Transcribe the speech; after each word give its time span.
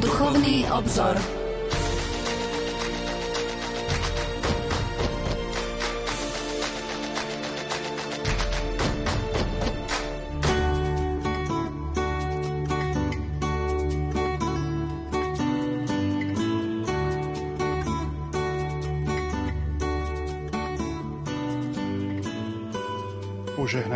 Duchovný 0.00 0.66
obzor. 0.70 1.39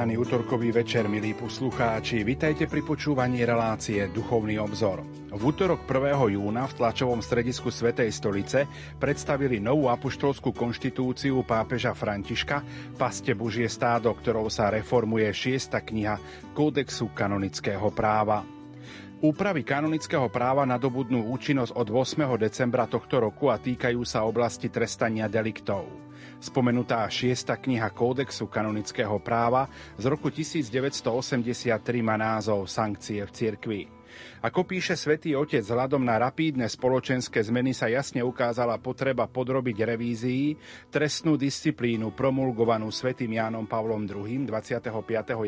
Požehnaný 0.04 0.20
útorkový 0.20 0.68
večer, 0.68 1.08
milí 1.08 1.32
poslucháči. 1.32 2.28
Vitajte 2.28 2.68
pri 2.68 2.84
počúvaní 2.84 3.40
relácie 3.40 4.04
Duchovný 4.12 4.60
obzor. 4.60 5.00
V 5.32 5.40
útorok 5.40 5.88
1. 5.88 6.36
júna 6.36 6.68
v 6.68 6.76
tlačovom 6.76 7.24
stredisku 7.24 7.72
Svetej 7.72 8.12
stolice 8.12 8.68
predstavili 9.00 9.64
novú 9.64 9.88
apoštolskú 9.88 10.52
konštitúciu 10.52 11.40
pápeža 11.48 11.96
Františka 11.96 12.60
Paste 13.00 13.32
Božie 13.32 13.64
stádo, 13.64 14.12
ktorou 14.12 14.52
sa 14.52 14.68
reformuje 14.68 15.32
šiesta 15.32 15.80
kniha 15.80 16.20
Kódexu 16.52 17.08
kanonického 17.08 17.88
práva. 17.88 18.44
Úpravy 19.24 19.64
kanonického 19.64 20.28
práva 20.28 20.68
nadobudnú 20.68 21.32
účinnosť 21.32 21.72
od 21.72 21.88
8. 21.88 22.28
decembra 22.36 22.84
tohto 22.84 23.24
roku 23.24 23.48
a 23.48 23.56
týkajú 23.56 24.04
sa 24.04 24.28
oblasti 24.28 24.68
trestania 24.68 25.32
deliktov. 25.32 26.03
Spomenutá 26.44 27.08
šiesta 27.08 27.56
kniha 27.56 27.88
Kódexu 27.88 28.44
kanonického 28.52 29.16
práva 29.16 29.64
z 29.96 30.04
roku 30.04 30.28
1983 30.28 32.04
má 32.04 32.20
názov 32.20 32.68
Sankcie 32.68 33.24
v 33.24 33.32
cirkvi. 33.32 33.93
Ako 34.44 34.68
píše 34.68 34.92
svätý 34.92 35.32
Otec, 35.32 35.64
vzhľadom 35.64 36.04
na 36.04 36.20
rapídne 36.20 36.68
spoločenské 36.68 37.40
zmeny 37.40 37.72
sa 37.72 37.88
jasne 37.88 38.20
ukázala 38.20 38.76
potreba 38.76 39.24
podrobiť 39.24 39.96
revízii 39.96 40.52
trestnú 40.92 41.40
disciplínu 41.40 42.12
promulgovanú 42.12 42.92
svätým 42.92 43.40
Jánom 43.40 43.64
Pavlom 43.64 44.04
II 44.04 44.44
25. 44.44 44.92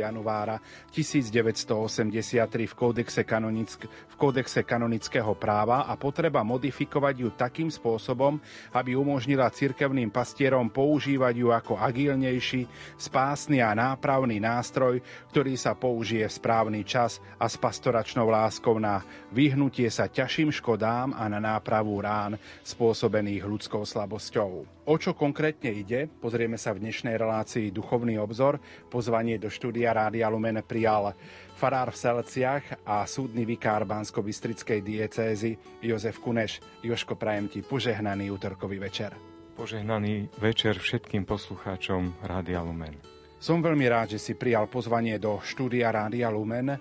januára 0.01 0.57
1983 0.97 2.49
v 2.49 2.73
kódexe, 2.73 3.21
kanonick- 3.29 3.85
v 3.85 4.15
kódexe 4.17 4.65
kanonického 4.65 5.37
práva 5.37 5.85
a 5.85 5.93
potreba 6.01 6.41
modifikovať 6.41 7.15
ju 7.21 7.29
takým 7.37 7.69
spôsobom, 7.69 8.41
aby 8.73 8.97
umožnila 8.97 9.53
cirkevným 9.53 10.09
pastierom 10.09 10.73
používať 10.73 11.35
ju 11.37 11.53
ako 11.53 11.77
agilnejší, 11.77 12.65
spásny 12.97 13.61
a 13.61 13.77
nápravný 13.77 14.41
nástroj, 14.41 15.05
ktorý 15.37 15.53
sa 15.61 15.77
použije 15.77 16.25
v 16.25 16.37
správny 16.41 16.81
čas 16.81 17.21
a 17.37 17.45
s 17.45 17.61
pastoračnou 17.61 18.33
láskou 18.33 18.86
na 18.87 19.03
vyhnutie 19.34 19.91
sa 19.91 20.06
ťažším 20.06 20.55
škodám 20.55 21.11
a 21.19 21.27
na 21.27 21.42
nápravu 21.42 21.98
rán 21.98 22.39
spôsobených 22.62 23.43
ľudskou 23.43 23.83
slabosťou. 23.83 24.51
O 24.87 24.95
čo 24.95 25.19
konkrétne 25.19 25.75
ide, 25.75 26.06
pozrieme 26.06 26.55
sa 26.55 26.70
v 26.70 26.87
dnešnej 26.87 27.19
relácii 27.19 27.75
Duchovný 27.75 28.23
obzor. 28.23 28.62
Pozvanie 28.87 29.43
do 29.43 29.51
štúdia 29.51 29.91
Rádia 29.91 30.31
Lumen 30.31 30.62
prijal 30.62 31.19
farár 31.59 31.91
v 31.91 31.98
Selciach 31.98 32.87
a 32.87 33.03
súdny 33.03 33.43
vikár 33.43 33.83
Bansko-Bystrickej 33.83 34.78
diecézy 34.87 35.59
Jozef 35.83 36.23
Kuneš. 36.23 36.62
Joško, 36.87 37.19
prajem 37.19 37.50
ti 37.50 37.67
požehnaný 37.67 38.31
útorkový 38.31 38.78
večer. 38.78 39.19
Požehnaný 39.59 40.31
večer 40.39 40.78
všetkým 40.78 41.27
poslucháčom 41.27 42.23
Rádia 42.23 42.62
Lumen. 42.62 42.95
Som 43.43 43.61
veľmi 43.61 43.84
rád, 43.91 44.15
že 44.15 44.23
si 44.23 44.33
prijal 44.39 44.71
pozvanie 44.71 45.19
do 45.19 45.43
štúdia 45.43 45.91
Rádia 45.91 46.31
Lumen. 46.31 46.78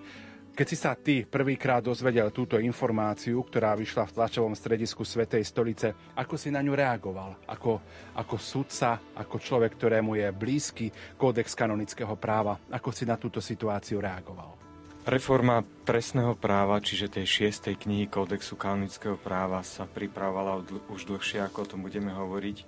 Keď 0.56 0.68
si 0.72 0.76
sa 0.80 0.96
ty 0.96 1.20
prvýkrát 1.28 1.84
dozvedel 1.84 2.32
túto 2.32 2.56
informáciu, 2.56 3.44
ktorá 3.44 3.76
vyšla 3.76 4.08
v 4.08 4.14
tlačovom 4.16 4.56
stredisku 4.56 5.04
Svetej 5.04 5.44
stolice, 5.44 5.92
ako 6.16 6.40
si 6.40 6.48
na 6.48 6.64
ňu 6.64 6.72
reagoval? 6.72 7.44
Ako, 7.44 7.84
ako 8.16 8.36
sudca, 8.40 8.96
ako 9.20 9.36
človek, 9.36 9.76
ktorému 9.76 10.16
je 10.16 10.32
blízky 10.32 10.88
kódex 11.20 11.52
kanonického 11.52 12.16
práva, 12.16 12.56
ako 12.72 12.88
si 12.88 13.04
na 13.04 13.20
túto 13.20 13.44
situáciu 13.44 14.00
reagoval? 14.00 14.56
Reforma 15.04 15.60
trestného 15.60 16.32
práva, 16.40 16.80
čiže 16.80 17.20
tej 17.20 17.28
šiestej 17.28 17.76
knihy 17.76 18.08
Kódexu 18.08 18.56
kanonického 18.56 19.20
práva 19.20 19.60
sa 19.60 19.84
pripravovala 19.84 20.64
už 20.88 21.04
dlhšie, 21.04 21.44
ako 21.44 21.68
o 21.68 21.70
tom 21.76 21.84
budeme 21.84 22.16
hovoriť. 22.16 22.64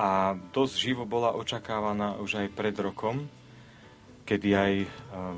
A 0.00 0.32
dosť 0.32 0.74
živo 0.80 1.04
bola 1.04 1.36
očakávaná 1.36 2.16
už 2.24 2.40
aj 2.40 2.56
pred 2.56 2.72
rokom, 2.80 3.28
kedy 4.28 4.50
aj 4.52 4.74
e, 4.84 4.86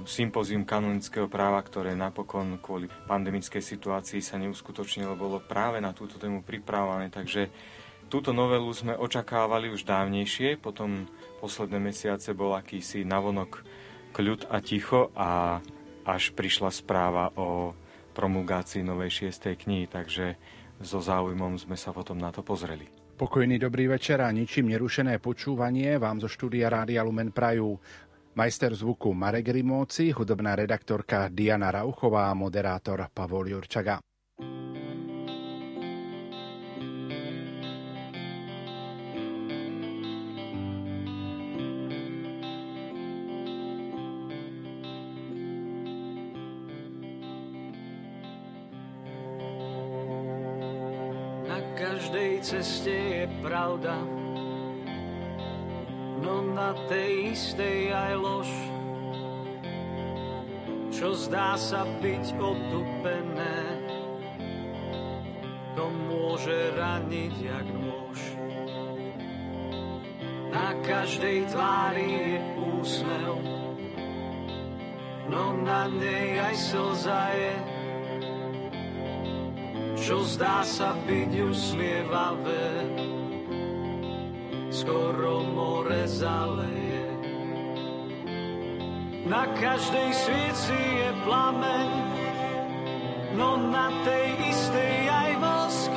sympózium 0.03 0.67
kanonického 0.67 1.31
práva, 1.31 1.63
ktoré 1.63 1.95
napokon 1.95 2.59
kvôli 2.59 2.91
pandemickej 3.07 3.63
situácii 3.63 4.19
sa 4.19 4.35
neuskutočnilo, 4.43 5.15
bolo 5.15 5.39
práve 5.39 5.79
na 5.79 5.95
túto 5.95 6.19
tému 6.19 6.43
pripravované. 6.43 7.07
Takže 7.07 7.47
túto 8.11 8.35
novelu 8.35 8.67
sme 8.75 8.99
očakávali 8.99 9.71
už 9.71 9.87
dávnejšie, 9.87 10.59
potom 10.59 11.07
posledné 11.39 11.79
mesiace 11.79 12.35
bol 12.35 12.59
akýsi 12.59 13.07
navonok 13.07 13.63
kľud 14.11 14.51
a 14.51 14.59
ticho 14.59 15.15
a 15.15 15.63
až 16.03 16.35
prišla 16.35 16.75
správa 16.75 17.31
o 17.39 17.71
promulgácii 18.11 18.83
novej 18.83 19.23
šiestej 19.23 19.55
knihy, 19.55 19.87
takže 19.87 20.35
so 20.83 20.99
záujmom 20.99 21.63
sme 21.63 21.79
sa 21.79 21.95
potom 21.95 22.19
na 22.19 22.35
to 22.35 22.43
pozreli. 22.43 22.91
Pokojný 23.21 23.61
dobrý 23.61 23.85
večer 23.85 24.25
a 24.25 24.33
ničím 24.33 24.73
nerušené 24.73 25.21
počúvanie 25.21 26.01
vám 26.01 26.25
zo 26.25 26.27
štúdia 26.27 26.73
Rádia 26.73 27.05
Lumen 27.05 27.37
Prajú 27.37 27.77
Majster 28.31 28.75
zvuku 28.75 29.11
Marek 29.15 29.49
Rimóci, 29.49 30.15
hudobná 30.15 30.55
redaktorka 30.55 31.29
Diana 31.29 31.71
Rauchová 31.71 32.31
a 32.31 32.35
moderátor 32.35 33.11
Pavol 33.11 33.49
Jurčaga. 33.49 33.99
Na 51.51 51.59
každej 51.75 52.41
ceste 52.47 52.95
je 52.95 53.25
pravda, 53.43 54.20
na 56.61 56.77
tej 56.93 57.33
istej 57.33 57.89
aj 57.89 58.13
lož. 58.21 58.51
Čo 60.93 61.17
zdá 61.17 61.57
sa 61.57 61.89
byť 61.89 62.37
otupené, 62.37 63.57
to 65.73 65.89
môže 66.13 66.77
raniť 66.77 67.35
jak 67.41 67.67
nôž. 67.81 68.21
Na 70.53 70.77
každej 70.85 71.49
tvári 71.49 72.09
je 72.13 72.37
úsmev, 72.77 73.35
no 75.33 75.57
na 75.65 75.89
nej 75.89 76.45
aj 76.45 76.57
slza 76.61 77.25
je. 77.41 77.57
Čo 79.97 80.17
zdá 80.29 80.61
sa 80.67 80.93
byť 81.09 81.33
usmievavé, 81.41 82.69
skoro 84.81 85.45
more 85.45 86.09
zaleje. 86.09 87.05
Na 89.29 89.45
každej 89.61 90.11
svieci 90.17 90.81
je 90.81 91.11
plameň, 91.29 91.89
no 93.37 93.61
na 93.69 93.93
tej 94.09 94.29
istej 94.49 94.97
aj 95.13 95.31
vosk, 95.37 95.93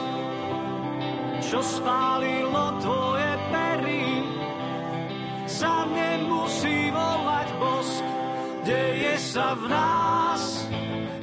čo 1.40 1.60
spálilo 1.64 2.66
tvoje 2.84 3.32
pery, 3.56 4.06
sa 5.48 5.88
nemusí 5.88 6.92
volať 6.92 7.48
bosk. 7.64 8.06
Deje 8.64 9.16
sa 9.20 9.56
v 9.60 9.66
nás 9.72 10.44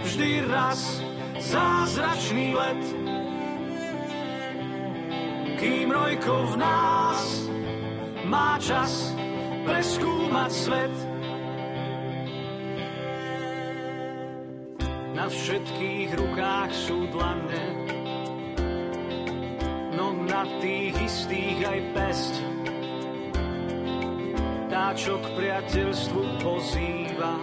vždy 0.09 0.49
raz 0.49 0.81
zázračný 1.41 2.57
let, 2.57 2.85
kým 5.61 5.89
rojko 5.93 6.53
v 6.53 6.55
nás 6.57 7.40
má 8.31 8.55
čas 8.63 9.11
preskúmať 9.67 10.51
svet. 10.55 10.97
Na 15.19 15.27
všetkých 15.27 16.15
rukách 16.15 16.71
sú 16.71 17.11
dlane, 17.11 17.67
no 19.99 20.15
na 20.31 20.47
tých 20.63 20.95
istých 20.95 21.59
aj 21.67 21.81
pesť. 21.93 22.35
Tá, 24.71 24.95
čo 24.95 25.19
k 25.19 25.27
priateľstvu 25.35 26.23
pozýva, 26.39 27.35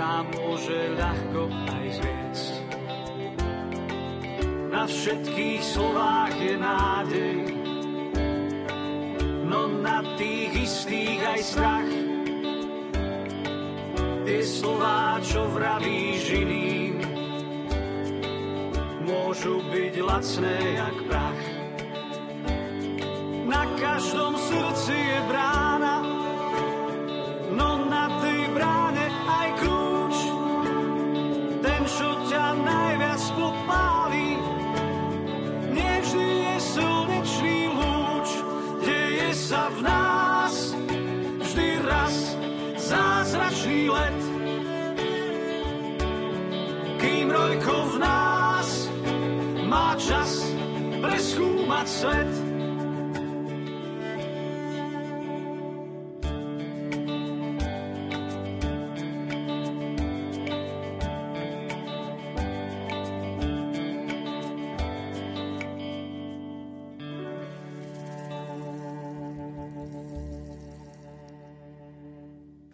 tá 0.00 0.24
môže 0.32 0.96
ľahko 0.96 1.42
aj 1.68 1.86
zviesť. 2.00 2.52
Na 4.72 4.88
všetkých 4.88 5.60
slovách 5.60 6.34
je 6.40 6.54
nádej, 6.56 7.59
mocných 10.90 11.22
strach. 11.46 11.90
Tie 14.26 14.42
slová, 14.42 15.22
čo 15.22 15.46
vravíš 15.54 16.24
iným, 16.34 16.94
môžu 19.06 19.62
byť 19.70 19.94
lacné 20.02 20.56
jak 20.74 20.96
prach. 21.06 21.42
Na 23.46 23.62
každom 23.78 24.34
srdci 24.34 24.94
je 24.94 25.18
brán, 25.30 25.69
svet. 51.88 52.49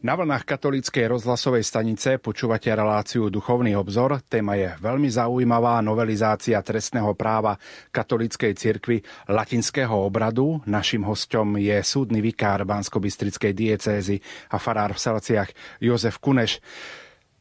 Na 0.06 0.14
vlnách 0.14 0.46
katolíckej 0.46 1.18
rozhlasovej 1.18 1.66
stanice 1.66 2.22
počúvate 2.22 2.70
reláciu 2.70 3.26
Duchovný 3.26 3.74
obzor. 3.74 4.22
Téma 4.30 4.54
je 4.54 4.70
veľmi 4.78 5.10
zaujímavá 5.10 5.82
novelizácia 5.82 6.62
trestného 6.62 7.10
práva 7.18 7.58
katolíckej 7.90 8.54
cirkvi 8.54 9.02
latinského 9.26 9.98
obradu. 9.98 10.62
Našim 10.62 11.02
hostom 11.02 11.58
je 11.58 11.74
súdny 11.82 12.22
vikár 12.22 12.62
Bansko-Bystrickej 12.62 13.50
diecézy 13.50 14.22
a 14.54 14.62
farár 14.62 14.94
v 14.94 15.02
Salciach 15.02 15.50
Jozef 15.82 16.22
Kuneš. 16.22 16.62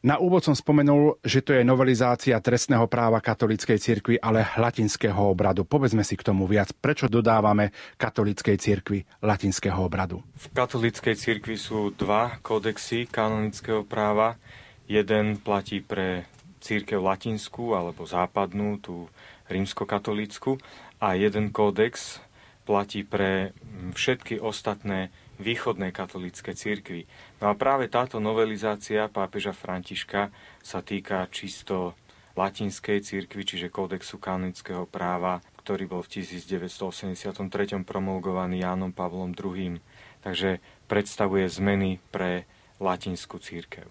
Na 0.06 0.22
úvod 0.22 0.46
som 0.46 0.54
spomenul, 0.54 1.18
že 1.25 1.42
to 1.42 1.57
je 1.57 1.66
novelizácia 1.66 2.38
trestného 2.38 2.86
práva 2.86 3.18
katolíckej 3.18 3.81
cirkvi, 3.81 4.22
ale 4.22 4.46
latinského 4.54 5.18
obradu. 5.18 5.66
Povedzme 5.66 6.06
si 6.06 6.13
k 6.13 6.22
tomu 6.22 6.46
viac. 6.46 6.69
Prečo 6.78 7.10
dodávame 7.10 7.74
katolíckej 7.98 8.54
cirkvi 8.62 9.02
latinského 9.25 9.81
obradu? 9.81 10.22
V 10.38 10.46
katolíckej 10.54 11.18
cirkvi 11.18 11.57
sú 11.57 11.90
dva 11.98 12.38
kódexy 12.46 13.10
kanonického 13.10 13.81
práva. 13.81 14.38
Jeden 14.86 15.42
platí 15.42 15.81
pre 15.81 16.30
církev 16.62 17.01
latinskú 17.01 17.74
alebo 17.74 18.06
západnú, 18.06 18.78
tú 18.78 19.10
rímskokatolícku 19.50 20.62
a 21.01 21.18
jeden 21.18 21.50
kódex 21.50 22.22
platí 22.62 23.01
pre 23.01 23.58
všetky 23.98 24.38
ostatné 24.38 25.10
východnej 25.40 25.92
katolíckej 25.92 26.56
cirkvi. 26.56 27.02
No 27.44 27.52
a 27.52 27.54
práve 27.56 27.92
táto 27.92 28.24
novelizácia 28.24 29.08
pápeža 29.12 29.52
Františka 29.52 30.32
sa 30.64 30.80
týka 30.80 31.28
čisto 31.32 31.96
latinskej 32.36 33.00
cirkvi, 33.00 33.48
čiže 33.48 33.72
kódexu 33.72 34.20
kanonického 34.20 34.84
práva, 34.88 35.40
ktorý 35.64 35.88
bol 35.88 36.02
v 36.04 36.22
1983 36.22 37.88
promulgovaný 37.88 38.62
Jánom 38.62 38.92
Pavlom 38.92 39.32
II. 39.32 39.80
Takže 40.20 40.60
predstavuje 40.92 41.48
zmeny 41.48 42.04
pre 42.12 42.44
latinskú 42.84 43.40
církev. 43.40 43.88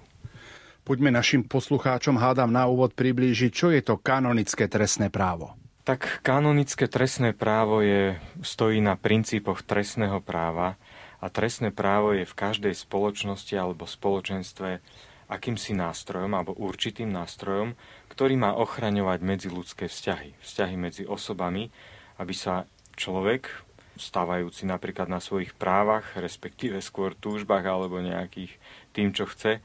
Poďme 0.84 1.08
našim 1.08 1.40
poslucháčom 1.48 2.20
hádam 2.20 2.52
na 2.52 2.68
úvod 2.68 2.92
priblížiť, 2.92 3.50
čo 3.50 3.72
je 3.72 3.80
to 3.80 3.96
kanonické 3.96 4.68
trestné 4.68 5.08
právo. 5.08 5.56
Tak 5.84 6.20
kanonické 6.20 6.88
trestné 6.88 7.32
právo 7.32 7.80
je, 7.80 8.16
stojí 8.44 8.84
na 8.84 8.96
princípoch 8.96 9.64
trestného 9.64 10.20
práva, 10.20 10.76
a 11.24 11.32
trestné 11.32 11.72
právo 11.72 12.12
je 12.12 12.28
v 12.28 12.36
každej 12.36 12.76
spoločnosti 12.76 13.56
alebo 13.56 13.88
spoločenstve 13.88 14.84
akýmsi 15.32 15.72
nástrojom 15.72 16.36
alebo 16.36 16.52
určitým 16.52 17.08
nástrojom, 17.08 17.72
ktorý 18.12 18.36
má 18.36 18.52
ochraňovať 18.52 19.24
medziludské 19.24 19.88
vzťahy, 19.88 20.36
vzťahy 20.44 20.76
medzi 20.76 21.08
osobami, 21.08 21.72
aby 22.20 22.34
sa 22.36 22.68
človek, 23.00 23.48
stávajúci 23.96 24.68
napríklad 24.68 25.08
na 25.08 25.24
svojich 25.24 25.56
právach, 25.56 26.12
respektíve 26.12 26.84
skôr 26.84 27.16
túžbách 27.16 27.64
alebo 27.64 28.04
nejakých 28.04 28.52
tým, 28.92 29.16
čo 29.16 29.24
chce, 29.24 29.64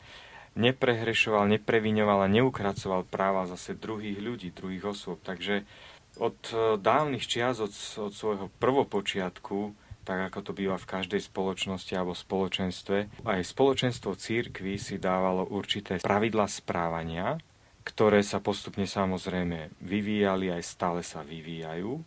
neprehrešoval, 0.56 1.44
nepreviňoval 1.60 2.24
a 2.24 2.32
neukracoval 2.32 3.04
práva 3.04 3.50
zase 3.52 3.76
druhých 3.76 4.18
ľudí, 4.22 4.56
druhých 4.56 4.96
osôb. 4.96 5.20
Takže 5.28 5.68
od 6.24 6.40
dávnych 6.80 7.28
čias, 7.28 7.60
od, 7.60 7.74
od 8.00 8.14
svojho 8.16 8.48
prvopočiatku, 8.64 9.76
tak 10.10 10.34
ako 10.34 10.40
to 10.42 10.52
býva 10.58 10.82
v 10.82 10.90
každej 10.90 11.22
spoločnosti 11.22 11.94
alebo 11.94 12.18
spoločenstve. 12.18 13.22
Aj 13.30 13.42
spoločenstvo 13.46 14.18
církvy 14.18 14.82
si 14.82 14.98
dávalo 14.98 15.46
určité 15.46 16.02
pravidla 16.02 16.50
správania, 16.50 17.38
ktoré 17.86 18.26
sa 18.26 18.42
postupne 18.42 18.90
samozrejme 18.90 19.78
vyvíjali, 19.78 20.50
aj 20.50 20.66
stále 20.66 21.06
sa 21.06 21.22
vyvíjajú 21.22 22.02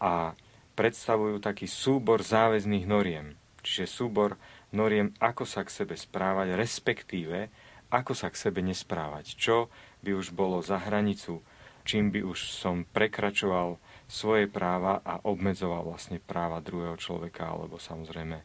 a 0.00 0.32
predstavujú 0.80 1.36
taký 1.44 1.68
súbor 1.68 2.24
záväzných 2.24 2.88
noriem. 2.88 3.36
Čiže 3.60 3.84
súbor 3.84 4.40
noriem, 4.72 5.12
ako 5.20 5.44
sa 5.44 5.60
k 5.60 5.84
sebe 5.84 5.92
správať, 5.92 6.56
respektíve 6.56 7.52
ako 7.92 8.16
sa 8.16 8.32
k 8.32 8.40
sebe 8.48 8.64
nesprávať. 8.64 9.36
Čo 9.36 9.68
by 10.00 10.16
už 10.16 10.32
bolo 10.32 10.64
za 10.64 10.80
hranicu, 10.80 11.44
čím 11.84 12.08
by 12.08 12.24
už 12.24 12.48
som 12.48 12.88
prekračoval 12.96 13.76
svoje 14.06 14.46
práva 14.46 15.02
a 15.02 15.18
obmedzoval 15.26 15.82
vlastne 15.82 16.22
práva 16.22 16.62
druhého 16.62 16.94
človeka, 16.94 17.50
alebo 17.50 17.82
samozrejme 17.82 18.38
e, 18.38 18.44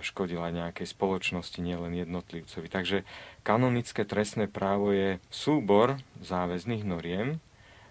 škodil 0.00 0.40
aj 0.40 0.52
nejakej 0.56 0.88
spoločnosti, 0.88 1.60
nielen 1.60 1.92
jednotlivcovi. 1.96 2.66
Takže 2.72 3.04
kanonické 3.44 4.08
trestné 4.08 4.48
právo 4.48 4.96
je 4.96 5.20
súbor 5.28 6.00
záväzných 6.24 6.84
noriem, 6.88 7.38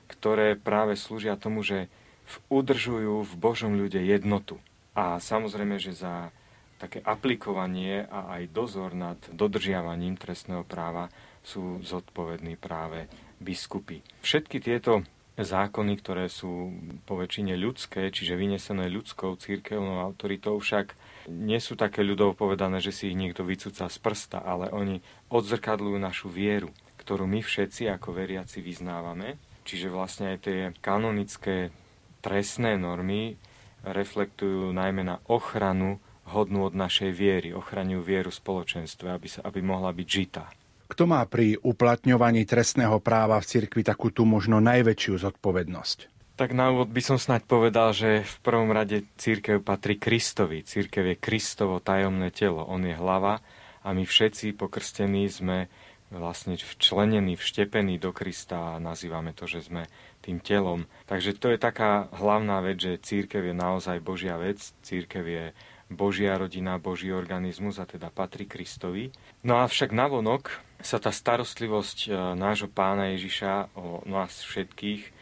ktoré 0.09 0.57
práve 0.57 0.97
slúžia 0.97 1.37
tomu, 1.37 1.61
že 1.61 1.89
udržujú 2.49 3.21
v 3.21 3.33
Božom 3.37 3.77
ľude 3.77 4.01
jednotu. 4.01 4.57
A 4.97 5.21
samozrejme, 5.21 5.77
že 5.77 5.93
za 5.93 6.33
také 6.81 6.99
aplikovanie 7.05 8.03
a 8.09 8.35
aj 8.39 8.51
dozor 8.51 8.91
nad 8.97 9.17
dodržiavaním 9.31 10.19
trestného 10.19 10.65
práva 10.67 11.07
sú 11.45 11.79
zodpovední 11.85 12.57
práve 12.57 13.07
biskupy. 13.37 14.01
Všetky 14.25 14.57
tieto 14.59 15.05
zákony, 15.35 15.93
ktoré 15.99 16.31
sú 16.31 16.71
po 17.03 17.19
väčšine 17.19 17.59
ľudské, 17.59 18.07
čiže 18.07 18.39
vynesené 18.39 18.87
ľudskou 18.87 19.35
církevnou 19.35 19.99
autoritou, 19.99 20.55
však 20.55 20.95
nie 21.27 21.59
sú 21.59 21.75
také 21.75 22.05
ľudov 22.05 22.39
povedané, 22.39 22.79
že 22.79 22.95
si 22.95 23.11
ich 23.11 23.19
niekto 23.19 23.43
vycúca 23.43 23.91
z 23.91 23.97
prsta, 23.99 24.39
ale 24.39 24.71
oni 24.71 25.03
odzrkadľujú 25.27 25.97
našu 25.99 26.31
vieru, 26.31 26.71
ktorú 27.03 27.27
my 27.27 27.43
všetci 27.43 27.91
ako 27.91 28.15
veriaci 28.15 28.63
vyznávame. 28.63 29.35
Čiže 29.65 29.91
vlastne 29.91 30.37
aj 30.37 30.37
tie 30.45 30.59
kanonické 30.79 31.73
trestné 32.21 32.77
normy 32.77 33.35
reflektujú 33.83 34.71
najmä 34.71 35.03
na 35.03 35.17
ochranu 35.27 35.99
hodnú 36.25 36.65
od 36.65 36.73
našej 36.73 37.13
viery, 37.13 37.53
ochraňujú 37.53 38.01
vieru 38.01 38.31
spoločenstve, 38.33 39.13
aby, 39.13 39.27
sa, 39.29 39.45
aby 39.45 39.61
mohla 39.61 39.93
byť 39.93 40.07
žitá. 40.09 40.49
Kto 40.85 41.09
má 41.09 41.25
pri 41.25 41.57
uplatňovaní 41.59 42.45
trestného 42.45 43.01
práva 43.01 43.41
v 43.41 43.49
cirkvi 43.49 43.81
takú 43.81 44.13
tú 44.13 44.21
možno 44.23 44.61
najväčšiu 44.61 45.17
zodpovednosť? 45.17 46.13
Tak 46.35 46.51
na 46.51 46.67
úvod 46.67 46.91
by 46.91 46.99
som 46.99 47.15
snáď 47.15 47.47
povedal, 47.47 47.95
že 47.95 48.27
v 48.27 48.35
prvom 48.43 48.69
rade 48.69 49.07
církev 49.15 49.63
patrí 49.63 49.95
Kristovi. 49.95 50.67
Církev 50.67 51.15
je 51.15 51.15
Kristovo 51.15 51.79
tajomné 51.79 52.27
telo. 52.29 52.67
On 52.67 52.83
je 52.83 52.91
hlava 52.91 53.39
a 53.81 53.87
my 53.95 54.03
všetci 54.03 54.51
pokrstení 54.59 55.31
sme 55.31 55.71
vlastne 56.11 56.59
včlenení, 56.59 57.39
vštepení 57.39 57.97
do 57.97 58.11
Krista 58.13 58.75
a 58.75 58.83
nazývame 58.83 59.33
to, 59.33 59.47
že 59.47 59.65
sme 59.65 59.87
tým 60.21 60.43
telom. 60.43 60.85
Takže 61.07 61.39
to 61.39 61.55
je 61.55 61.57
taká 61.57 62.11
hlavná 62.13 62.61
vec, 62.61 62.83
že 62.83 63.01
církev 63.01 63.41
je 63.41 63.55
naozaj 63.55 64.03
Božia 64.03 64.35
vec. 64.35 64.59
Církev 64.83 65.23
je 65.25 65.45
Božia 65.95 66.35
rodina, 66.35 66.75
Boží 66.77 67.09
organizmus 67.09 67.79
a 67.79 67.87
teda 67.87 68.11
patrí 68.11 68.43
Kristovi. 68.45 69.15
No 69.41 69.63
a 69.63 69.71
však 69.71 69.95
navonok 69.95 70.51
sa 70.83 70.99
tá 70.99 71.09
starostlivosť 71.09 71.97
e, 72.05 72.09
nášho 72.35 72.67
pána 72.67 73.15
Ježiša 73.15 73.73
o 73.79 74.03
nás 74.03 74.43
všetkých 74.43 75.15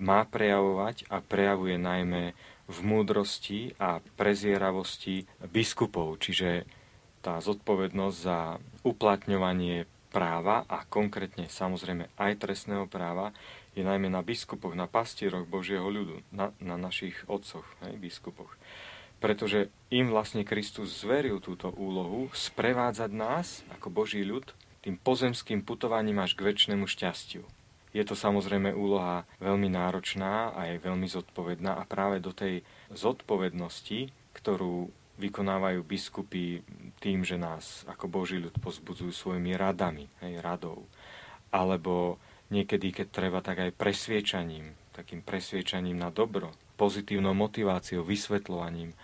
má 0.00 0.28
prejavovať 0.28 1.08
a 1.08 1.24
prejavuje 1.24 1.76
najmä 1.80 2.36
v 2.70 2.78
múdrosti 2.86 3.74
a 3.82 3.98
prezieravosti 4.14 5.26
biskupov, 5.50 6.22
čiže 6.22 6.64
tá 7.20 7.36
zodpovednosť 7.42 8.16
za 8.16 8.56
uplatňovanie 8.86 9.84
práva 10.08 10.64
a 10.66 10.82
konkrétne 10.88 11.46
samozrejme 11.46 12.08
aj 12.16 12.32
trestného 12.40 12.88
práva 12.88 13.34
je 13.76 13.86
najmä 13.86 14.10
na 14.10 14.24
biskupoch, 14.24 14.74
na 14.74 14.90
pastieroch 14.90 15.46
Božieho 15.46 15.86
ľudu, 15.86 16.26
na, 16.34 16.50
na 16.58 16.74
našich 16.74 17.14
otcoch, 17.30 17.66
hej, 17.86 17.94
biskupoch 18.00 18.50
pretože 19.20 19.68
im 19.92 20.08
vlastne 20.08 20.42
Kristus 20.42 21.04
zveril 21.04 21.38
túto 21.38 21.68
úlohu 21.76 22.32
sprevádzať 22.32 23.10
nás 23.12 23.62
ako 23.76 23.92
Boží 23.92 24.24
ľud 24.24 24.48
tým 24.80 24.96
pozemským 24.96 25.60
putovaním 25.60 26.24
až 26.24 26.32
k 26.34 26.48
väčšnému 26.48 26.88
šťastiu. 26.88 27.44
Je 27.90 28.00
to 28.06 28.16
samozrejme 28.16 28.72
úloha 28.72 29.28
veľmi 29.42 29.68
náročná 29.68 30.56
a 30.56 30.72
je 30.72 30.80
veľmi 30.80 31.04
zodpovedná 31.10 31.76
a 31.76 31.82
práve 31.84 32.22
do 32.22 32.32
tej 32.32 32.64
zodpovednosti, 32.94 34.08
ktorú 34.32 34.88
vykonávajú 35.20 35.84
biskupy 35.84 36.64
tým, 37.02 37.26
že 37.26 37.36
nás 37.36 37.84
ako 37.84 38.08
Boží 38.08 38.40
ľud 38.40 38.56
pozbudzujú 38.56 39.12
svojimi 39.12 39.52
radami, 39.52 40.08
hej, 40.24 40.40
radou. 40.40 40.88
Alebo 41.52 42.16
niekedy, 42.48 42.94
keď 42.94 43.06
treba, 43.12 43.44
tak 43.44 43.68
aj 43.68 43.76
presviečaním, 43.76 44.72
takým 44.96 45.20
presviečaním 45.20 46.00
na 46.00 46.08
dobro, 46.08 46.56
pozitívnou 46.80 47.36
motiváciou, 47.36 48.00
vysvetľovaním 48.00 48.96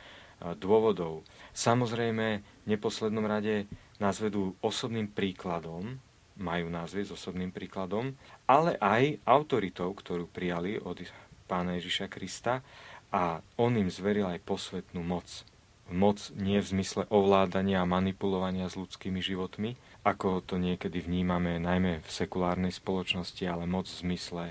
dôvodov. 0.57 1.29
Samozrejme, 1.53 2.27
v 2.41 2.67
neposlednom 2.69 3.29
rade 3.29 3.69
nás 4.01 4.17
vedú 4.17 4.57
osobným 4.65 5.13
príkladom, 5.13 6.01
majú 6.37 6.69
nás 6.69 6.93
viesť 6.93 7.17
osobným 7.17 7.53
príkladom, 7.53 8.13
ale 8.45 8.77
aj 8.81 9.21
autoritou, 9.25 9.93
ktorú 9.97 10.29
prijali 10.29 10.77
od 10.77 11.05
pána 11.49 11.81
Ježiša 11.81 12.13
Krista 12.13 12.61
a 13.09 13.41
on 13.57 13.77
im 13.81 13.89
zveril 13.89 14.29
aj 14.29 14.45
posvetnú 14.45 15.01
moc. 15.01 15.45
Moc 15.87 16.19
nie 16.35 16.59
v 16.59 16.67
zmysle 16.77 17.07
ovládania 17.09 17.81
a 17.81 17.89
manipulovania 17.89 18.67
s 18.67 18.75
ľudskými 18.75 19.23
životmi, 19.23 19.79
ako 20.03 20.43
to 20.43 20.59
niekedy 20.59 20.99
vnímame 20.99 21.63
najmä 21.63 22.03
v 22.03 22.09
sekulárnej 22.11 22.75
spoločnosti, 22.75 23.47
ale 23.47 23.65
moc 23.65 23.87
v 23.89 24.03
zmysle 24.11 24.45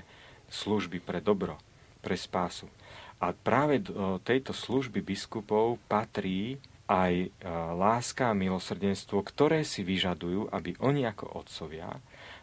služby 0.48 0.98
pre 1.04 1.20
dobro, 1.20 1.60
pre 2.00 2.16
spásu. 2.16 2.66
A 3.16 3.32
práve 3.32 3.80
do 3.80 4.20
tejto 4.20 4.52
služby 4.52 5.00
biskupov 5.00 5.80
patrí 5.88 6.60
aj 6.86 7.12
e, 7.18 7.28
láska 7.74 8.30
a 8.30 8.38
milosrdenstvo, 8.38 9.18
ktoré 9.26 9.66
si 9.66 9.82
vyžadujú, 9.82 10.52
aby 10.54 10.78
oni 10.78 11.02
ako 11.08 11.42
otcovia 11.42 11.90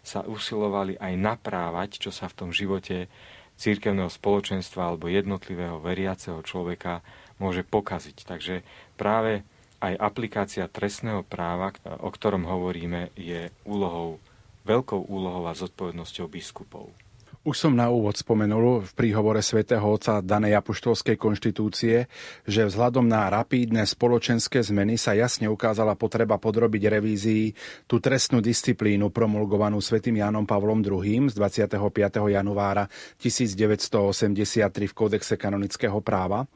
sa 0.03 0.27
usilovali 0.27 0.99
aj 0.99 1.13
naprávať, 1.15 2.03
čo 2.03 2.11
sa 2.11 2.27
v 2.27 2.37
tom 2.37 2.49
živote 2.51 3.07
církevného 3.55 4.11
spoločenstva 4.11 4.91
alebo 4.91 5.07
jednotlivého 5.07 5.79
veriaceho 5.79 6.43
človeka 6.43 6.99
môže 7.39 7.63
pokaziť. 7.63 8.27
Takže 8.27 8.65
práve 8.99 9.47
aj 9.79 9.99
aplikácia 9.99 10.65
trestného 10.67 11.23
práva, 11.23 11.75
o 12.03 12.09
ktorom 12.11 12.47
hovoríme, 12.47 13.11
je 13.15 13.51
úlohou, 13.67 14.19
veľkou 14.63 15.07
úlohou 15.07 15.47
a 15.47 15.55
zodpovednosťou 15.55 16.27
biskupov. 16.31 17.02
Už 17.43 17.59
som 17.59 17.75
na 17.75 17.91
úvod 17.91 18.15
spomenul 18.15 18.87
v 18.87 18.91
príhovore 18.95 19.43
svätého 19.43 19.83
Otca 19.83 20.23
danej 20.23 20.63
apoštolskej 20.63 21.19
konštitúcie, 21.19 22.07
že 22.47 22.61
vzhľadom 22.63 23.03
na 23.03 23.27
rapídne 23.27 23.83
spoločenské 23.83 24.63
zmeny 24.63 24.95
sa 24.95 25.11
jasne 25.11 25.51
ukázala 25.51 25.99
potreba 25.99 26.39
podrobiť 26.39 26.83
revízii 26.87 27.51
tú 27.83 27.99
trestnú 27.99 28.39
disciplínu 28.39 29.11
promulgovanú 29.11 29.83
svätým 29.83 30.23
Jánom 30.23 30.47
Pavlom 30.47 30.79
II 30.79 31.27
z 31.27 31.35
25. 31.35 32.31
januára 32.31 32.87
1983 33.19 34.87
v 34.87 34.93
kódexe 34.95 35.35
kanonického 35.35 35.99
práva. 35.99 36.47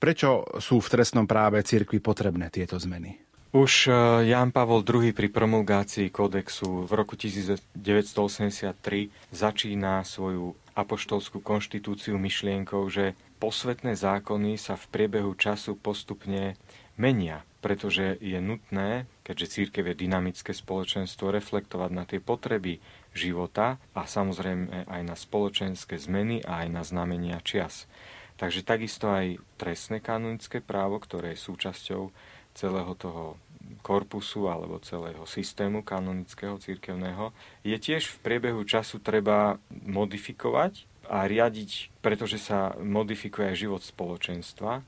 Prečo 0.00 0.56
sú 0.56 0.80
v 0.80 0.88
trestnom 0.88 1.28
práve 1.28 1.60
cirkvi 1.60 2.00
potrebné 2.00 2.48
tieto 2.48 2.80
zmeny? 2.80 3.29
Už 3.50 3.90
e, 3.90 3.92
Ján 4.30 4.54
Pavol 4.54 4.86
II 4.86 5.10
pri 5.10 5.26
promulgácii 5.26 6.06
kódexu 6.14 6.86
v 6.86 6.92
roku 6.94 7.18
1983 7.18 7.74
začína 9.34 10.06
svoju 10.06 10.54
apoštolskú 10.78 11.42
konštitúciu 11.42 12.14
myšlienkou, 12.14 12.86
že 12.86 13.18
posvetné 13.42 13.98
zákony 13.98 14.54
sa 14.54 14.78
v 14.78 14.86
priebehu 14.94 15.34
času 15.34 15.74
postupne 15.74 16.54
menia, 16.94 17.42
pretože 17.58 18.22
je 18.22 18.38
nutné, 18.38 19.10
keďže 19.26 19.58
církev 19.58 19.82
je 19.82 19.98
dynamické 19.98 20.54
spoločenstvo, 20.54 21.34
reflektovať 21.34 21.90
na 21.90 22.06
tie 22.06 22.22
potreby 22.22 22.78
života 23.18 23.82
a 23.98 24.06
samozrejme 24.06 24.86
aj 24.86 25.02
na 25.02 25.18
spoločenské 25.18 25.98
zmeny 25.98 26.38
a 26.46 26.62
aj 26.62 26.68
na 26.70 26.82
znamenia 26.86 27.42
čias. 27.42 27.90
Takže 28.38 28.62
takisto 28.62 29.10
aj 29.10 29.42
trestné 29.58 29.98
kanonické 29.98 30.62
právo, 30.62 31.02
ktoré 31.02 31.34
je 31.34 31.44
súčasťou 31.50 32.14
celého 32.60 32.92
toho 33.00 33.40
korpusu 33.80 34.52
alebo 34.52 34.76
celého 34.84 35.24
systému 35.24 35.80
kanonického 35.80 36.60
církevného, 36.60 37.32
je 37.64 37.76
tiež 37.80 38.12
v 38.12 38.20
priebehu 38.20 38.60
času 38.68 39.00
treba 39.00 39.56
modifikovať 39.72 40.84
a 41.08 41.24
riadiť, 41.24 41.90
pretože 42.04 42.36
sa 42.36 42.76
modifikuje 42.76 43.50
aj 43.50 43.56
život 43.56 43.82
spoločenstva 43.82 44.84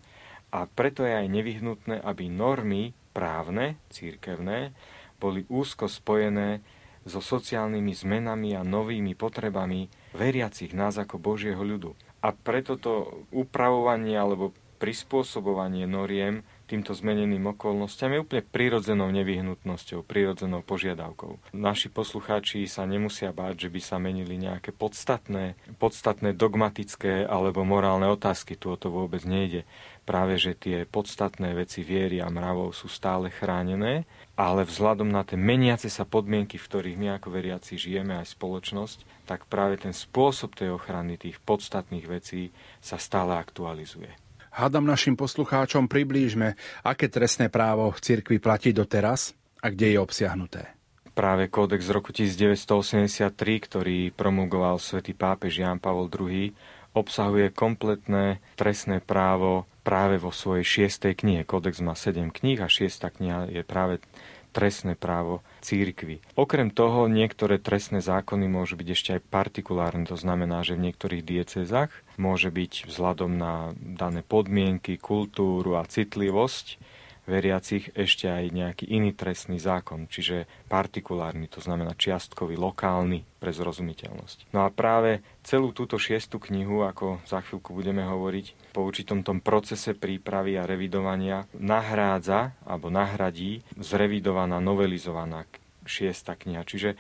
a 0.52 0.58
preto 0.68 1.08
je 1.08 1.16
aj 1.16 1.26
nevyhnutné, 1.32 1.96
aby 2.04 2.28
normy 2.28 2.92
právne, 3.16 3.80
církevné, 3.88 4.76
boli 5.16 5.48
úzko 5.48 5.88
spojené 5.88 6.60
so 7.02 7.18
sociálnymi 7.18 7.92
zmenami 7.96 8.54
a 8.54 8.62
novými 8.62 9.16
potrebami 9.18 9.90
veriacich 10.14 10.76
nás 10.76 11.00
ako 11.00 11.18
Božieho 11.18 11.58
ľudu. 11.58 11.96
A 12.22 12.30
preto 12.30 12.78
to 12.78 13.26
upravovanie 13.34 14.14
alebo 14.14 14.54
prispôsobovanie 14.78 15.86
noriem 15.86 16.46
týmto 16.72 16.96
zmeneným 16.96 17.52
okolnostiam 17.52 18.16
je 18.16 18.24
úplne 18.24 18.40
prirodzenou 18.48 19.12
nevyhnutnosťou, 19.12 20.08
prirodzenou 20.08 20.64
požiadavkou. 20.64 21.52
Naši 21.52 21.92
poslucháči 21.92 22.64
sa 22.64 22.88
nemusia 22.88 23.28
báť, 23.28 23.68
že 23.68 23.72
by 23.76 23.80
sa 23.84 24.00
menili 24.00 24.40
nejaké 24.40 24.72
podstatné, 24.72 25.60
podstatné 25.76 26.32
dogmatické 26.32 27.28
alebo 27.28 27.68
morálne 27.68 28.08
otázky. 28.08 28.56
Tu 28.56 28.72
o 28.72 28.80
to 28.80 28.88
vôbec 28.88 29.20
nejde. 29.28 29.68
Práve, 30.08 30.40
že 30.40 30.56
tie 30.56 30.88
podstatné 30.88 31.52
veci 31.52 31.84
viery 31.84 32.24
a 32.24 32.32
mravov 32.32 32.72
sú 32.72 32.88
stále 32.88 33.28
chránené, 33.28 34.08
ale 34.32 34.64
vzhľadom 34.64 35.12
na 35.12 35.28
tie 35.28 35.36
meniace 35.36 35.92
sa 35.92 36.08
podmienky, 36.08 36.56
v 36.56 36.66
ktorých 36.72 36.96
my 36.96 37.08
ako 37.20 37.28
veriaci 37.36 37.76
žijeme 37.76 38.16
aj 38.16 38.32
spoločnosť, 38.32 39.28
tak 39.28 39.44
práve 39.46 39.76
ten 39.76 39.92
spôsob 39.92 40.56
tej 40.56 40.72
ochrany 40.72 41.20
tých 41.20 41.36
podstatných 41.44 42.08
vecí 42.08 42.50
sa 42.80 42.96
stále 42.96 43.36
aktualizuje. 43.36 44.31
Hádam 44.52 44.84
našim 44.84 45.16
poslucháčom 45.16 45.88
priblížme, 45.88 46.60
aké 46.84 47.08
trestné 47.08 47.48
právo 47.48 47.88
v 47.88 48.04
cirkvi 48.04 48.36
platí 48.36 48.76
doteraz 48.76 49.32
a 49.64 49.72
kde 49.72 49.96
je 49.96 49.98
obsiahnuté. 49.98 50.76
Práve 51.16 51.48
kódex 51.48 51.88
z 51.88 51.92
roku 51.96 52.12
1983, 52.12 53.32
ktorý 53.64 54.12
promulgoval 54.12 54.76
svätý 54.76 55.16
pápež 55.16 55.64
Jan 55.64 55.80
Pavol 55.80 56.12
II, 56.12 56.52
obsahuje 56.92 57.48
kompletné 57.56 58.44
trestné 58.52 59.00
právo 59.00 59.64
práve 59.80 60.20
vo 60.20 60.28
svojej 60.28 60.68
šiestej 60.68 61.16
knihe. 61.16 61.48
Kódex 61.48 61.80
má 61.80 61.96
7 61.96 62.28
kníh 62.28 62.60
a 62.60 62.68
šiesta 62.68 63.08
kniha 63.08 63.48
je 63.48 63.64
práve 63.64 64.04
trestné 64.52 64.94
právo 64.94 65.40
církvy. 65.64 66.20
Okrem 66.36 66.68
toho 66.68 67.08
niektoré 67.08 67.56
trestné 67.56 68.04
zákony 68.04 68.46
môžu 68.46 68.76
byť 68.76 68.88
ešte 68.92 69.10
aj 69.16 69.26
partikulárne, 69.32 70.04
to 70.04 70.14
znamená, 70.14 70.60
že 70.62 70.76
v 70.76 70.92
niektorých 70.92 71.24
diecezách 71.24 71.90
môže 72.20 72.52
byť 72.52 72.86
vzhľadom 72.86 73.32
na 73.40 73.72
dané 73.80 74.20
podmienky, 74.20 75.00
kultúru 75.00 75.80
a 75.80 75.88
citlivosť 75.88 76.78
veriacich 77.26 77.94
ešte 77.94 78.26
aj 78.26 78.50
nejaký 78.50 78.84
iný 78.90 79.14
trestný 79.14 79.62
zákon, 79.62 80.10
čiže 80.10 80.50
partikulárny, 80.66 81.46
to 81.46 81.62
znamená 81.62 81.94
čiastkový, 81.94 82.58
lokálny 82.58 83.22
pre 83.38 83.54
zrozumiteľnosť. 83.54 84.50
No 84.50 84.66
a 84.66 84.74
práve 84.74 85.22
celú 85.46 85.70
túto 85.70 85.98
šiestu 86.02 86.42
knihu, 86.50 86.82
ako 86.82 87.22
za 87.22 87.42
chvíľku 87.42 87.74
budeme 87.74 88.02
hovoriť, 88.02 88.74
po 88.74 88.82
určitom 88.82 89.22
tom 89.22 89.38
procese 89.38 89.94
prípravy 89.94 90.58
a 90.58 90.66
revidovania 90.66 91.46
nahrádza 91.54 92.58
alebo 92.66 92.90
nahradí 92.90 93.62
zrevidovaná, 93.78 94.58
novelizovaná 94.58 95.46
šiesta 95.86 96.34
kniha. 96.34 96.62
Čiže 96.66 96.98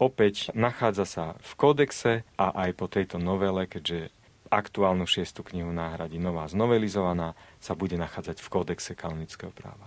opäť 0.00 0.52
nachádza 0.56 1.04
sa 1.04 1.24
v 1.40 1.52
kódexe 1.56 2.12
a 2.40 2.46
aj 2.68 2.70
po 2.76 2.86
tejto 2.88 3.16
novele, 3.20 3.68
keďže 3.68 4.12
aktuálnu 4.48 5.04
šiestu 5.04 5.44
knihu 5.44 5.70
náhradí 5.70 6.18
nová 6.18 6.48
znovelizovaná, 6.48 7.36
sa 7.60 7.76
bude 7.76 7.94
nachádzať 8.00 8.40
v 8.40 8.48
kódexe 8.48 8.92
kanonického 8.96 9.52
práva. 9.54 9.86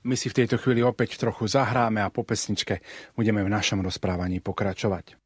My 0.00 0.16
si 0.16 0.32
v 0.32 0.42
tejto 0.42 0.56
chvíli 0.56 0.80
opäť 0.80 1.20
trochu 1.20 1.44
zahráme 1.44 2.00
a 2.00 2.08
po 2.08 2.24
pesničke 2.24 2.80
budeme 3.12 3.44
v 3.44 3.52
našom 3.52 3.84
rozprávaní 3.84 4.40
pokračovať. 4.40 5.20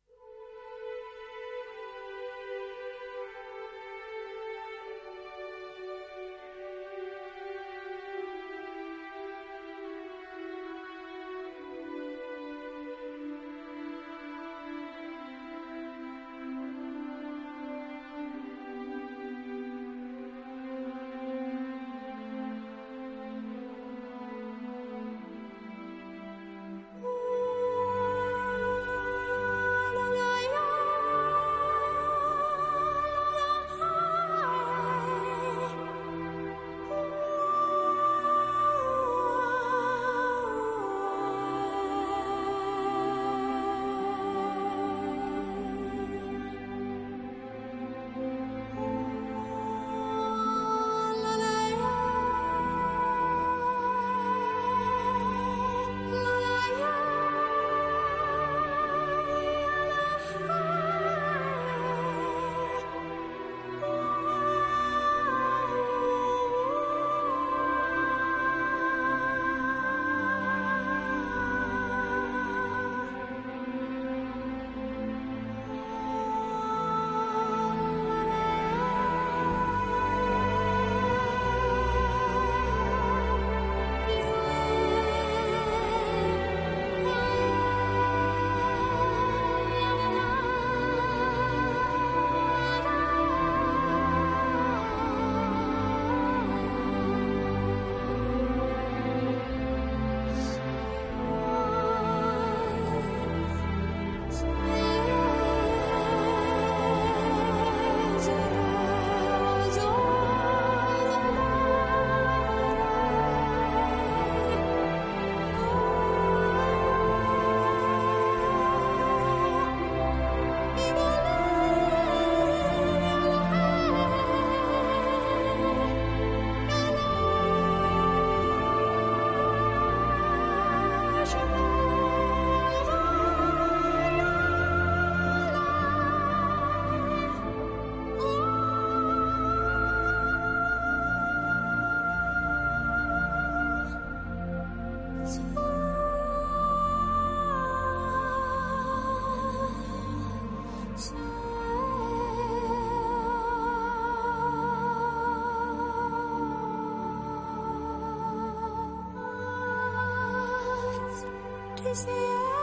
is 161.94 162.04
the 162.06 162.53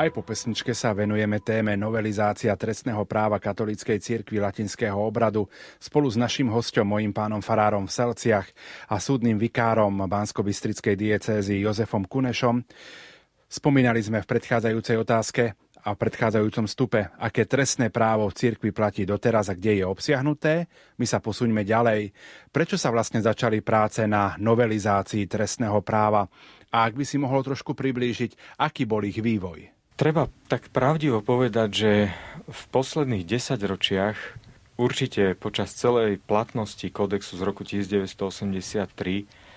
Aj 0.00 0.08
po 0.08 0.24
pesničke 0.24 0.72
sa 0.72 0.96
venujeme 0.96 1.44
téme 1.44 1.76
novelizácia 1.76 2.56
trestného 2.56 3.04
práva 3.04 3.36
katolíckej 3.36 4.00
cirkvi 4.00 4.40
latinského 4.40 4.96
obradu 4.96 5.44
spolu 5.76 6.08
s 6.08 6.16
našim 6.16 6.48
hostom, 6.48 6.88
mojím 6.88 7.12
pánom 7.12 7.44
farárom 7.44 7.84
v 7.84 7.92
Selciach 7.92 8.48
a 8.88 8.96
súdnym 8.96 9.36
vikárom 9.36 9.92
bansko 10.08 10.40
diecézy 10.40 11.60
Jozefom 11.60 12.08
Kunešom. 12.08 12.64
Spomínali 13.44 14.00
sme 14.00 14.24
v 14.24 14.30
predchádzajúcej 14.32 14.96
otázke 14.96 15.52
a 15.84 15.92
v 15.92 16.00
predchádzajúcom 16.00 16.64
stupe, 16.64 17.04
aké 17.20 17.44
trestné 17.44 17.92
právo 17.92 18.24
v 18.32 18.40
cirkvi 18.40 18.72
platí 18.72 19.04
doteraz 19.04 19.52
a 19.52 19.54
kde 19.54 19.80
je 19.80 19.84
obsiahnuté. 19.84 20.64
My 20.96 21.04
sa 21.04 21.20
posuňme 21.20 21.60
ďalej. 21.60 22.08
Prečo 22.48 22.80
sa 22.80 22.88
vlastne 22.88 23.20
začali 23.20 23.60
práce 23.60 24.00
na 24.08 24.32
novelizácii 24.40 25.28
trestného 25.28 25.84
práva? 25.84 26.24
A 26.72 26.88
ak 26.88 26.96
by 26.96 27.04
si 27.04 27.20
mohol 27.20 27.44
trošku 27.44 27.76
priblížiť, 27.76 28.64
aký 28.64 28.88
bol 28.88 29.04
ich 29.04 29.20
vývoj? 29.20 29.79
Treba 30.00 30.32
tak 30.48 30.72
pravdivo 30.72 31.20
povedať, 31.20 31.68
že 31.68 31.92
v 32.48 32.62
posledných 32.72 33.20
desaťročiach 33.20 34.16
určite 34.80 35.36
počas 35.36 35.76
celej 35.76 36.16
platnosti 36.24 36.88
kódexu 36.88 37.36
z 37.36 37.42
roku 37.44 37.68
1983 37.68 38.96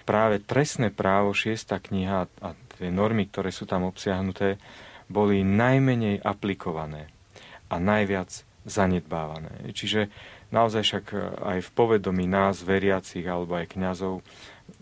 práve 0.03 0.43
trestné 0.43 0.91
právo, 0.91 1.32
šiesta 1.32 1.79
kniha 1.79 2.27
a 2.43 2.49
tie 2.75 2.91
normy, 2.91 3.32
ktoré 3.32 3.56
sú 3.56 3.63
tam 3.63 3.88
obsiahnuté, 3.88 4.60
boli 5.08 5.47
najmenej 5.47 6.19
aplikované 6.19 7.08
a 7.71 7.79
najviac 7.79 8.43
zanedbávané. 8.67 9.71
Čiže 9.71 10.12
naozaj 10.51 10.84
však 10.84 11.06
aj 11.39 11.60
v 11.63 11.69
povedomí 11.71 12.27
nás, 12.27 12.60
veriacich 12.67 13.23
alebo 13.23 13.63
aj 13.63 13.79
kňazov 13.79 14.19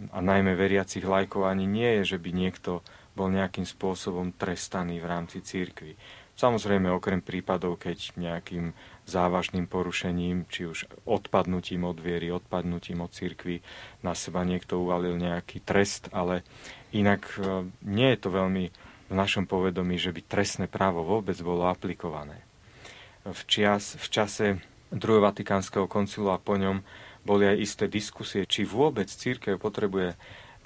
a 0.09 0.25
najmä 0.25 0.57
veriacich 0.57 1.05
lajkov 1.05 1.45
ani 1.45 1.69
nie 1.69 2.01
je, 2.01 2.17
že 2.17 2.17
by 2.17 2.33
niekto 2.33 2.81
bol 3.13 3.27
nejakým 3.31 3.67
spôsobom 3.67 4.31
trestaný 4.35 5.03
v 5.03 5.09
rámci 5.09 5.43
církvy. 5.43 5.95
Samozrejme, 6.41 6.89
okrem 6.89 7.21
prípadov, 7.21 7.77
keď 7.77 8.17
nejakým 8.17 8.73
závažným 9.05 9.67
porušením, 9.67 10.47
či 10.49 10.65
už 10.65 10.89
odpadnutím 11.05 11.85
od 11.85 11.99
viery, 11.99 12.31
odpadnutím 12.31 13.03
od 13.03 13.11
církvy, 13.13 13.61
na 14.01 14.15
seba 14.15 14.41
niekto 14.41 14.81
uvalil 14.81 15.19
nejaký 15.19 15.61
trest, 15.61 16.09
ale 16.15 16.41
inak 16.95 17.29
e, 17.37 17.67
nie 17.85 18.09
je 18.15 18.19
to 18.25 18.29
veľmi 18.31 18.65
v 19.11 19.13
našom 19.13 19.43
povedomí, 19.43 19.99
že 19.99 20.15
by 20.15 20.21
trestné 20.23 20.65
právo 20.71 21.03
vôbec 21.03 21.35
bolo 21.43 21.67
aplikované. 21.67 22.39
V, 23.27 23.41
čias, 23.45 23.99
v 23.99 24.07
čase 24.07 24.45
druhého 24.89 25.27
Vatikánskeho 25.27 25.85
koncilu 25.85 26.31
a 26.31 26.39
po 26.39 26.55
ňom 26.55 26.79
boli 27.21 27.45
aj 27.45 27.57
isté 27.59 27.85
diskusie, 27.85 28.49
či 28.49 28.65
vôbec 28.65 29.05
církev 29.05 29.61
potrebuje 29.61 30.17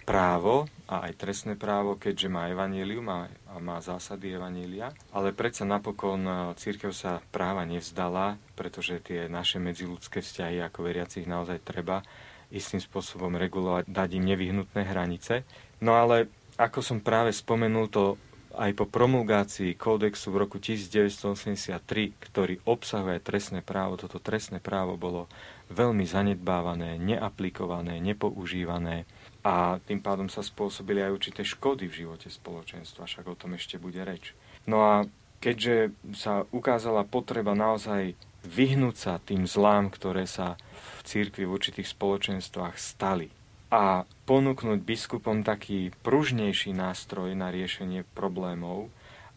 právo 0.06 0.70
a 0.86 1.10
aj 1.10 1.18
trestné 1.18 1.58
právo, 1.58 1.98
keďže 1.98 2.30
má 2.30 2.46
evanílium 2.48 3.10
a, 3.10 3.26
a 3.50 3.58
má 3.58 3.82
zásady 3.82 4.38
evanília. 4.38 4.94
Ale 5.10 5.34
predsa 5.34 5.66
napokon 5.66 6.22
e, 6.22 6.34
církev 6.62 6.94
sa 6.94 7.26
práva 7.34 7.66
nevzdala, 7.66 8.38
pretože 8.54 9.02
tie 9.02 9.26
naše 9.26 9.58
medziludské 9.58 10.22
vzťahy 10.22 10.62
ako 10.62 10.86
veriacich 10.86 11.26
naozaj 11.26 11.66
treba 11.66 12.06
istým 12.54 12.78
spôsobom 12.78 13.34
regulovať, 13.34 13.90
dať 13.90 14.10
im 14.22 14.30
nevyhnutné 14.30 14.86
hranice. 14.86 15.42
No 15.82 15.98
ale 15.98 16.30
ako 16.56 16.80
som 16.86 17.02
práve 17.02 17.34
spomenul, 17.34 17.90
to 17.90 18.16
aj 18.56 18.72
po 18.78 18.88
promulgácii 18.88 19.76
kódexu 19.76 20.32
v 20.32 20.48
roku 20.48 20.58
1983, 20.62 22.16
ktorý 22.16 22.64
obsahuje 22.64 23.20
trestné 23.20 23.60
právo, 23.60 24.00
toto 24.00 24.24
trestné 24.24 24.64
právo 24.64 24.96
bolo 24.96 25.28
veľmi 25.74 26.08
zanedbávané, 26.08 26.96
neaplikované, 26.96 28.00
nepoužívané 28.00 29.04
a 29.46 29.78
tým 29.86 30.02
pádom 30.02 30.26
sa 30.26 30.42
spôsobili 30.42 31.06
aj 31.06 31.14
určité 31.14 31.46
škody 31.46 31.86
v 31.86 32.02
živote 32.06 32.34
spoločenstva, 32.34 33.06
však 33.06 33.26
o 33.30 33.38
tom 33.38 33.54
ešte 33.54 33.78
bude 33.78 34.02
reč. 34.02 34.34
No 34.66 34.82
a 34.82 35.06
keďže 35.38 35.94
sa 36.18 36.50
ukázala 36.50 37.06
potreba 37.06 37.54
naozaj 37.54 38.18
vyhnúť 38.42 38.96
sa 38.98 39.14
tým 39.22 39.46
zlám, 39.46 39.94
ktoré 39.94 40.26
sa 40.26 40.58
v 40.98 41.00
církvi 41.06 41.46
v 41.46 41.54
určitých 41.54 41.94
spoločenstvách 41.94 42.74
stali 42.82 43.30
a 43.70 44.06
ponúknuť 44.26 44.80
biskupom 44.82 45.46
taký 45.46 45.94
pružnejší 46.02 46.74
nástroj 46.74 47.38
na 47.38 47.54
riešenie 47.54 48.06
problémov 48.18 48.90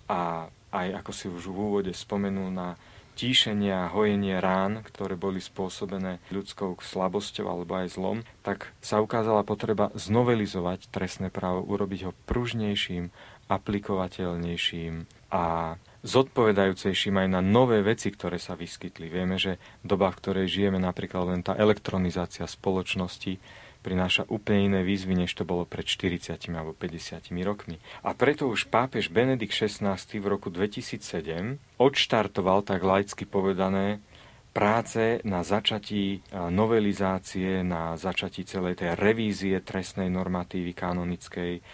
a 0.08 0.48
aj 0.72 1.04
ako 1.04 1.10
si 1.12 1.26
už 1.28 1.48
v 1.48 1.56
úvode 1.56 1.92
spomenul 1.96 2.52
na 2.52 2.76
tíšenie 3.18 3.74
a 3.74 3.90
hojenie 3.90 4.38
rán, 4.38 4.86
ktoré 4.86 5.18
boli 5.18 5.42
spôsobené 5.42 6.22
ľudskou 6.30 6.78
slabosťou 6.78 7.50
alebo 7.50 7.82
aj 7.82 7.98
zlom, 7.98 8.22
tak 8.46 8.70
sa 8.78 9.02
ukázala 9.02 9.42
potreba 9.42 9.90
znovelizovať 9.98 10.86
trestné 10.94 11.34
právo, 11.34 11.66
urobiť 11.66 12.00
ho 12.06 12.12
pružnejším, 12.30 13.10
aplikovateľnejším 13.50 15.10
a 15.34 15.74
zodpovedajúcejším 16.06 17.26
aj 17.26 17.28
na 17.28 17.40
nové 17.42 17.82
veci, 17.82 18.14
ktoré 18.14 18.38
sa 18.38 18.54
vyskytli. 18.54 19.10
Vieme, 19.10 19.34
že 19.34 19.58
doba, 19.82 20.14
v 20.14 20.18
ktorej 20.22 20.46
žijeme, 20.46 20.78
napríklad 20.78 21.34
len 21.34 21.42
tá 21.42 21.58
elektronizácia 21.58 22.46
spoločnosti, 22.46 23.42
prináša 23.88 24.28
úplne 24.28 24.68
iné 24.68 24.80
výzvy, 24.84 25.24
než 25.24 25.32
to 25.32 25.48
bolo 25.48 25.64
pred 25.64 25.88
40 25.88 26.36
alebo 26.52 26.76
50 26.76 27.32
rokmi. 27.40 27.80
A 28.04 28.12
preto 28.12 28.44
už 28.52 28.68
pápež 28.68 29.08
Benedikt 29.08 29.56
XVI 29.56 29.96
v 29.96 30.26
roku 30.28 30.52
2007 30.52 31.56
odštartoval, 31.80 32.68
tak 32.68 32.84
laicky 32.84 33.24
povedané, 33.24 34.04
práce 34.52 35.24
na 35.24 35.40
začatí 35.40 36.20
novelizácie, 36.52 37.64
na 37.64 37.96
začatí 37.96 38.44
celej 38.44 38.84
tej 38.84 38.92
revízie 39.00 39.56
trestnej 39.64 40.12
normatívy 40.12 40.76
kanonickej 40.76 41.64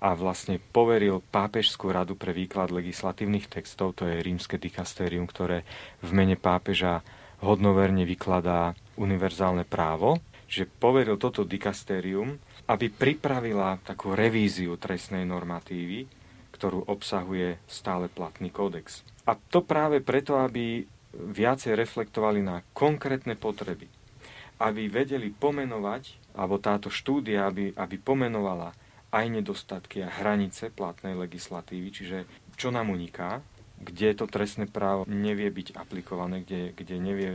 a 0.00 0.16
vlastne 0.16 0.56
poveril 0.56 1.20
Pápežskú 1.20 1.92
radu 1.92 2.16
pre 2.16 2.32
výklad 2.32 2.72
legislatívnych 2.72 3.52
textov, 3.52 3.92
to 3.94 4.08
je 4.08 4.24
rímske 4.24 4.56
dikastérium, 4.56 5.28
ktoré 5.28 5.68
v 6.00 6.10
mene 6.16 6.40
pápeža 6.40 7.04
hodnoverne 7.44 8.08
vykladá 8.08 8.72
univerzálne 8.96 9.68
právo 9.68 10.20
že 10.50 10.66
poveril 10.66 11.14
toto 11.14 11.46
dikastérium, 11.46 12.34
aby 12.66 12.90
pripravila 12.90 13.78
takú 13.86 14.18
revíziu 14.18 14.74
trestnej 14.74 15.22
normatívy, 15.22 16.10
ktorú 16.50 16.90
obsahuje 16.90 17.62
stále 17.70 18.10
platný 18.10 18.50
kódex. 18.50 19.06
A 19.30 19.38
to 19.38 19.62
práve 19.62 20.02
preto, 20.02 20.42
aby 20.42 20.82
viacej 21.14 21.78
reflektovali 21.78 22.42
na 22.42 22.66
konkrétne 22.74 23.38
potreby. 23.38 23.86
Aby 24.58 24.90
vedeli 24.90 25.30
pomenovať, 25.30 26.34
alebo 26.34 26.58
táto 26.58 26.90
štúdia, 26.90 27.46
aby, 27.46 27.70
aby 27.72 27.96
pomenovala 27.96 28.74
aj 29.10 29.24
nedostatky 29.30 30.02
a 30.02 30.10
hranice 30.10 30.70
platnej 30.70 31.14
legislatívy, 31.14 31.88
čiže 31.90 32.18
čo 32.54 32.74
nám 32.74 32.90
uniká, 32.90 33.42
kde 33.80 34.12
to 34.12 34.28
trestné 34.28 34.68
právo 34.68 35.08
nevie 35.08 35.48
byť 35.48 35.72
aplikované, 35.74 36.44
kde, 36.44 36.76
kde 36.76 36.96
nevie 37.00 37.30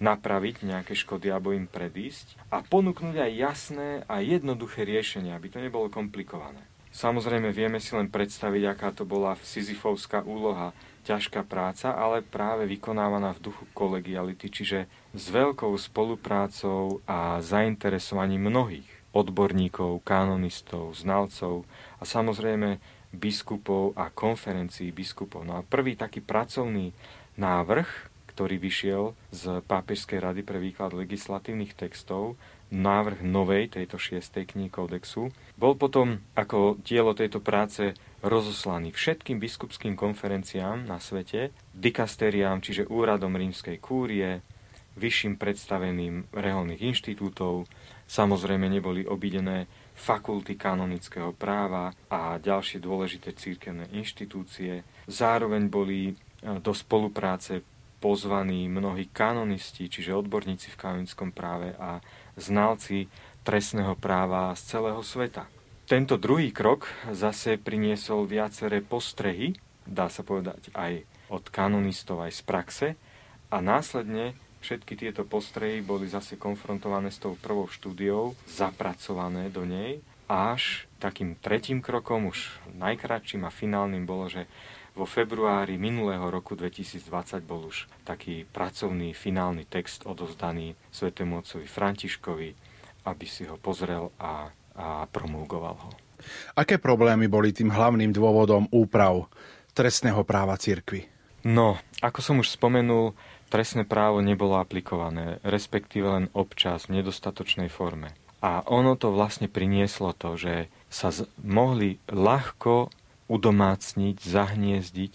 napraviť 0.00 0.64
nejaké 0.64 0.96
škody 0.96 1.28
alebo 1.28 1.52
im 1.52 1.68
predísť 1.68 2.40
a 2.48 2.64
ponúknuť 2.64 3.16
aj 3.20 3.32
jasné 3.36 3.88
a 4.08 4.24
jednoduché 4.24 4.88
riešenia, 4.88 5.36
aby 5.36 5.52
to 5.52 5.60
nebolo 5.60 5.92
komplikované. 5.92 6.64
Samozrejme 6.92 7.56
vieme 7.56 7.80
si 7.80 7.96
len 7.96 8.12
predstaviť, 8.12 8.62
aká 8.68 8.92
to 8.92 9.08
bola 9.08 9.32
Sisyfovská 9.40 10.24
úloha, 10.28 10.76
ťažká 11.08 11.40
práca, 11.48 11.96
ale 11.96 12.20
práve 12.20 12.68
vykonávaná 12.68 13.32
v 13.32 13.48
duchu 13.48 13.64
kolegiality, 13.72 14.52
čiže 14.52 14.78
s 15.16 15.24
veľkou 15.32 15.72
spoluprácou 15.80 17.00
a 17.08 17.40
zainteresovaním 17.40 18.52
mnohých 18.52 18.88
odborníkov, 19.12 20.04
kanonistov, 20.04 20.96
znalcov 20.96 21.64
a 22.00 22.04
samozrejme 22.04 22.80
biskupov 23.12 23.92
a 23.94 24.08
konferencií 24.08 24.90
biskupov. 24.90 25.44
No 25.44 25.60
a 25.60 25.62
prvý 25.62 25.94
taký 25.94 26.24
pracovný 26.24 26.96
návrh, 27.36 27.88
ktorý 28.32 28.56
vyšiel 28.56 29.12
z 29.28 29.60
Pápežskej 29.68 30.18
rady 30.18 30.40
pre 30.40 30.56
výklad 30.56 30.96
legislatívnych 30.96 31.76
textov, 31.76 32.40
návrh 32.72 33.20
novej 33.20 33.76
tejto 33.76 34.00
šiestej 34.00 34.48
knihy 34.48 34.72
kódexu, 34.72 35.28
bol 35.60 35.76
potom 35.76 36.24
ako 36.32 36.80
dielo 36.80 37.12
tejto 37.12 37.44
práce 37.44 37.92
rozoslaný 38.24 38.96
všetkým 38.96 39.36
biskupským 39.36 39.92
konferenciám 39.92 40.88
na 40.88 40.96
svete, 40.96 41.52
dikastériám, 41.76 42.64
čiže 42.64 42.88
úradom 42.88 43.36
rímskej 43.36 43.76
kúrie, 43.76 44.40
vyšším 44.96 45.36
predstaveným 45.36 46.32
reholných 46.32 46.80
inštitútov, 46.80 47.68
samozrejme 48.08 48.68
neboli 48.72 49.04
obidené 49.04 49.68
fakulty 50.02 50.58
kanonického 50.58 51.30
práva 51.30 51.94
a 52.10 52.34
ďalšie 52.42 52.82
dôležité 52.82 53.38
církevné 53.38 53.86
inštitúcie. 53.94 54.82
Zároveň 55.06 55.70
boli 55.70 56.00
e, 56.10 56.12
do 56.58 56.74
spolupráce 56.74 57.62
pozvaní 58.02 58.66
mnohí 58.66 59.06
kanonisti, 59.14 59.86
čiže 59.86 60.10
odborníci 60.10 60.74
v 60.74 60.80
kanonickom 60.82 61.30
práve 61.30 61.78
a 61.78 62.02
znalci 62.34 63.06
trestného 63.46 63.94
práva 63.94 64.50
z 64.58 64.74
celého 64.74 65.02
sveta. 65.06 65.46
Tento 65.86 66.18
druhý 66.18 66.50
krok 66.50 66.90
zase 67.14 67.62
priniesol 67.62 68.26
viaceré 68.26 68.82
postrehy, 68.82 69.54
dá 69.86 70.10
sa 70.10 70.26
povedať 70.26 70.74
aj 70.74 71.06
od 71.30 71.46
kanonistov, 71.46 72.26
aj 72.26 72.32
z 72.34 72.42
praxe, 72.42 72.88
a 73.52 73.60
následne 73.60 74.34
Všetky 74.62 74.94
tieto 74.94 75.26
postrehy 75.26 75.82
boli 75.82 76.06
zase 76.06 76.38
konfrontované 76.38 77.10
s 77.10 77.18
tou 77.18 77.34
prvou 77.34 77.66
štúdiou, 77.66 78.38
zapracované 78.46 79.50
do 79.50 79.66
nej, 79.66 79.98
až 80.30 80.86
takým 81.02 81.34
tretím 81.34 81.82
krokom, 81.82 82.30
už 82.30 82.62
najkračším 82.78 83.42
a 83.42 83.50
finálnym 83.50 84.06
bolo, 84.06 84.30
že 84.30 84.46
vo 84.94 85.02
februári 85.02 85.82
minulého 85.82 86.22
roku 86.30 86.54
2020 86.54 87.42
bol 87.42 87.74
už 87.74 87.90
taký 88.06 88.46
pracovný 88.46 89.10
finálny 89.18 89.66
text 89.66 90.06
odozdaný 90.06 90.78
svetému 90.94 91.42
otcovi 91.42 91.66
Františkovi, 91.66 92.50
aby 93.08 93.26
si 93.26 93.48
ho 93.50 93.58
pozrel 93.58 94.14
a, 94.22 94.46
a 94.78 95.10
promulgoval 95.10 95.74
ho. 95.74 95.90
Aké 96.54 96.78
problémy 96.78 97.26
boli 97.26 97.50
tým 97.50 97.74
hlavným 97.74 98.14
dôvodom 98.14 98.70
úprav 98.70 99.26
trestného 99.74 100.22
práva 100.22 100.54
cirkvy? 100.54 101.10
No, 101.42 101.74
ako 101.98 102.22
som 102.22 102.36
už 102.38 102.54
spomenul, 102.54 103.18
trestné 103.52 103.84
právo 103.84 104.24
nebolo 104.24 104.56
aplikované, 104.56 105.36
respektíve 105.44 106.08
len 106.08 106.26
občas 106.32 106.88
v 106.88 107.04
nedostatočnej 107.04 107.68
forme. 107.68 108.16
A 108.40 108.64
ono 108.64 108.96
to 108.96 109.12
vlastne 109.12 109.46
prinieslo 109.46 110.16
to, 110.16 110.40
že 110.40 110.72
sa 110.88 111.12
z- 111.12 111.28
mohli 111.44 112.00
ľahko 112.08 112.88
udomácniť, 113.28 114.16
zahniezdiť 114.18 115.14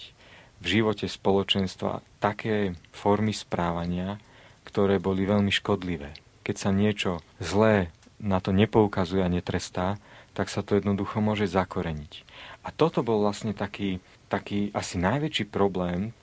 v 0.61 0.65
živote 0.65 1.09
spoločenstva 1.09 2.05
také 2.21 2.77
formy 2.93 3.33
správania, 3.33 4.21
ktoré 4.63 5.01
boli 5.01 5.25
veľmi 5.25 5.49
škodlivé. 5.49 6.13
Keď 6.45 6.55
sa 6.55 6.71
niečo 6.71 7.25
zlé 7.41 7.91
na 8.21 8.41
to 8.41 8.53
nepoukazuje 8.53 9.21
a 9.21 9.33
netrestá, 9.33 9.97
tak 10.33 10.53
sa 10.53 10.61
to 10.61 10.77
jednoducho 10.77 11.17
môže 11.17 11.49
zakoreniť. 11.49 12.25
A 12.61 12.69
toto 12.69 13.01
bol 13.01 13.21
vlastne 13.21 13.57
taký, 13.57 14.01
taký 14.29 14.69
asi 14.73 15.01
najväčší 15.01 15.49
problém 15.49 16.13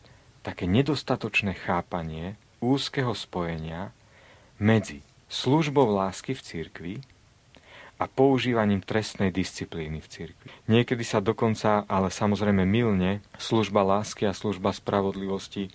také 0.45 0.69
nedostatočné 0.69 1.57
chápanie 1.57 2.37
úzkeho 2.61 3.17
spojenia 3.17 3.97
medzi 4.61 5.01
službou 5.33 5.89
lásky 5.89 6.37
v 6.37 6.45
cirkvi 6.45 6.95
a 7.97 8.05
používaním 8.05 8.85
trestnej 8.85 9.33
disciplíny 9.33 10.05
v 10.05 10.11
cirkvi. 10.11 10.49
Niekedy 10.69 11.01
sa 11.07 11.25
dokonca, 11.25 11.89
ale 11.89 12.13
samozrejme 12.13 12.69
milne, 12.69 13.25
služba 13.41 13.81
lásky 13.81 14.29
a 14.29 14.37
služba 14.37 14.77
spravodlivosti 14.77 15.73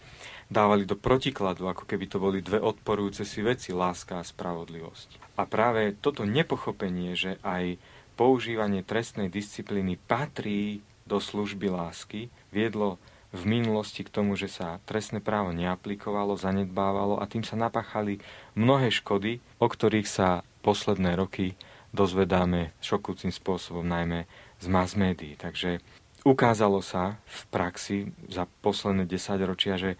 dávali 0.51 0.85
do 0.85 0.93
protikladu, 0.93 1.65
ako 1.69 1.89
keby 1.89 2.05
to 2.05 2.17
boli 2.21 2.39
dve 2.45 2.61
odporujúce 2.61 3.25
si 3.25 3.39
veci, 3.41 3.73
láska 3.73 4.21
a 4.21 4.27
spravodlivosť. 4.27 5.39
A 5.39 5.47
práve 5.47 5.95
toto 5.97 6.27
nepochopenie, 6.27 7.15
že 7.15 7.39
aj 7.41 7.79
používanie 8.19 8.83
trestnej 8.83 9.31
disciplíny 9.31 9.95
patrí 9.95 10.83
do 11.07 11.23
služby 11.23 11.71
lásky, 11.71 12.27
viedlo 12.51 12.99
v 13.29 13.43
minulosti 13.45 14.01
k 14.01 14.13
tomu, 14.13 14.33
že 14.33 14.49
sa 14.49 14.81
trestné 14.89 15.21
právo 15.21 15.53
neaplikovalo, 15.53 16.33
zanedbávalo 16.33 17.21
a 17.21 17.29
tým 17.29 17.45
sa 17.45 17.53
napáchali 17.53 18.17
mnohé 18.57 18.89
škody, 18.89 19.37
o 19.61 19.67
ktorých 19.69 20.09
sa 20.09 20.41
posledné 20.65 21.13
roky 21.13 21.53
dozvedáme 21.93 22.73
šokúcim 22.81 23.33
spôsobom, 23.33 23.85
najmä 23.85 24.29
z 24.61 24.65
mass 24.69 24.93
médií. 24.93 25.37
Takže 25.37 25.81
ukázalo 26.25 26.81
sa 26.81 27.17
v 27.25 27.39
praxi 27.49 27.97
za 28.29 28.45
posledné 28.61 29.05
desaťročia, 29.09 29.77
že 29.77 29.91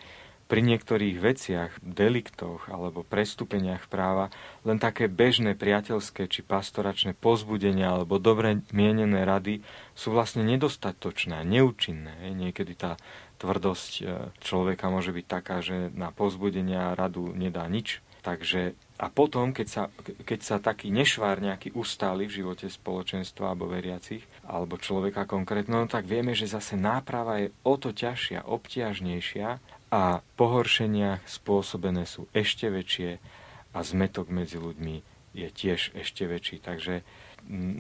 pri 0.50 0.66
niektorých 0.66 1.22
veciach, 1.22 1.72
deliktoch 1.86 2.74
alebo 2.74 3.06
prestúpeniach 3.06 3.86
práva 3.86 4.34
len 4.66 4.82
také 4.82 5.06
bežné 5.06 5.54
priateľské 5.54 6.26
či 6.26 6.42
pastoračné 6.42 7.14
pozbudenia 7.14 7.94
alebo 7.94 8.18
dobre 8.18 8.66
mienené 8.74 9.30
rady 9.30 9.62
sú 9.94 10.10
vlastne 10.10 10.42
nedostatočné, 10.42 11.46
neúčinné. 11.46 12.34
Niekedy 12.34 12.74
tá 12.74 12.98
tvrdosť 13.38 13.92
e, 14.02 14.04
človeka 14.42 14.90
môže 14.90 15.14
byť 15.14 15.26
taká, 15.30 15.62
že 15.62 15.94
na 15.94 16.10
pozbudenia 16.10 16.98
radu 16.98 17.30
nedá 17.38 17.70
nič. 17.70 18.02
Takže 18.20 18.76
a 19.00 19.08
potom, 19.08 19.56
keď 19.56 19.68
sa, 19.72 19.84
keď 20.28 20.40
sa 20.44 20.56
taký 20.60 20.92
nešvár 20.92 21.40
nejaký 21.40 21.72
ustáli 21.72 22.28
v 22.28 22.44
živote 22.44 22.68
spoločenstva 22.68 23.56
alebo 23.56 23.72
veriacich, 23.72 24.28
alebo 24.44 24.76
človeka 24.76 25.24
konkrétno, 25.24 25.80
no 25.80 25.88
tak 25.88 26.04
vieme, 26.04 26.36
že 26.36 26.52
zase 26.52 26.76
náprava 26.76 27.40
je 27.40 27.56
o 27.64 27.80
to 27.80 27.96
ťažšia, 27.96 28.44
obťažnejšia 28.44 29.79
a 29.90 30.22
pohoršenia 30.38 31.22
spôsobené 31.26 32.06
sú 32.06 32.30
ešte 32.34 32.70
väčšie 32.70 33.18
a 33.74 33.80
zmetok 33.82 34.30
medzi 34.30 34.62
ľuďmi 34.62 35.02
je 35.34 35.48
tiež 35.50 35.94
ešte 35.94 36.26
väčší. 36.26 36.62
Takže 36.62 37.02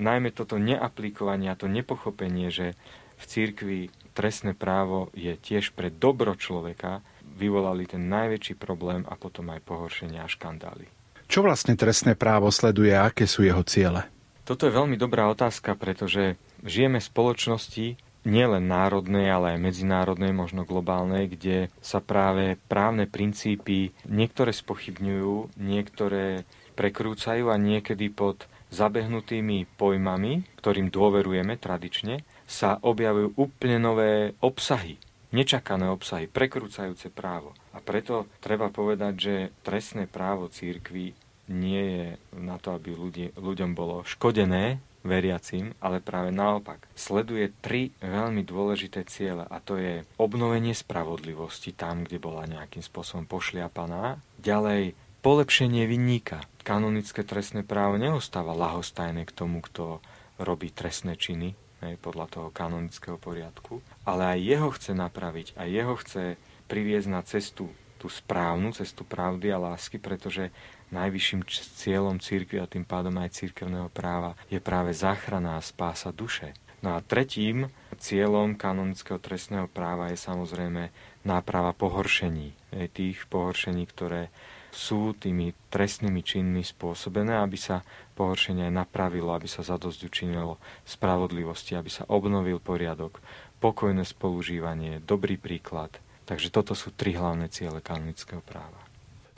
najmä 0.01 0.33
toto 0.33 0.57
neaplikovanie 0.61 1.49
a 1.49 1.57
to 1.57 1.69
nepochopenie, 1.69 2.49
že 2.49 2.77
v 3.19 3.23
církvi 3.25 3.79
trestné 4.13 4.55
právo 4.55 5.11
je 5.13 5.35
tiež 5.35 5.75
pre 5.75 5.91
dobro 5.91 6.33
človeka, 6.33 7.03
vyvolali 7.39 7.87
ten 7.87 8.07
najväčší 8.09 8.57
problém 8.59 9.05
a 9.07 9.15
potom 9.15 9.47
aj 9.53 9.63
pohoršenia 9.63 10.25
a 10.25 10.31
škandály. 10.31 10.89
Čo 11.29 11.45
vlastne 11.45 11.77
trestné 11.77 12.17
právo 12.17 12.49
sleduje 12.49 12.89
a 12.95 13.11
aké 13.11 13.29
sú 13.29 13.45
jeho 13.45 13.61
ciele? 13.61 14.09
Toto 14.49 14.65
je 14.65 14.73
veľmi 14.73 14.97
dobrá 14.97 15.29
otázka, 15.29 15.77
pretože 15.77 16.41
žijeme 16.65 16.97
v 16.97 17.05
spoločnosti, 17.05 17.87
nielen 18.27 18.67
národnej, 18.67 19.31
ale 19.31 19.55
aj 19.55 19.63
medzinárodnej, 19.63 20.31
možno 20.35 20.67
globálnej, 20.67 21.31
kde 21.31 21.71
sa 21.79 22.03
práve 22.03 22.59
právne 22.67 23.07
princípy 23.07 23.95
niektoré 24.07 24.51
spochybňujú, 24.51 25.59
niektoré 25.59 26.43
prekrúcajú 26.75 27.51
a 27.51 27.59
niekedy 27.59 28.07
pod 28.11 28.47
zabehnutými 28.71 29.65
pojmami, 29.75 30.45
ktorým 30.61 30.93
dôverujeme 30.93 31.57
tradične, 31.57 32.23
sa 32.45 32.77
objavujú 32.81 33.35
úplne 33.35 33.77
nové 33.81 34.33
obsahy, 34.39 34.97
nečakané 35.33 35.89
obsahy, 35.89 36.29
prekrúcajúce 36.29 37.09
právo. 37.09 37.53
A 37.73 37.81
preto 37.81 38.29
treba 38.41 38.69
povedať, 38.69 39.13
že 39.17 39.35
trestné 39.65 40.05
právo 40.05 40.49
církvy 40.49 41.13
nie 41.49 41.81
je 41.81 42.07
na 42.37 42.61
to, 42.61 42.77
aby 42.77 42.93
ľudí, 42.93 43.25
ľuďom 43.33 43.73
bolo 43.73 44.05
škodené, 44.05 44.77
veriacim, 45.03 45.71
ale 45.79 46.03
práve 46.03 46.35
naopak. 46.35 46.83
Sleduje 46.95 47.51
tri 47.63 47.95
veľmi 48.03 48.43
dôležité 48.43 49.07
ciele 49.07 49.47
a 49.47 49.57
to 49.63 49.79
je 49.79 50.03
obnovenie 50.19 50.75
spravodlivosti 50.75 51.71
tam, 51.71 52.03
kde 52.03 52.19
bola 52.19 52.49
nejakým 52.49 52.83
spôsobom 52.83 53.23
pošliapaná. 53.27 54.19
Ďalej 54.43 54.97
polepšenie 55.19 55.83
vinníka. 55.87 56.43
Kanonické 56.63 57.23
trestné 57.23 57.63
právo 57.63 57.99
neostáva 57.99 58.55
lahostajné 58.55 59.27
k 59.27 59.35
tomu, 59.35 59.63
kto 59.63 60.03
robí 60.39 60.71
trestné 60.71 61.19
činy, 61.19 61.55
hej, 61.83 61.95
podľa 61.99 62.27
toho 62.31 62.47
kanonického 62.51 63.19
poriadku, 63.19 63.83
ale 64.07 64.35
aj 64.35 64.39
jeho 64.39 64.69
chce 64.71 64.91
napraviť, 64.95 65.47
aj 65.59 65.67
jeho 65.67 65.95
chce 65.99 66.23
priviesť 66.71 67.07
na 67.11 67.21
cestu, 67.25 67.67
tú 67.99 68.07
správnu 68.07 68.71
cestu 68.71 69.03
pravdy 69.03 69.51
a 69.51 69.59
lásky, 69.59 69.99
pretože 69.99 70.55
najvyšším 70.89 71.45
cieľom 71.77 72.17
církvy 72.17 72.61
a 72.61 72.69
tým 72.69 72.85
pádom 72.85 73.13
aj 73.21 73.37
církevného 73.37 73.89
práva 73.93 74.33
je 74.49 74.57
práve 74.57 74.93
záchrana 74.93 75.57
a 75.57 75.65
spása 75.65 76.09
duše. 76.09 76.53
No 76.79 76.95
a 76.95 77.03
tretím 77.03 77.67
cieľom 77.99 78.55
kanonického 78.55 79.19
trestného 79.19 79.67
práva 79.67 80.09
je 80.09 80.17
samozrejme 80.17 80.89
náprava 81.27 81.75
pohoršení. 81.75 82.55
Tých 82.95 83.27
pohoršení, 83.27 83.83
ktoré 83.91 84.31
sú 84.71 85.17
tými 85.17 85.51
trestnými 85.73 86.21
činmi 86.23 86.61
spôsobené, 86.63 87.41
aby 87.41 87.57
sa 87.59 87.83
pohoršenie 88.15 88.69
napravilo, 88.71 89.33
aby 89.35 89.49
sa 89.49 89.65
zadosť 89.65 89.99
učinilo 90.07 90.61
spravodlivosti, 90.87 91.75
aby 91.75 91.89
sa 91.91 92.07
obnovil 92.07 92.61
poriadok, 92.63 93.19
pokojné 93.59 94.07
spolužívanie, 94.07 95.03
dobrý 95.03 95.35
príklad. 95.35 95.91
Takže 96.29 96.53
toto 96.53 96.77
sú 96.77 96.93
tri 96.93 97.17
hlavné 97.17 97.49
ciele 97.49 97.81
kanonického 97.81 98.39
práva. 98.45 98.88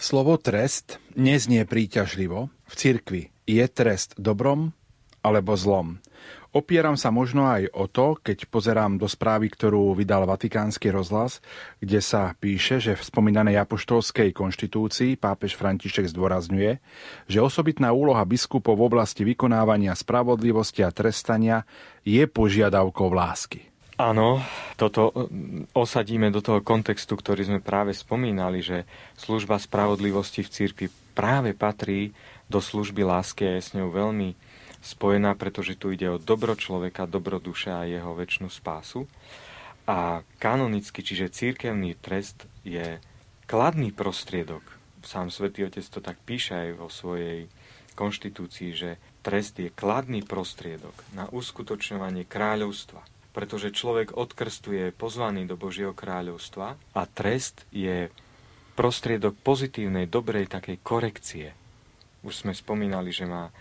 Slovo 0.01 0.33
trest 0.41 0.97
neznie 1.13 1.61
príťažlivo. 1.61 2.49
V 2.65 2.73
cirkvi 2.73 3.29
je 3.45 3.61
trest 3.69 4.17
dobrom 4.17 4.73
alebo 5.21 5.53
zlom. 5.53 6.01
Opieram 6.57 6.97
sa 6.97 7.13
možno 7.13 7.45
aj 7.45 7.69
o 7.69 7.85
to, 7.85 8.17
keď 8.17 8.49
pozerám 8.49 8.97
do 8.97 9.05
správy, 9.05 9.53
ktorú 9.53 9.93
vydal 9.93 10.25
Vatikánsky 10.25 10.89
rozhlas, 10.89 11.37
kde 11.79 12.01
sa 12.01 12.33
píše, 12.33 12.81
že 12.81 12.97
v 12.97 13.07
spomínanej 13.07 13.61
apoštolskej 13.61 14.33
konštitúcii 14.33 15.21
pápež 15.21 15.53
František 15.53 16.09
zdôrazňuje, 16.09 16.81
že 17.29 17.39
osobitná 17.39 17.93
úloha 17.93 18.25
biskupov 18.25 18.81
v 18.81 18.89
oblasti 18.89 19.21
vykonávania 19.21 19.93
spravodlivosti 19.93 20.81
a 20.81 20.89
trestania 20.89 21.63
je 22.01 22.25
požiadavkou 22.25 23.13
lásky. 23.13 23.70
Áno, 24.01 24.41
toto 24.81 25.13
mm, 25.13 25.77
osadíme 25.77 26.33
do 26.33 26.41
toho 26.41 26.57
kontextu, 26.65 27.13
ktorý 27.13 27.45
sme 27.45 27.59
práve 27.61 27.93
spomínali, 27.93 28.65
že 28.65 28.89
služba 29.13 29.61
spravodlivosti 29.61 30.41
v 30.41 30.49
cirkvi 30.49 30.87
práve 31.13 31.53
patrí 31.53 32.09
do 32.49 32.57
služby 32.57 33.05
lásky 33.05 33.45
a 33.45 33.61
je 33.61 33.61
s 33.61 33.77
ňou 33.77 33.93
veľmi 33.93 34.33
spojená, 34.81 35.37
pretože 35.37 35.77
tu 35.77 35.93
ide 35.93 36.09
o 36.09 36.17
dobro 36.17 36.57
človeka, 36.57 37.05
dobro 37.05 37.37
duše 37.37 37.69
a 37.69 37.85
jeho 37.85 38.17
väčšinu 38.17 38.49
spásu. 38.49 39.05
A 39.85 40.25
kanonicky, 40.41 41.05
čiže 41.05 41.29
církevný 41.29 41.93
trest 42.01 42.49
je 42.65 42.97
kladný 43.45 43.93
prostriedok. 43.93 44.65
Sám 45.05 45.29
svätý 45.29 45.61
Otec 45.61 45.85
to 45.85 46.01
tak 46.01 46.17
píše 46.25 46.57
aj 46.57 46.69
vo 46.73 46.89
svojej 46.89 47.45
konštitúcii, 47.93 48.69
že 48.73 48.97
trest 49.21 49.61
je 49.61 49.69
kladný 49.69 50.25
prostriedok 50.25 50.97
na 51.13 51.29
uskutočňovanie 51.29 52.25
kráľovstva. 52.25 53.10
Pretože 53.31 53.71
človek 53.71 54.11
odkrstuje 54.15 54.91
pozvaný 54.91 55.47
do 55.47 55.55
Božieho 55.55 55.95
kráľovstva 55.95 56.75
a 56.75 57.01
trest 57.07 57.63
je 57.71 58.11
prostriedok 58.75 59.39
pozitívnej, 59.39 60.07
dobrej 60.07 60.51
takej 60.51 60.77
korekcie. 60.83 61.47
Už 62.27 62.43
sme 62.43 62.51
spomínali, 62.51 63.15
že 63.15 63.23
má, 63.23 63.51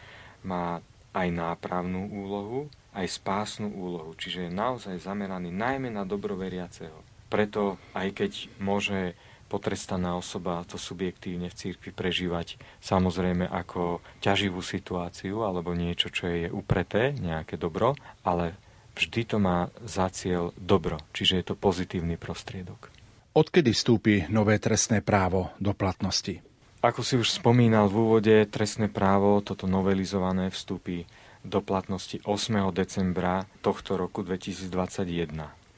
má 0.42 0.82
aj 1.14 1.28
nápravnú 1.30 2.10
úlohu, 2.10 2.70
aj 2.90 3.06
spásnu 3.06 3.70
úlohu, 3.70 4.14
čiže 4.18 4.50
je 4.50 4.52
naozaj 4.52 4.98
zameraný 4.98 5.54
najmä 5.54 5.90
na 5.94 6.02
dobroveriaceho. 6.02 6.98
Preto 7.30 7.78
aj 7.94 8.10
keď 8.10 8.32
môže 8.58 9.14
potrestaná 9.50 10.14
osoba 10.14 10.62
to 10.62 10.78
subjektívne 10.78 11.50
v 11.50 11.58
cirkvi 11.58 11.90
prežívať 11.90 12.54
samozrejme 12.78 13.50
ako 13.50 13.98
ťaživú 14.22 14.62
situáciu 14.62 15.42
alebo 15.42 15.74
niečo, 15.74 16.06
čo 16.14 16.30
je 16.30 16.46
upreté, 16.46 17.10
nejaké 17.18 17.58
dobro, 17.58 17.98
ale 18.22 18.54
vždy 19.00 19.20
to 19.24 19.36
má 19.40 19.72
za 19.80 20.12
cieľ 20.12 20.52
dobro, 20.60 21.00
čiže 21.16 21.40
je 21.40 21.44
to 21.48 21.54
pozitívny 21.56 22.20
prostriedok. 22.20 22.92
Odkedy 23.32 23.72
vstúpi 23.72 24.28
nové 24.28 24.60
trestné 24.60 25.00
právo 25.00 25.48
do 25.56 25.72
platnosti? 25.72 26.44
Ako 26.84 27.00
si 27.04 27.16
už 27.16 27.32
spomínal 27.32 27.88
v 27.88 27.96
úvode, 27.96 28.36
trestné 28.48 28.92
právo, 28.92 29.40
toto 29.40 29.64
novelizované, 29.64 30.52
vstúpi 30.52 31.08
do 31.40 31.64
platnosti 31.64 32.20
8. 32.24 32.72
decembra 32.72 33.48
tohto 33.64 33.96
roku 33.96 34.20
2021. 34.20 34.68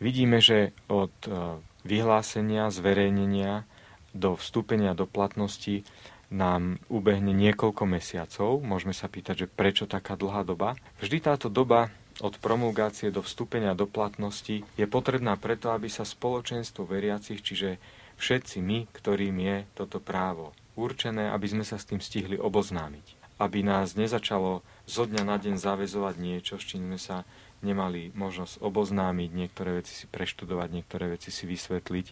Vidíme, 0.03 0.43
že 0.43 0.75
od 0.91 1.15
e, 1.27 1.59
vyhlásenia, 1.87 2.71
zverejnenia 2.71 3.63
do 4.11 4.35
vstúpenia 4.35 4.95
do 4.99 5.07
platnosti 5.07 5.87
nám 6.33 6.81
ubehne 6.89 7.31
niekoľko 7.37 7.85
mesiacov. 7.85 8.65
Môžeme 8.65 8.97
sa 8.97 9.07
pýtať, 9.07 9.45
že 9.45 9.53
prečo 9.53 9.85
taká 9.85 10.17
dlhá 10.17 10.43
doba. 10.49 10.75
Vždy 10.99 11.19
táto 11.21 11.53
doba 11.53 11.93
od 12.21 12.37
promulgácie 12.43 13.09
do 13.09 13.25
vstúpenia 13.25 13.73
do 13.73 13.89
platnosti 13.89 14.67
je 14.77 14.87
potrebná 14.91 15.39
preto, 15.41 15.73
aby 15.73 15.89
sa 15.89 16.05
spoločenstvo 16.05 16.85
veriacich, 16.85 17.41
čiže 17.41 17.81
všetci 18.21 18.61
my, 18.61 18.91
ktorým 18.93 19.37
je 19.41 19.57
toto 19.73 20.03
právo 20.03 20.53
určené, 20.77 21.33
aby 21.33 21.47
sme 21.49 21.65
sa 21.65 21.81
s 21.81 21.89
tým 21.89 22.01
stihli 22.01 22.37
oboznámiť. 22.37 23.37
Aby 23.41 23.65
nás 23.65 23.97
nezačalo 23.99 24.63
zo 24.85 25.05
dňa 25.09 25.23
na 25.25 25.37
deň 25.41 25.57
zavezovať 25.57 26.15
niečo, 26.21 26.55
s 26.61 26.69
čím 26.69 26.93
sme 26.93 26.99
sa 27.01 27.17
nemali 27.63 28.11
možnosť 28.13 28.59
oboznámiť, 28.61 29.31
niektoré 29.33 29.81
veci 29.81 29.95
si 29.95 30.07
preštudovať, 30.11 30.69
niektoré 30.71 31.15
veci 31.15 31.31
si 31.31 31.47
vysvetliť, 31.47 32.07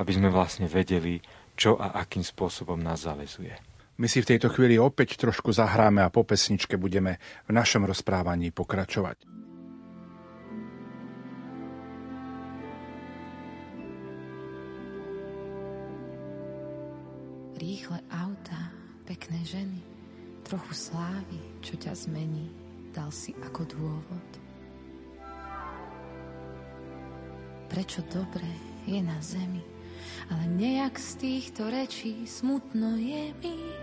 aby 0.00 0.10
sme 0.12 0.32
vlastne 0.32 0.66
vedeli, 0.66 1.20
čo 1.56 1.76
a 1.76 2.00
akým 2.00 2.24
spôsobom 2.24 2.80
nás 2.80 3.04
zavezuje. 3.04 3.75
My 3.96 4.12
si 4.12 4.20
v 4.20 4.28
tejto 4.36 4.52
chvíli 4.52 4.76
opäť 4.76 5.16
trošku 5.16 5.56
zahráme 5.56 6.04
a 6.04 6.12
po 6.12 6.20
pesničke 6.20 6.76
budeme 6.76 7.16
v 7.48 7.56
našom 7.56 7.88
rozprávaní 7.88 8.52
pokračovať. 8.52 9.24
Rýchle 17.56 17.98
auta, 18.12 18.68
pekné 19.08 19.40
ženy, 19.48 19.80
trochu 20.44 20.76
slávy, 20.76 21.40
čo 21.64 21.80
ťa 21.80 21.96
zmení, 21.96 22.52
dal 22.92 23.08
si 23.08 23.32
ako 23.48 23.64
dôvod. 23.64 24.28
Prečo 27.72 28.04
dobre 28.12 28.48
je 28.84 29.00
na 29.00 29.16
zemi, 29.24 29.64
ale 30.28 30.44
nejak 30.52 31.00
z 31.00 31.10
týchto 31.16 31.64
rečí 31.72 32.28
smutno 32.28 33.00
je 33.00 33.32
mi. 33.40 33.75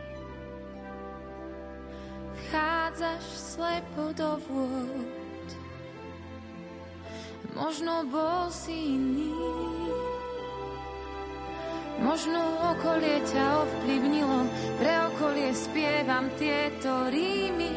Vchádzaš 2.49 3.23
slepo 3.23 4.11
do 4.11 4.37
vôd, 4.49 5.49
možno 7.55 8.03
bol 8.09 8.51
si 8.51 8.99
iný, 8.99 9.31
Možno 12.03 12.41
okolie 12.75 13.21
ťa 13.21 13.45
ovplyvnilo, 13.63 14.49
pre 14.75 14.93
okolie 15.13 15.55
spievam 15.55 16.27
tieto 16.35 17.07
rímy. 17.07 17.71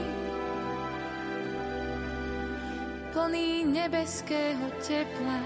Plný 3.14 3.64
nebeského 3.70 4.66
tepla 4.82 5.40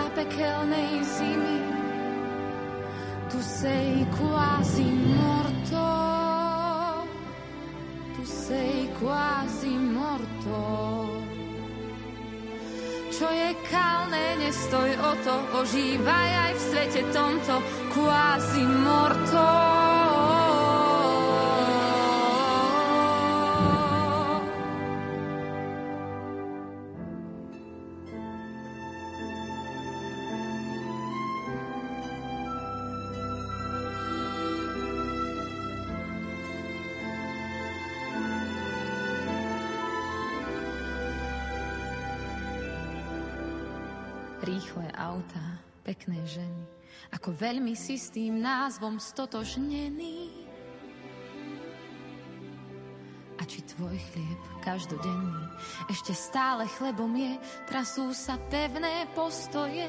a 0.00 0.04
pekelnej 0.16 1.04
zimy. 1.04 1.58
Tu 3.28 3.38
sei 3.44 4.08
quasi 4.16 4.88
morto, 4.88 5.84
sei 8.52 8.84
quasi 9.00 9.72
morto 9.72 10.60
čo 13.12 13.28
je 13.28 13.50
kalné, 13.70 14.34
nestoj 14.40 14.88
o 14.98 15.12
to, 15.22 15.36
ožívaj 15.62 16.30
aj 16.42 16.52
v 16.58 16.60
svete 16.74 17.02
tomto, 17.14 17.54
quasi 17.94 18.64
morto. 18.66 19.91
Autá, 45.12 45.60
pekné 45.84 46.24
ženy, 46.24 46.64
ako 47.12 47.36
veľmi 47.36 47.76
si 47.76 48.00
s 48.00 48.08
tým 48.08 48.40
názvom 48.40 48.96
stotožnený. 48.96 50.48
A 53.36 53.42
či 53.44 53.60
tvoj 53.76 53.92
chlieb 53.92 54.40
každodenný 54.64 55.44
ešte 55.92 56.16
stále 56.16 56.64
chlebom 56.78 57.12
je, 57.12 57.36
trasú 57.68 58.14
sa 58.16 58.40
pevné 58.48 59.04
postoje. 59.12 59.84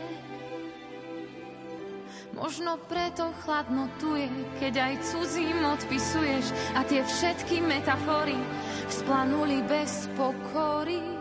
Možno 2.34 2.82
preto 2.90 3.30
chladno 3.46 3.88
tu 4.02 4.18
je, 4.18 4.26
keď 4.58 4.74
aj 4.90 4.94
cudzím 5.06 5.62
odpisuješ 5.70 6.50
a 6.74 6.82
tie 6.82 7.06
všetky 7.06 7.62
metafory 7.62 8.36
vzplanuli 8.90 9.62
bez 9.70 10.10
pokory. 10.18 11.13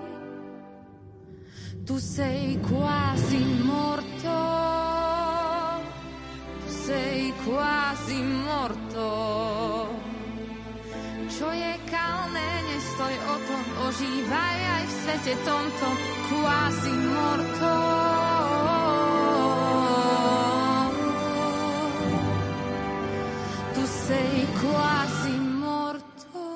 Tu 1.85 1.99
sei 1.99 2.61
quasi 2.61 3.39
morto, 3.65 4.39
tu 6.61 6.71
sei 6.71 7.35
quasi 7.43 8.23
morto. 8.23 9.09
Čo 11.27 11.51
je 11.51 11.75
kalné, 11.91 12.51
nes 12.71 12.87
nestoj 12.87 13.15
o 13.19 13.35
to, 13.35 13.57
ožívaj 13.91 14.59
aj 14.79 14.85
v 14.87 14.93
svete 14.95 15.35
tomto 15.43 15.89
quasi 16.31 16.93
morto. 16.95 17.75
Tu 23.75 23.83
sei 24.07 24.35
quasi 24.63 25.35
morto, 25.59 26.47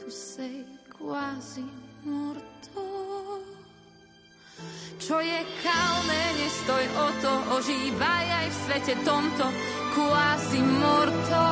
tu 0.00 0.08
sei 0.08 0.64
quasi 0.96 1.64
morto. 2.08 2.47
Čo 5.08 5.24
je 5.24 5.40
kalné, 5.64 6.22
nestoj 6.36 6.84
o 6.84 7.06
to, 7.24 7.32
ožívaj 7.56 8.26
aj 8.28 8.46
v 8.52 8.56
svete 8.68 8.94
tomto 9.08 9.48
quasi 9.96 10.60
morto. 10.60 11.44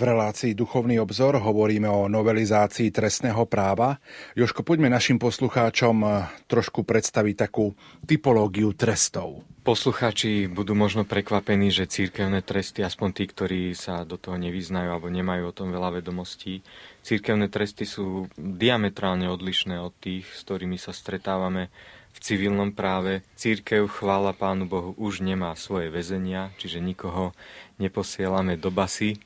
V 0.00 0.08
relácii 0.08 0.56
Duchovný 0.56 0.96
obzor 0.96 1.36
hovoríme 1.36 1.84
o 1.84 2.08
novelizácii 2.08 2.88
trestného 2.88 3.44
práva. 3.44 4.00
Joško, 4.32 4.64
poďme 4.64 4.88
našim 4.88 5.20
poslucháčom 5.20 6.24
trošku 6.48 6.88
predstaviť 6.88 7.36
takú 7.36 7.76
typológiu 8.08 8.72
trestov. 8.72 9.44
Poslucháči 9.60 10.48
budú 10.48 10.72
možno 10.72 11.04
prekvapení, 11.04 11.68
že 11.68 11.84
církevné 11.84 12.40
tresty, 12.40 12.80
aspoň 12.80 13.08
tí, 13.12 13.28
ktorí 13.28 13.76
sa 13.76 14.08
do 14.08 14.16
toho 14.16 14.40
nevyznajú 14.40 14.88
alebo 14.88 15.12
nemajú 15.12 15.52
o 15.52 15.56
tom 15.60 15.68
veľa 15.68 16.00
vedomostí, 16.00 16.64
církevné 17.04 17.52
tresty 17.52 17.84
sú 17.84 18.24
diametrálne 18.40 19.28
odlišné 19.28 19.84
od 19.84 19.92
tých, 20.00 20.24
s 20.32 20.48
ktorými 20.48 20.80
sa 20.80 20.96
stretávame 20.96 21.68
v 22.16 22.18
civilnom 22.24 22.72
práve. 22.72 23.20
Církev, 23.36 23.84
chvála 23.84 24.32
Pánu 24.32 24.64
Bohu, 24.64 24.96
už 24.96 25.20
nemá 25.20 25.52
svoje 25.60 25.92
väzenia, 25.92 26.56
čiže 26.56 26.80
nikoho 26.80 27.36
neposielame 27.76 28.56
do 28.56 28.72
basy, 28.72 29.20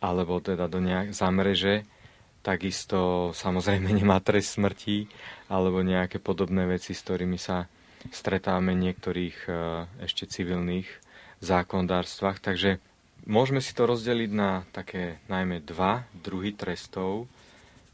alebo 0.00 0.38
teda 0.38 0.68
do 0.68 0.78
nejak 0.82 1.16
zamreže, 1.16 1.84
takisto 2.46 3.32
samozrejme 3.34 3.90
nemá 3.98 4.22
trest 4.22 4.54
smrti 4.54 5.10
alebo 5.50 5.82
nejaké 5.82 6.22
podobné 6.22 6.66
veci, 6.70 6.94
s 6.94 7.02
ktorými 7.02 7.38
sa 7.40 7.66
stretávame 8.14 8.78
v 8.78 8.90
niektorých 8.90 9.36
e, 9.46 9.50
ešte 10.06 10.30
civilných 10.30 10.86
zákonodárstvách. 11.42 12.38
Takže 12.38 12.78
môžeme 13.26 13.58
si 13.58 13.74
to 13.74 13.90
rozdeliť 13.90 14.30
na 14.30 14.62
také 14.70 15.18
najmä 15.26 15.58
dva 15.66 16.06
druhy 16.14 16.54
trestov. 16.54 17.26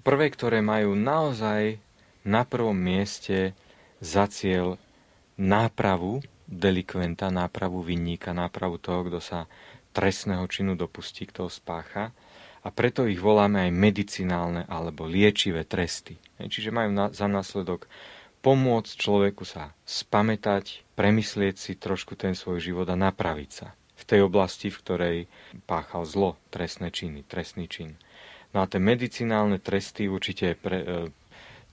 Prvé, 0.05 0.29
ktoré 0.29 0.61
majú 0.61 0.93
naozaj 0.93 1.81
na 2.27 2.45
prvom 2.45 2.77
mieste 2.77 3.57
za 4.03 4.29
cieľ 4.29 4.77
nápravu 5.39 6.21
delikventa, 6.53 7.33
nápravu 7.33 7.81
vinníka, 7.81 8.37
nápravu 8.37 8.77
toho, 8.77 9.09
kto 9.09 9.19
sa 9.23 9.49
trestného 9.93 10.45
činu 10.49 10.75
dopustí, 10.75 11.29
kto 11.29 11.47
ho 11.47 11.51
spácha. 11.53 12.11
A 12.63 12.71
preto 12.71 13.05
ich 13.11 13.19
voláme 13.19 13.69
aj 13.69 13.71
medicinálne 13.75 14.63
alebo 14.71 15.05
liečivé 15.05 15.67
tresty. 15.67 16.17
Čiže 16.39 16.71
majú 16.71 17.11
za 17.11 17.27
následok 17.27 17.91
pomôcť 18.43 18.93
človeku 18.99 19.47
sa 19.47 19.71
spamätať, 19.87 20.83
premyslieť 20.99 21.55
si 21.59 21.73
trošku 21.79 22.19
ten 22.19 22.35
svoj 22.35 22.59
život 22.59 22.87
a 22.91 22.99
napraviť 22.99 23.51
sa 23.51 23.75
v 24.03 24.05
tej 24.05 24.21
oblasti, 24.27 24.67
v 24.67 24.81
ktorej 24.83 25.17
páchal 25.71 26.03
zlo, 26.03 26.35
trestné 26.51 26.91
činy, 26.91 27.23
trestný 27.23 27.71
čin. 27.71 27.95
No 28.51 28.67
a 28.67 28.67
tie 28.67 28.83
medicinálne 28.83 29.63
tresty 29.63 30.11
určite 30.11 30.59
pre, 30.59 30.79
e, 30.83 30.87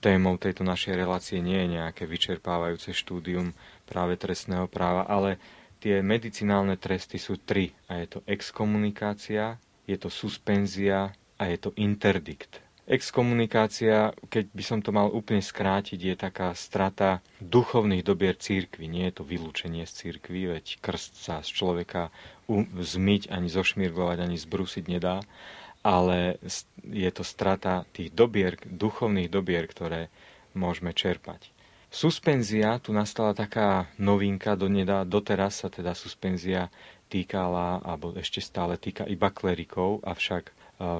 témou 0.00 0.38
tejto 0.40 0.64
našej 0.64 0.96
relácie 0.96 1.42
nie 1.42 1.58
je 1.60 1.76
nejaké 1.76 2.08
vyčerpávajúce 2.08 2.96
štúdium 2.96 3.52
práve 3.84 4.16
trestného 4.16 4.64
práva, 4.70 5.04
ale 5.04 5.36
Tie 5.80 6.04
medicinálne 6.04 6.76
tresty 6.76 7.16
sú 7.16 7.40
tri 7.40 7.72
a 7.88 7.96
je 8.04 8.06
to 8.16 8.18
exkomunikácia, 8.28 9.56
je 9.88 9.96
to 9.96 10.12
suspenzia 10.12 11.16
a 11.40 11.42
je 11.48 11.56
to 11.56 11.70
interdikt. 11.80 12.60
Exkomunikácia, 12.90 14.10
keď 14.28 14.50
by 14.50 14.64
som 14.66 14.82
to 14.82 14.90
mal 14.90 15.08
úplne 15.14 15.38
skrátiť, 15.38 15.94
je 15.96 16.16
taká 16.18 16.50
strata 16.58 17.22
duchovných 17.38 18.02
dobier 18.02 18.34
církvy. 18.34 18.90
Nie 18.90 19.08
je 19.08 19.22
to 19.22 19.24
vylúčenie 19.24 19.86
z 19.86 19.92
církvy, 19.94 20.58
veď 20.58 20.82
krst 20.82 21.22
sa 21.22 21.38
z 21.38 21.54
človeka 21.54 22.10
zmyť, 22.74 23.30
ani 23.30 23.46
zošmirgovať, 23.46 24.26
ani 24.26 24.36
zbrusiť 24.36 24.84
nedá, 24.90 25.22
ale 25.86 26.42
je 26.82 27.10
to 27.14 27.22
strata 27.22 27.86
tých 27.94 28.10
dobier, 28.10 28.58
duchovných 28.66 29.30
dobier, 29.30 29.70
ktoré 29.70 30.10
môžeme 30.52 30.90
čerpať. 30.90 31.54
Suspenzia, 31.90 32.78
tu 32.78 32.94
nastala 32.94 33.34
taká 33.34 33.90
novinka, 33.98 34.54
do 34.54 34.70
nedá, 34.70 35.02
doteraz 35.02 35.66
sa 35.66 35.68
teda 35.68 35.90
suspenzia 35.90 36.70
týkala, 37.10 37.82
alebo 37.82 38.14
ešte 38.14 38.38
stále 38.38 38.78
týka 38.78 39.02
iba 39.10 39.34
klerikov, 39.34 39.98
avšak 40.06 40.44
e, 40.46 40.52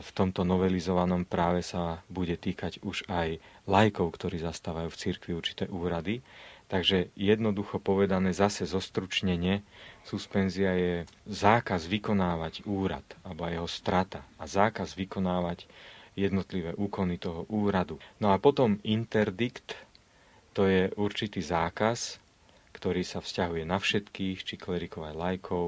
v 0.02 0.10
tomto 0.10 0.42
novelizovanom 0.42 1.22
práve 1.22 1.62
sa 1.62 2.02
bude 2.10 2.34
týkať 2.34 2.82
už 2.82 3.06
aj 3.06 3.38
lajkov, 3.70 4.18
ktorí 4.18 4.42
zastávajú 4.42 4.90
v 4.90 5.00
cirkvi 5.00 5.32
určité 5.38 5.70
úrady. 5.70 6.26
Takže 6.66 7.14
jednoducho 7.14 7.78
povedané, 7.78 8.34
zase 8.34 8.66
zostručnenie, 8.66 9.62
suspenzia 10.02 10.74
je 10.74 10.94
zákaz 11.30 11.86
vykonávať 11.86 12.66
úrad, 12.66 13.06
alebo 13.22 13.46
jeho 13.46 13.70
strata 13.70 14.26
a 14.42 14.50
zákaz 14.50 14.98
vykonávať 14.98 15.70
jednotlivé 16.18 16.74
úkony 16.74 17.18
toho 17.22 17.46
úradu. 17.46 18.02
No 18.18 18.34
a 18.34 18.42
potom 18.42 18.82
interdikt, 18.82 19.78
to 20.52 20.66
je 20.66 20.90
určitý 20.98 21.40
zákaz, 21.40 22.18
ktorý 22.74 23.02
sa 23.04 23.20
vzťahuje 23.20 23.62
na 23.66 23.78
všetkých, 23.78 24.38
či 24.42 24.54
klerikov 24.56 25.10
aj 25.10 25.14
lajkov 25.14 25.66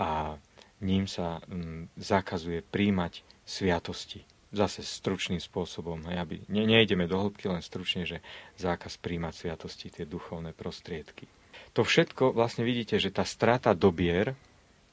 a 0.00 0.36
ním 0.82 1.06
sa 1.06 1.38
mm, 1.46 1.94
zakazuje 1.94 2.60
príjmať 2.66 3.22
sviatosti. 3.46 4.26
Zase 4.52 4.84
stručným 4.84 5.40
spôsobom. 5.40 6.04
Aby, 6.12 6.44
ne, 6.52 6.68
nejdeme 6.68 7.08
do 7.08 7.16
hĺbky, 7.16 7.48
len 7.48 7.64
stručne, 7.64 8.04
že 8.04 8.20
zákaz 8.60 9.00
príjmať 9.00 9.32
sviatosti, 9.32 9.88
tie 9.88 10.04
duchovné 10.04 10.52
prostriedky. 10.52 11.24
To 11.72 11.86
všetko 11.86 12.36
vlastne 12.36 12.68
vidíte, 12.68 13.00
že 13.00 13.08
tá 13.08 13.24
strata 13.24 13.72
dobier, 13.72 14.36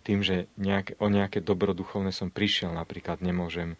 tým, 0.07 0.23
že 0.23 0.47
nejaké, 0.55 0.95
o 1.03 1.11
nejaké 1.11 1.43
dobro 1.43 1.75
duchovné 1.75 2.15
som 2.15 2.31
prišiel, 2.31 2.71
napríklad 2.71 3.19
nemôžem 3.19 3.75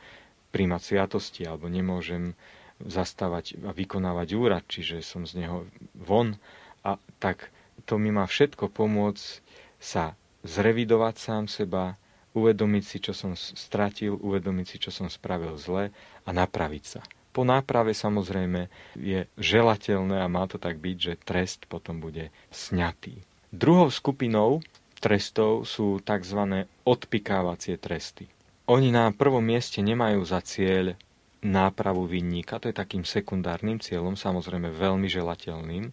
príjmať 0.51 0.81
sviatosti, 0.83 1.47
alebo 1.47 1.71
nemôžem 1.71 2.35
zastávať 2.83 3.59
a 3.65 3.75
vykonávať 3.75 4.27
úrad, 4.35 4.63
čiže 4.67 5.03
som 5.03 5.27
z 5.27 5.43
neho 5.45 5.67
von, 5.95 6.39
a 6.83 6.95
tak 7.19 7.51
to 7.83 7.99
mi 7.99 8.11
má 8.11 8.23
všetko 8.23 8.71
pomôcť 8.71 9.43
sa 9.79 10.15
zrevidovať 10.47 11.15
sám 11.19 11.43
seba, 11.51 11.99
uvedomiť 12.31 12.83
si, 12.85 12.97
čo 13.03 13.11
som 13.11 13.35
stratil, 13.35 14.15
uvedomiť 14.15 14.65
si, 14.65 14.77
čo 14.79 14.91
som 14.93 15.11
spravil 15.11 15.59
zle 15.59 15.91
a 16.23 16.29
napraviť 16.29 16.83
sa. 16.85 17.01
Po 17.29 17.45
náprave 17.45 17.93
samozrejme 17.93 18.67
je 18.97 19.29
želateľné 19.37 20.23
a 20.23 20.31
má 20.31 20.49
to 20.49 20.57
tak 20.57 20.81
byť, 20.81 20.97
že 20.97 21.21
trest 21.21 21.69
potom 21.69 22.01
bude 22.01 22.33
sňatý. 22.49 23.21
Druhou 23.49 23.89
skupinou 23.89 24.61
trestov 24.99 25.65
sú 25.65 26.03
tzv. 26.03 26.67
odpikávacie 26.83 27.79
tresty. 27.79 28.27
Oni 28.69 28.93
na 28.93 29.09
prvom 29.09 29.41
mieste 29.41 29.81
nemajú 29.81 30.21
za 30.21 30.45
cieľ 30.45 30.93
nápravu 31.39 32.03
vinníka, 32.03 32.59
to 32.59 32.67
je 32.67 32.75
takým 32.75 33.07
sekundárnym 33.07 33.79
cieľom, 33.79 34.19
samozrejme 34.19 34.71
veľmi 34.75 35.07
želateľným, 35.07 35.91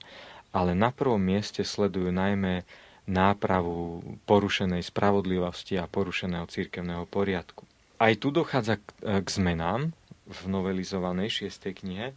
ale 0.51 0.71
na 0.75 0.91
prvom 0.91 1.21
mieste 1.21 1.63
sledujú 1.63 2.11
najmä 2.11 2.67
nápravu 3.07 4.03
porušenej 4.27 4.83
spravodlivosti 4.83 5.79
a 5.79 5.87
porušeného 5.87 6.51
církevného 6.51 7.07
poriadku. 7.07 7.63
Aj 7.97 8.13
tu 8.19 8.35
dochádza 8.35 8.83
k, 8.83 8.87
k 9.23 9.29
zmenám 9.31 9.95
v 10.27 10.41
novelizovanej 10.51 11.47
6. 11.47 11.71
knihe 11.71 12.13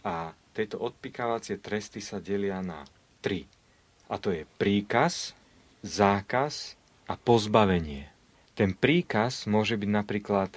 a 0.00 0.32
tieto 0.56 0.80
odpikávacie 0.80 1.60
tresty 1.60 2.00
sa 2.00 2.18
delia 2.18 2.64
na 2.64 2.82
tri. 3.20 3.44
A 4.10 4.16
to 4.16 4.32
je 4.32 4.48
príkaz, 4.58 5.36
zákaz 5.84 6.74
a 7.06 7.14
pozbavenie. 7.14 8.10
Ten 8.56 8.74
príkaz 8.74 9.46
môže 9.46 9.78
byť 9.78 9.90
napríklad 9.92 10.50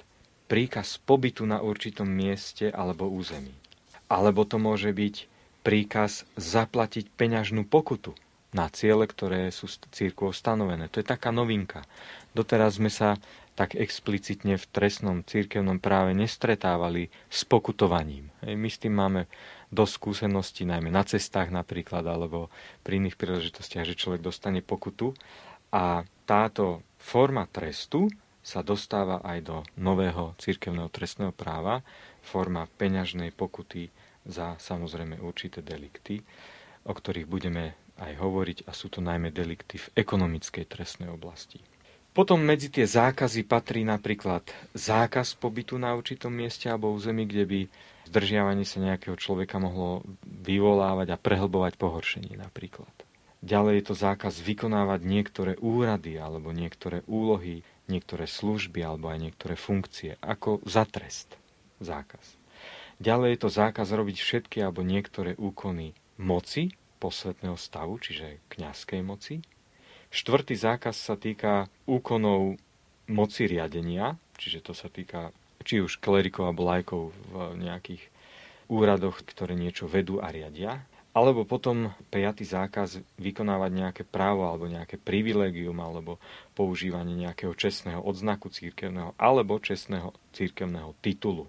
príkaz 0.54 1.02
pobytu 1.02 1.42
na 1.50 1.58
určitom 1.58 2.06
mieste 2.06 2.70
alebo 2.70 3.10
území. 3.10 3.50
Alebo 4.06 4.46
to 4.46 4.62
môže 4.62 4.94
byť 4.94 5.26
príkaz 5.66 6.22
zaplatiť 6.38 7.10
peňažnú 7.10 7.66
pokutu 7.66 8.14
na 8.54 8.70
ciele, 8.70 9.10
ktoré 9.10 9.50
sú 9.50 9.66
církvou 9.66 10.30
stanovené. 10.30 10.86
To 10.94 11.02
je 11.02 11.10
taká 11.10 11.34
novinka. 11.34 11.82
Doteraz 12.38 12.78
sme 12.78 12.86
sa 12.86 13.18
tak 13.58 13.74
explicitne 13.74 14.54
v 14.54 14.68
trestnom 14.70 15.26
církevnom 15.26 15.82
práve 15.82 16.14
nestretávali 16.14 17.10
s 17.26 17.42
pokutovaním. 17.42 18.30
My 18.46 18.70
s 18.70 18.78
tým 18.78 18.94
máme 18.94 19.26
dosť 19.74 19.92
skúseností, 19.98 20.62
najmä 20.62 20.86
na 20.86 21.02
cestách 21.02 21.50
napríklad, 21.50 22.06
alebo 22.06 22.46
pri 22.86 23.02
iných 23.02 23.18
príležitostiach, 23.18 23.90
že 23.90 23.98
človek 23.98 24.22
dostane 24.22 24.62
pokutu. 24.62 25.18
A 25.74 26.06
táto 26.22 26.86
forma 26.94 27.50
trestu 27.50 28.06
sa 28.44 28.60
dostáva 28.60 29.24
aj 29.24 29.38
do 29.40 29.56
nového 29.80 30.36
církevného 30.36 30.92
trestného 30.92 31.32
práva, 31.32 31.80
forma 32.20 32.68
peňažnej 32.68 33.32
pokuty 33.32 33.88
za 34.28 34.60
samozrejme 34.60 35.16
určité 35.24 35.64
delikty, 35.64 36.20
o 36.84 36.92
ktorých 36.92 37.24
budeme 37.24 37.72
aj 37.96 38.12
hovoriť 38.20 38.58
a 38.68 38.76
sú 38.76 38.92
to 38.92 39.00
najmä 39.00 39.32
delikty 39.32 39.80
v 39.80 39.90
ekonomickej 39.96 40.64
trestnej 40.68 41.08
oblasti. 41.08 41.64
Potom 42.14 42.38
medzi 42.38 42.70
tie 42.70 42.86
zákazy 42.86 43.42
patrí 43.42 43.82
napríklad 43.82 44.46
zákaz 44.70 45.34
pobytu 45.34 45.74
na 45.80 45.90
určitom 45.98 46.30
mieste 46.30 46.70
alebo 46.70 46.94
území, 46.94 47.26
kde 47.26 47.42
by 47.42 47.60
zdržiavanie 48.06 48.62
sa 48.62 48.78
nejakého 48.78 49.18
človeka 49.18 49.58
mohlo 49.58 50.06
vyvolávať 50.22 51.10
a 51.10 51.18
prehlbovať 51.18 51.74
pohoršenie 51.74 52.38
napríklad. 52.38 52.92
Ďalej 53.42 53.74
je 53.82 53.84
to 53.90 53.94
zákaz 53.98 54.40
vykonávať 54.40 55.00
niektoré 55.02 55.52
úrady 55.58 56.16
alebo 56.16 56.54
niektoré 56.54 57.02
úlohy, 57.10 57.66
niektoré 57.86 58.24
služby 58.24 58.80
alebo 58.80 59.12
aj 59.12 59.18
niektoré 59.30 59.54
funkcie 59.54 60.16
ako 60.24 60.64
za 60.64 60.88
trest. 60.88 61.36
Zákaz. 61.82 62.38
Ďalej 63.02 63.34
je 63.34 63.40
to 63.42 63.50
zákaz 63.50 63.88
robiť 63.90 64.16
všetky 64.22 64.58
alebo 64.62 64.86
niektoré 64.86 65.34
úkony 65.34 65.92
moci, 66.16 66.72
posvetného 67.02 67.58
stavu, 67.58 67.98
čiže 68.00 68.40
kňazskej 68.48 69.00
moci. 69.04 69.44
Štvrtý 70.14 70.54
zákaz 70.54 70.94
sa 70.94 71.18
týka 71.18 71.66
úkonov 71.90 72.56
moci 73.10 73.50
riadenia, 73.50 74.14
čiže 74.38 74.62
to 74.64 74.72
sa 74.72 74.86
týka 74.88 75.34
či 75.66 75.82
už 75.82 75.98
klerikov 75.98 76.48
alebo 76.48 76.62
lajkov 76.64 77.02
v 77.10 77.34
nejakých 77.60 78.02
úradoch, 78.70 79.20
ktoré 79.26 79.58
niečo 79.58 79.90
vedú 79.90 80.22
a 80.22 80.30
riadia. 80.30 80.86
Alebo 81.14 81.46
potom 81.46 81.94
prijatý 82.10 82.42
zákaz 82.42 82.98
vykonávať 83.22 83.70
nejaké 83.70 84.02
právo 84.02 84.50
alebo 84.50 84.66
nejaké 84.66 84.98
privilegium 84.98 85.78
alebo 85.78 86.18
používanie 86.58 87.14
nejakého 87.14 87.54
čestného 87.54 88.02
odznaku 88.02 88.50
církevného 88.50 89.14
alebo 89.14 89.62
čestného 89.62 90.10
církevného 90.34 90.90
titulu. 90.98 91.46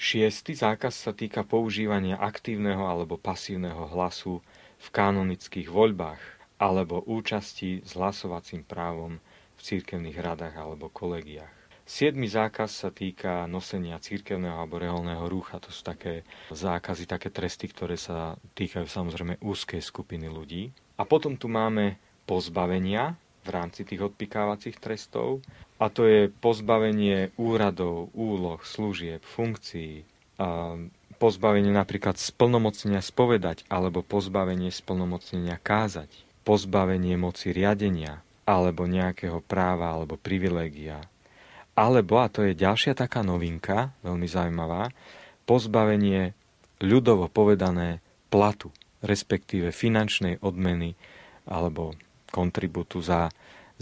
Šiestý 0.00 0.56
zákaz 0.56 0.96
sa 0.96 1.12
týka 1.12 1.44
používania 1.44 2.16
aktívneho 2.16 2.88
alebo 2.88 3.20
pasívneho 3.20 3.86
hlasu 3.92 4.40
v 4.80 4.88
kanonických 4.90 5.68
voľbách 5.68 6.18
alebo 6.56 7.04
účasti 7.04 7.84
s 7.84 7.92
hlasovacím 7.94 8.64
právom 8.64 9.20
v 9.54 9.60
církevných 9.60 10.18
radách 10.18 10.56
alebo 10.56 10.88
kolegiách. 10.88 11.61
Siedmy 11.82 12.30
zákaz 12.30 12.86
sa 12.86 12.90
týka 12.94 13.44
nosenia 13.50 13.98
církevného 13.98 14.54
alebo 14.54 14.78
reholného 14.78 15.26
rúcha. 15.26 15.58
To 15.58 15.74
sú 15.74 15.82
také 15.82 16.22
zákazy, 16.54 17.10
také 17.10 17.28
tresty, 17.28 17.66
ktoré 17.66 17.98
sa 17.98 18.38
týkajú 18.54 18.86
samozrejme 18.86 19.42
úzkej 19.42 19.82
skupiny 19.82 20.30
ľudí. 20.30 20.70
A 20.96 21.02
potom 21.02 21.34
tu 21.34 21.50
máme 21.50 21.98
pozbavenia 22.24 23.18
v 23.42 23.48
rámci 23.50 23.82
tých 23.82 24.06
odpikávacích 24.06 24.78
trestov. 24.78 25.42
A 25.82 25.90
to 25.90 26.06
je 26.06 26.30
pozbavenie 26.30 27.34
úradov, 27.34 28.14
úloh, 28.14 28.62
služieb, 28.62 29.18
funkcií, 29.26 30.06
pozbavenie 31.18 31.74
napríklad 31.74 32.18
splnomocnenia 32.18 33.02
spovedať 33.02 33.66
alebo 33.66 34.06
pozbavenie 34.06 34.70
splnomocnenia 34.70 35.58
kázať, 35.58 36.10
pozbavenie 36.46 37.18
moci 37.18 37.50
riadenia 37.50 38.22
alebo 38.46 38.86
nejakého 38.86 39.42
práva 39.42 39.94
alebo 39.94 40.14
privilégia. 40.18 41.02
Alebo, 41.72 42.20
a 42.20 42.28
to 42.28 42.44
je 42.44 42.52
ďalšia 42.52 42.92
taká 42.92 43.24
novinka, 43.24 43.96
veľmi 44.04 44.28
zaujímavá, 44.28 44.92
pozbavenie 45.48 46.36
ľudovo 46.84 47.32
povedané 47.32 48.04
platu, 48.28 48.68
respektíve 49.00 49.72
finančnej 49.72 50.40
odmeny 50.44 50.94
alebo 51.48 51.96
kontributu 52.28 53.00
za 53.00 53.32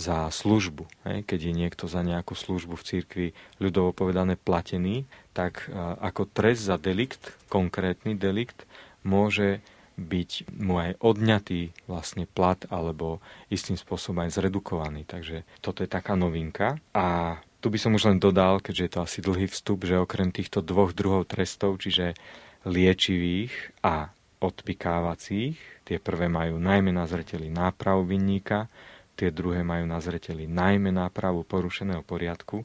za 0.01 0.33
službu. 0.33 0.89
Keď 1.29 1.41
je 1.41 1.53
niekto 1.53 1.85
za 1.85 2.01
nejakú 2.01 2.33
službu 2.33 2.81
v 2.81 2.87
cirkvi 2.89 3.27
ľudovo 3.61 3.93
povedané 3.93 4.41
platený, 4.41 5.05
tak 5.37 5.69
ako 6.01 6.25
trest 6.25 6.65
za 6.65 6.81
delikt, 6.81 7.37
konkrétny 7.53 8.17
delikt, 8.17 8.65
môže 9.05 9.61
byť 10.01 10.49
mu 10.57 10.81
aj 10.81 10.97
odňatý 11.05 11.77
vlastne 11.85 12.25
plat 12.25 12.57
alebo 12.73 13.21
istým 13.53 13.77
spôsobom 13.77 14.25
aj 14.25 14.41
zredukovaný. 14.41 15.05
Takže 15.05 15.45
toto 15.61 15.85
je 15.85 15.93
taká 15.93 16.17
novinka. 16.17 16.81
A 16.97 17.37
tu 17.61 17.69
by 17.69 17.79
som 17.79 17.93
už 17.93 18.09
len 18.09 18.19
dodal, 18.19 18.59
keďže 18.59 18.83
je 18.83 18.93
to 18.93 19.01
asi 19.05 19.19
dlhý 19.21 19.47
vstup, 19.53 19.85
že 19.85 20.01
okrem 20.01 20.33
týchto 20.33 20.65
dvoch 20.65 20.97
druhov 20.97 21.29
trestov, 21.29 21.77
čiže 21.77 22.17
liečivých 22.65 23.53
a 23.85 24.13
odpikávacích, 24.41 25.85
tie 25.85 26.01
prvé 26.01 26.33
majú 26.33 26.57
najmä 26.57 26.89
na 26.93 27.05
zreteli 27.05 27.53
nápravu 27.53 28.09
vinníka, 28.09 28.73
tie 29.13 29.29
druhé 29.29 29.61
majú 29.61 29.85
na 29.85 30.01
zreteli 30.01 30.49
najmä 30.49 30.89
nápravu 30.89 31.45
porušeného 31.45 32.01
poriadku. 32.01 32.65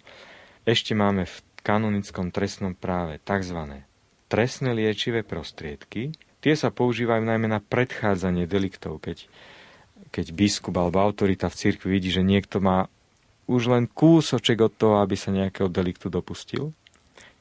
Ešte 0.63 0.95
máme 0.95 1.27
v 1.27 1.35
kanonickom 1.59 2.31
trestnom 2.31 2.71
práve 2.71 3.19
tzv. 3.19 3.83
trestné 4.31 4.71
liečivé 4.71 5.27
prostriedky. 5.27 6.15
Tie 6.39 6.53
sa 6.55 6.71
používajú 6.71 7.27
najmä 7.27 7.51
na 7.51 7.59
predchádzanie 7.59 8.47
deliktov, 8.47 9.03
keď, 9.03 9.27
keď 10.15 10.25
biskup 10.31 10.79
alebo 10.79 11.03
autorita 11.03 11.51
v 11.51 11.59
cirkvi 11.59 11.87
vidí, 11.99 12.09
že 12.13 12.23
niekto 12.23 12.63
má 12.63 12.87
už 13.45 13.69
len 13.69 13.85
kúsoček 13.85 14.57
od 14.61 14.73
toho, 14.73 14.95
aby 15.01 15.13
sa 15.13 15.29
nejakého 15.29 15.69
deliktu 15.69 16.09
dopustil. 16.09 16.73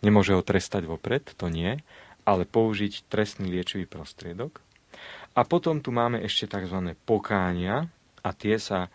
Nemôže 0.04 0.36
ho 0.36 0.44
trestať 0.44 0.84
vopred, 0.84 1.24
to 1.36 1.48
nie, 1.48 1.80
ale 2.28 2.44
použiť 2.44 3.08
trestný 3.08 3.48
liečivý 3.48 3.88
prostriedok. 3.88 4.60
A 5.34 5.42
potom 5.42 5.80
tu 5.80 5.90
máme 5.90 6.20
ešte 6.22 6.46
tzv. 6.46 6.94
pokánia, 7.08 7.88
a 8.24 8.32
tie 8.32 8.56
sa 8.56 8.88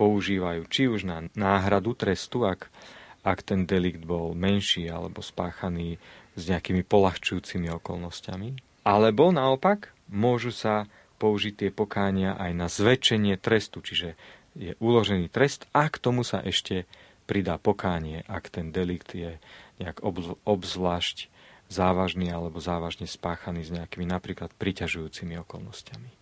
používajú 0.00 0.64
či 0.72 0.88
už 0.88 1.04
na 1.04 1.28
náhradu 1.36 1.92
trestu, 1.92 2.48
ak, 2.48 2.72
ak 3.20 3.44
ten 3.44 3.68
delikt 3.68 4.08
bol 4.08 4.32
menší 4.32 4.88
alebo 4.88 5.20
spáchaný 5.20 6.00
s 6.32 6.48
nejakými 6.48 6.80
polahčujúcimi 6.88 7.68
okolnostiami. 7.76 8.56
Alebo 8.88 9.28
naopak 9.28 9.92
môžu 10.08 10.50
sa 10.50 10.88
použiť 11.20 11.54
tie 11.54 11.70
pokánia 11.70 12.34
aj 12.34 12.50
na 12.56 12.66
zväčšenie 12.66 13.36
trestu, 13.38 13.84
čiže 13.84 14.16
je 14.56 14.76
uložený 14.78 15.32
trest 15.32 15.66
a 15.72 15.88
k 15.88 15.96
tomu 15.98 16.22
sa 16.22 16.40
ešte 16.44 16.84
pridá 17.24 17.56
pokánie, 17.56 18.24
ak 18.28 18.52
ten 18.52 18.74
delikt 18.74 19.16
je 19.16 19.40
nejak 19.80 20.04
obzvlášť 20.44 21.32
závažný 21.72 22.28
alebo 22.28 22.60
závažne 22.60 23.08
spáchaný 23.08 23.64
s 23.64 23.72
nejakými 23.72 24.04
napríklad 24.04 24.52
priťažujúcimi 24.60 25.40
okolnostiami. 25.40 26.21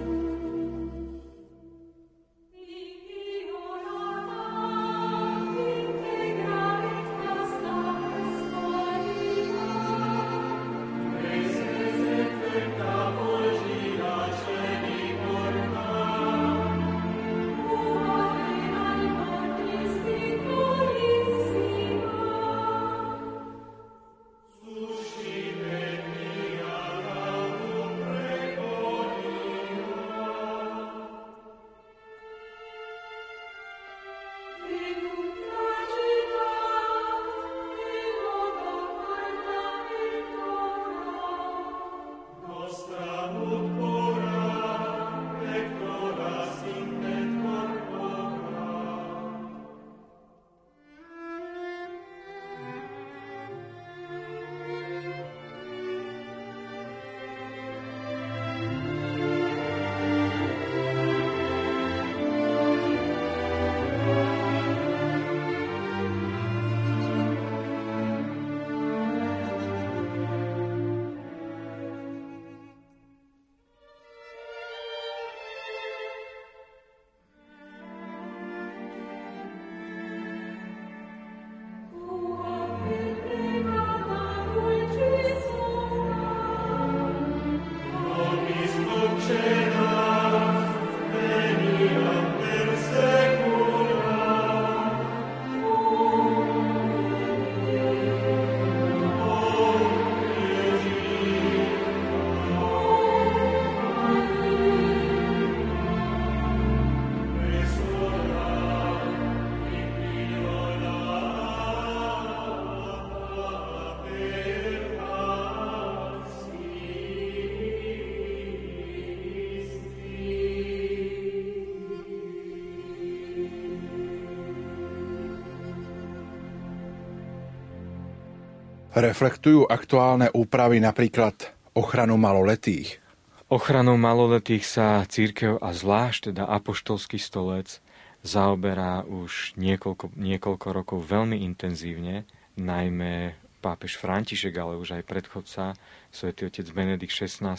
Reflektujú 128.91 129.71
aktuálne 129.71 130.27
úpravy 130.35 130.83
napríklad 130.83 131.55
ochranu 131.71 132.19
maloletých? 132.19 132.99
Ochranou 133.47 133.95
maloletých 133.95 134.67
sa 134.67 135.07
církev 135.07 135.63
a 135.63 135.71
zvlášť 135.71 136.35
teda 136.35 136.43
apoštolský 136.51 137.15
stolec 137.15 137.79
zaoberá 138.19 139.07
už 139.07 139.55
niekoľko, 139.55 140.11
niekoľko 140.19 140.67
rokov 140.75 140.99
veľmi 141.07 141.39
intenzívne, 141.39 142.27
najmä 142.59 143.39
pápež 143.63 143.95
František, 143.95 144.59
ale 144.59 144.75
už 144.75 144.99
aj 144.99 145.07
predchodca, 145.07 145.71
svätý 146.11 146.51
otec 146.51 146.67
Benedikt 146.75 147.15
XVI, 147.15 147.55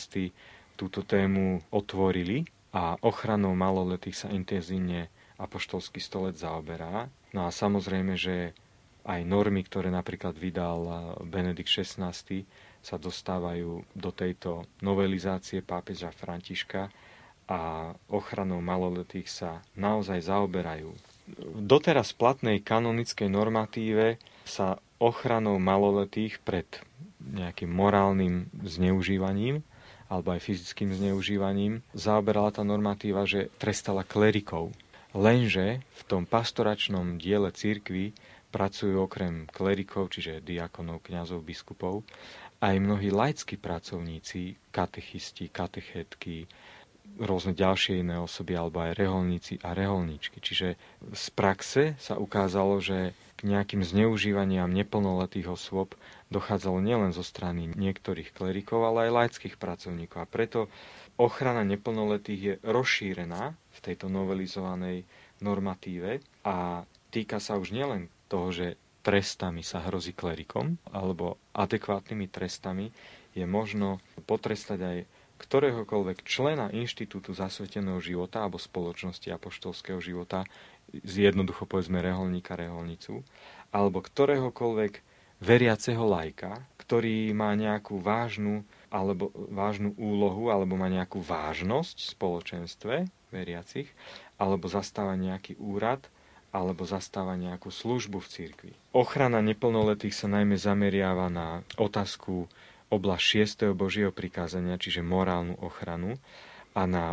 túto 0.77 1.01
tému 1.01 1.65
otvorili 1.73 2.45
a 2.77 3.01
ochranou 3.01 3.57
maloletých 3.57 4.21
sa 4.21 4.29
intenzívne 4.29 5.09
apoštolský 5.41 5.97
stolec 5.97 6.37
zaoberá. 6.37 7.09
No 7.33 7.49
a 7.49 7.51
samozrejme, 7.53 8.21
že 8.21 8.53
aj 9.03 9.21
normy, 9.27 9.67
ktoré 9.67 9.91
napríklad 9.91 10.35
vydal 10.39 10.81
eh, 10.87 10.97
Benedikt 11.27 11.71
XVI, 11.71 12.15
sa 12.83 12.97
dostávajú 12.99 13.87
do 13.95 14.11
tejto 14.11 14.67
novelizácie 14.83 15.63
pápeža 15.63 16.11
Františka 16.11 16.91
a 17.47 17.93
ochranou 18.11 18.59
maloletých 18.59 19.29
sa 19.31 19.51
naozaj 19.79 20.27
zaoberajú. 20.27 20.91
V 21.39 21.61
doteraz 21.63 22.11
platnej 22.11 22.59
kanonickej 22.59 23.31
normatíve 23.31 24.19
sa 24.43 24.83
ochranou 24.99 25.63
maloletých 25.63 26.43
pred 26.43 26.67
nejakým 27.23 27.71
morálnym 27.71 28.51
zneužívaním 28.67 29.63
alebo 30.11 30.35
aj 30.35 30.45
fyzickým 30.45 30.93
zneužívaním 30.93 31.81
zaoberala 31.97 32.53
tá 32.53 32.61
normatíva, 32.67 33.25
že 33.25 33.49
trestala 33.57 34.05
klerikov. 34.05 34.75
Lenže 35.17 35.81
v 35.81 36.03
tom 36.05 36.23
pastoračnom 36.29 37.17
diele 37.17 37.49
církvy 37.49 38.13
pracujú 38.53 39.09
okrem 39.09 39.49
klerikov, 39.49 40.13
čiže 40.13 40.45
diakonov, 40.45 41.01
kňazov, 41.09 41.41
biskupov, 41.41 42.05
aj 42.61 42.77
mnohí 42.79 43.09
laickí 43.11 43.57
pracovníci, 43.59 44.71
katechisti, 44.71 45.51
katechetky, 45.51 46.47
rôzne 47.19 47.53
ďalšie 47.53 48.01
iné 48.01 48.17
osoby, 48.21 48.55
alebo 48.55 48.85
aj 48.85 48.97
reholníci 48.97 49.59
a 49.65 49.75
reholníčky. 49.75 50.39
Čiže 50.39 50.79
z 51.13 51.27
praxe 51.35 51.99
sa 51.99 52.17
ukázalo, 52.17 52.79
že 52.79 53.13
k 53.37 53.51
nejakým 53.51 53.83
zneužívaniam 53.83 54.71
neplnoletých 54.71 55.51
osôb 55.51 55.99
dochádzalo 56.31 56.79
nielen 56.79 57.11
zo 57.11 57.27
strany 57.27 57.67
niektorých 57.75 58.31
klerikov, 58.31 58.87
ale 58.87 59.11
aj 59.11 59.17
laických 59.19 59.59
pracovníkov. 59.59 60.23
A 60.23 60.31
preto 60.31 60.71
ochrana 61.19 61.67
neplnoletých 61.67 62.41
je 62.41 62.55
rozšírená 62.63 63.53
v 63.53 63.79
tejto 63.83 64.07
novelizovanej 64.07 65.05
normatíve 65.43 66.23
a 66.47 66.87
týka 67.11 67.43
sa 67.43 67.59
už 67.59 67.75
nielen 67.75 68.09
toho, 68.33 68.49
že 68.49 68.81
trestami 69.05 69.61
sa 69.61 69.85
hrozí 69.85 70.17
klerikom, 70.17 70.81
alebo 70.89 71.37
adekvátnymi 71.53 72.33
trestami 72.33 72.89
je 73.37 73.45
možno 73.45 74.01
potrestať 74.25 74.81
aj 74.81 74.99
ktoréhokoľvek 75.43 76.23
člena 76.23 76.71
inštitútu 76.71 77.35
zasveteného 77.35 77.99
života 77.99 78.47
alebo 78.47 78.63
spoločnosti 78.63 79.27
apoštolského 79.27 79.99
života, 79.99 80.47
jednoducho 81.03 81.67
povedzme 81.67 81.99
reholníka, 81.99 82.55
reholnicu, 82.55 83.27
alebo 83.75 83.99
ktoréhokoľvek 83.99 85.03
veriaceho 85.43 86.07
lajka, 86.07 86.63
ktorý 86.79 87.35
má 87.35 87.51
nejakú 87.59 87.99
vážnu 87.99 88.63
alebo 88.93 89.35
vážnu 89.35 89.97
úlohu, 89.99 90.53
alebo 90.53 90.79
má 90.79 90.87
nejakú 90.87 91.19
vážnosť 91.19 91.97
v 91.97 92.13
spoločenstve 92.13 92.95
veriacich, 93.33 93.89
alebo 94.37 94.69
zastáva 94.69 95.17
nejaký 95.17 95.57
úrad, 95.57 96.05
alebo 96.53 96.85
zastáva 96.85 97.35
nejakú 97.35 97.73
službu 97.73 98.21
v 98.21 98.29
cirkvi. 98.29 98.73
Ochrana 98.93 99.41
neplnoletých 99.41 100.13
sa 100.13 100.29
najmä 100.29 100.61
zameriava 100.61 101.33
na 101.33 101.65
otázku 101.81 102.47
oblasť 102.93 103.25
6. 103.73 103.73
Božieho 103.73 104.13
prikázania, 104.13 104.77
čiže 104.77 105.01
morálnu 105.01 105.57
ochranu, 105.65 106.21
a 106.77 106.85
na 106.85 107.05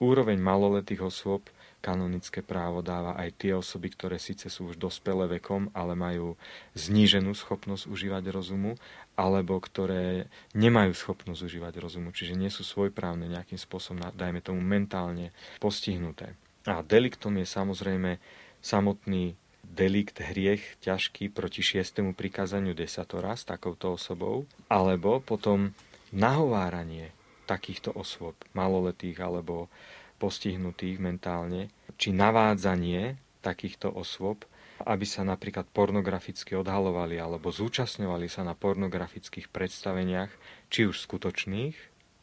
úroveň 0.00 0.40
maloletých 0.40 1.04
osôb 1.04 1.44
kanonické 1.78 2.42
právo 2.42 2.82
dáva 2.82 3.14
aj 3.14 3.38
tie 3.38 3.52
osoby, 3.54 3.92
ktoré 3.94 4.16
síce 4.18 4.50
sú 4.50 4.72
už 4.72 4.80
dospelé 4.80 5.38
vekom, 5.38 5.70
ale 5.76 5.94
majú 5.94 6.34
zníženú 6.74 7.36
schopnosť 7.36 7.86
užívať 7.86 8.24
rozumu, 8.34 8.74
alebo 9.14 9.60
ktoré 9.62 10.26
nemajú 10.58 10.96
schopnosť 10.96 11.46
užívať 11.46 11.74
rozumu, 11.78 12.10
čiže 12.10 12.34
nie 12.34 12.50
sú 12.50 12.66
svojprávne 12.66 13.30
nejakým 13.30 13.60
spôsobom, 13.60 14.10
dajme 14.14 14.42
tomu, 14.42 14.58
mentálne 14.58 15.30
postihnuté. 15.62 16.34
A 16.66 16.82
deliktom 16.82 17.38
je 17.38 17.46
samozrejme 17.46 18.18
samotný 18.60 19.38
delikt, 19.62 20.18
hriech 20.18 20.80
ťažký 20.82 21.30
proti 21.30 21.62
šiestému 21.62 22.16
prikázaniu 22.18 22.74
desatora 22.74 23.38
s 23.38 23.46
takouto 23.46 23.94
osobou, 23.94 24.48
alebo 24.66 25.22
potom 25.22 25.76
nahováranie 26.10 27.12
takýchto 27.46 27.94
osôb, 27.94 28.34
maloletých 28.52 29.16
alebo 29.22 29.70
postihnutých 30.18 30.98
mentálne, 30.98 31.70
či 31.96 32.10
navádzanie 32.10 33.16
takýchto 33.40 33.88
osôb, 33.94 34.44
aby 34.82 35.06
sa 35.06 35.26
napríklad 35.26 35.66
pornograficky 35.70 36.54
odhalovali 36.54 37.18
alebo 37.18 37.50
zúčastňovali 37.50 38.26
sa 38.30 38.46
na 38.46 38.54
pornografických 38.54 39.50
predstaveniach, 39.50 40.30
či 40.70 40.86
už 40.86 41.02
skutočných, 41.02 41.74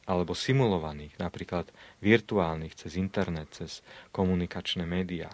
alebo 0.06 0.38
simulovaných, 0.38 1.18
napríklad 1.18 1.66
virtuálnych, 2.00 2.78
cez 2.78 2.96
internet, 2.96 3.50
cez 3.58 3.82
komunikačné 4.14 4.86
médiá. 4.86 5.34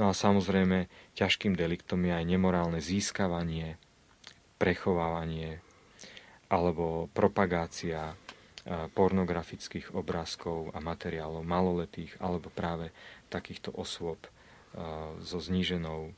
No 0.00 0.08
a 0.08 0.16
samozrejme, 0.16 0.88
ťažkým 1.12 1.52
deliktom 1.52 2.08
je 2.08 2.16
aj 2.16 2.24
nemorálne 2.24 2.80
získavanie, 2.80 3.76
prechovávanie 4.56 5.60
alebo 6.48 7.12
propagácia 7.12 8.16
pornografických 8.96 9.92
obrázkov 9.92 10.72
a 10.72 10.80
materiálov 10.80 11.44
maloletých 11.44 12.16
alebo 12.16 12.48
práve 12.48 12.92
takýchto 13.28 13.76
osôb 13.76 14.20
so 15.20 15.38
zníženou 15.40 16.16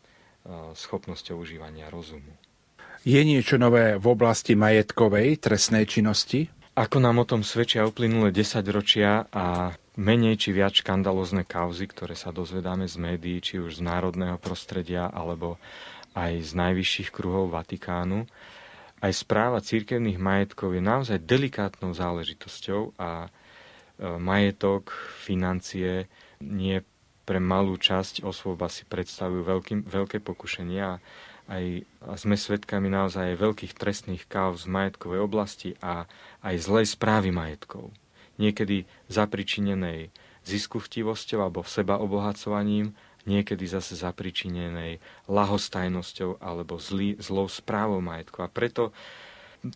schopnosťou 0.75 1.43
užívania 1.43 1.91
rozumu. 1.91 2.35
Je 3.03 3.19
niečo 3.23 3.59
nové 3.59 3.99
v 3.99 4.07
oblasti 4.07 4.55
majetkovej 4.55 5.43
trestnej 5.43 5.91
činnosti? 5.91 6.47
Ako 6.79 7.03
nám 7.03 7.23
o 7.23 7.27
tom 7.27 7.43
svedčia 7.43 7.83
uplynulé 7.83 8.31
10 8.31 8.63
ročia 8.71 9.27
a 9.31 9.75
menej 9.97 10.41
či 10.41 10.57
viac 10.57 10.73
škandalozne 10.73 11.45
kauzy, 11.45 11.85
ktoré 11.85 12.17
sa 12.17 12.33
dozvedáme 12.33 12.89
z 12.89 12.97
médií, 12.97 13.39
či 13.45 13.61
už 13.61 13.81
z 13.81 13.85
národného 13.85 14.41
prostredia 14.41 15.13
alebo 15.13 15.61
aj 16.13 16.33
z 16.45 16.53
najvyšších 16.57 17.09
kruhov 17.13 17.53
Vatikánu, 17.53 18.29
aj 19.03 19.13
správa 19.13 19.59
církevných 19.59 20.21
majetkov 20.21 20.79
je 20.79 20.83
naozaj 20.85 21.19
delikátnou 21.27 21.91
záležitosťou 21.91 22.95
a 23.01 23.27
e, 23.27 23.29
majetok, 24.21 24.95
financie 25.25 26.07
nie 26.39 26.79
pre 27.27 27.43
malú 27.43 27.75
časť 27.75 28.23
osôb 28.23 28.63
asi 28.63 28.87
predstavujú 28.87 29.43
veľký, 29.43 29.75
veľké 29.91 30.19
pokušenia 30.23 31.03
aj 31.51 31.65
a 32.07 32.15
sme 32.15 32.39
svedkami 32.39 32.87
naozaj 32.87 33.35
veľkých 33.35 33.75
trestných 33.75 34.31
káv 34.31 34.55
z 34.55 34.71
majetkovej 34.71 35.21
oblasti 35.27 35.71
a 35.83 36.07
aj 36.47 36.55
zlej 36.63 36.87
správy 36.95 37.35
majetkov. 37.35 37.91
Niekedy 38.41 38.89
zapričinenej 39.13 40.09
ziskuchtivosťou 40.43 41.39
alebo 41.43 41.63
seba 41.63 42.01
obohacovaním 42.01 42.97
niekedy 43.23 43.71
zase 43.71 43.95
zapričinenej 43.95 44.99
lahostajnosťou 45.31 46.43
alebo 46.43 46.83
zlý, 46.83 47.15
zlou 47.23 47.47
správou 47.47 48.03
majetku. 48.03 48.43
A 48.43 48.51
preto 48.51 48.91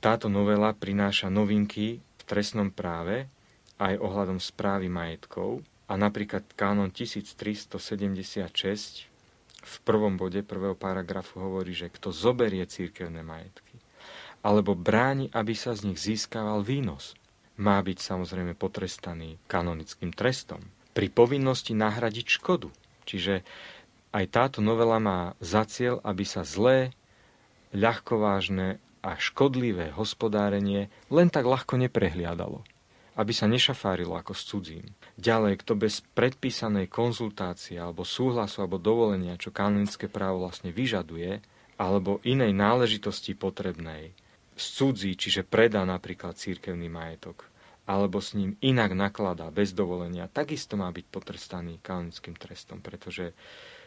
táto 0.02 0.26
novela 0.26 0.74
prináša 0.74 1.30
novinky 1.30 2.02
v 2.02 2.22
trestnom 2.26 2.74
práve 2.74 3.30
aj 3.78 4.02
ohľadom 4.02 4.42
správy 4.42 4.90
majetkov. 4.90 5.62
A 5.86 5.94
napríklad 5.94 6.42
kánon 6.58 6.90
1376 6.90 9.06
v 9.66 9.76
prvom 9.86 10.18
bode 10.18 10.42
prvého 10.42 10.74
paragrafu 10.74 11.38
hovorí, 11.38 11.70
že 11.70 11.86
kto 11.86 12.10
zoberie 12.10 12.66
církevné 12.66 13.22
majetky 13.22 13.78
alebo 14.46 14.78
bráni, 14.78 15.26
aby 15.34 15.58
sa 15.58 15.74
z 15.74 15.90
nich 15.90 15.98
získaval 15.98 16.62
výnos, 16.62 17.18
má 17.56 17.80
byť 17.80 17.98
samozrejme 17.98 18.56
potrestaný 18.56 19.40
kanonickým 19.48 20.12
trestom. 20.12 20.60
Pri 20.92 21.12
povinnosti 21.12 21.76
nahradiť 21.76 22.40
škodu, 22.40 22.68
Čiže 23.06 23.46
aj 24.10 24.24
táto 24.34 24.58
novela 24.58 24.98
má 24.98 25.38
za 25.38 25.62
cieľ, 25.64 26.02
aby 26.02 26.26
sa 26.26 26.42
zlé, 26.42 26.90
ľahkovážne 27.70 28.82
a 29.06 29.14
škodlivé 29.14 29.94
hospodárenie 29.94 30.90
len 31.08 31.30
tak 31.30 31.46
ľahko 31.46 31.78
neprehliadalo. 31.78 32.66
Aby 33.16 33.32
sa 33.32 33.48
nešafárilo 33.48 34.12
ako 34.18 34.36
s 34.36 34.42
cudzím. 34.44 34.86
Ďalej, 35.16 35.64
kto 35.64 35.72
bez 35.78 36.04
predpísanej 36.12 36.90
konzultácie 36.92 37.80
alebo 37.80 38.04
súhlasu 38.04 38.60
alebo 38.60 38.76
dovolenia, 38.76 39.40
čo 39.40 39.54
kanonické 39.54 40.10
právo 40.10 40.44
vlastne 40.44 40.68
vyžaduje, 40.68 41.40
alebo 41.80 42.20
inej 42.28 42.52
náležitosti 42.52 43.32
potrebnej, 43.32 44.12
cudzí, 44.56 45.12
čiže 45.14 45.44
predá 45.44 45.84
napríklad 45.84 46.40
církevný 46.40 46.88
majetok, 46.88 47.44
alebo 47.86 48.18
s 48.18 48.34
ním 48.34 48.58
inak 48.58 48.98
nakladá 48.98 49.46
bez 49.54 49.70
dovolenia, 49.70 50.26
takisto 50.26 50.74
má 50.74 50.90
byť 50.90 51.06
potrestaný 51.06 51.78
kanonickým 51.84 52.34
trestom, 52.34 52.82
pretože 52.82 53.30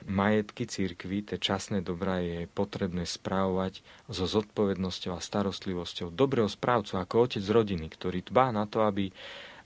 majetky 0.08 0.64
církvy, 0.64 1.28
tie 1.28 1.38
časné 1.42 1.84
dobrá 1.84 2.24
je 2.24 2.48
potrebné 2.48 3.04
správovať 3.04 3.84
so 4.08 4.24
zodpovednosťou 4.24 5.12
a 5.12 5.20
starostlivosťou 5.20 6.16
dobrého 6.16 6.48
správcu 6.48 6.96
ako 6.96 7.28
otec 7.28 7.44
rodiny, 7.44 7.92
ktorý 7.92 8.24
dbá 8.24 8.56
na 8.56 8.64
to, 8.64 8.88
aby, 8.88 9.12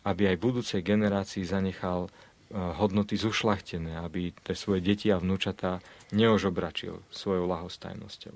aby 0.02 0.34
aj 0.34 0.38
budúcej 0.42 0.82
generácii 0.82 1.46
zanechal 1.46 2.10
eh, 2.10 2.58
hodnoty 2.58 3.14
zušlachtené, 3.14 4.02
aby 4.02 4.34
tie 4.34 4.58
svoje 4.58 4.82
deti 4.82 5.14
a 5.14 5.22
vnúčatá 5.22 5.78
neožobračil 6.10 7.06
svojou 7.14 7.46
lahostajnosťou. 7.46 8.34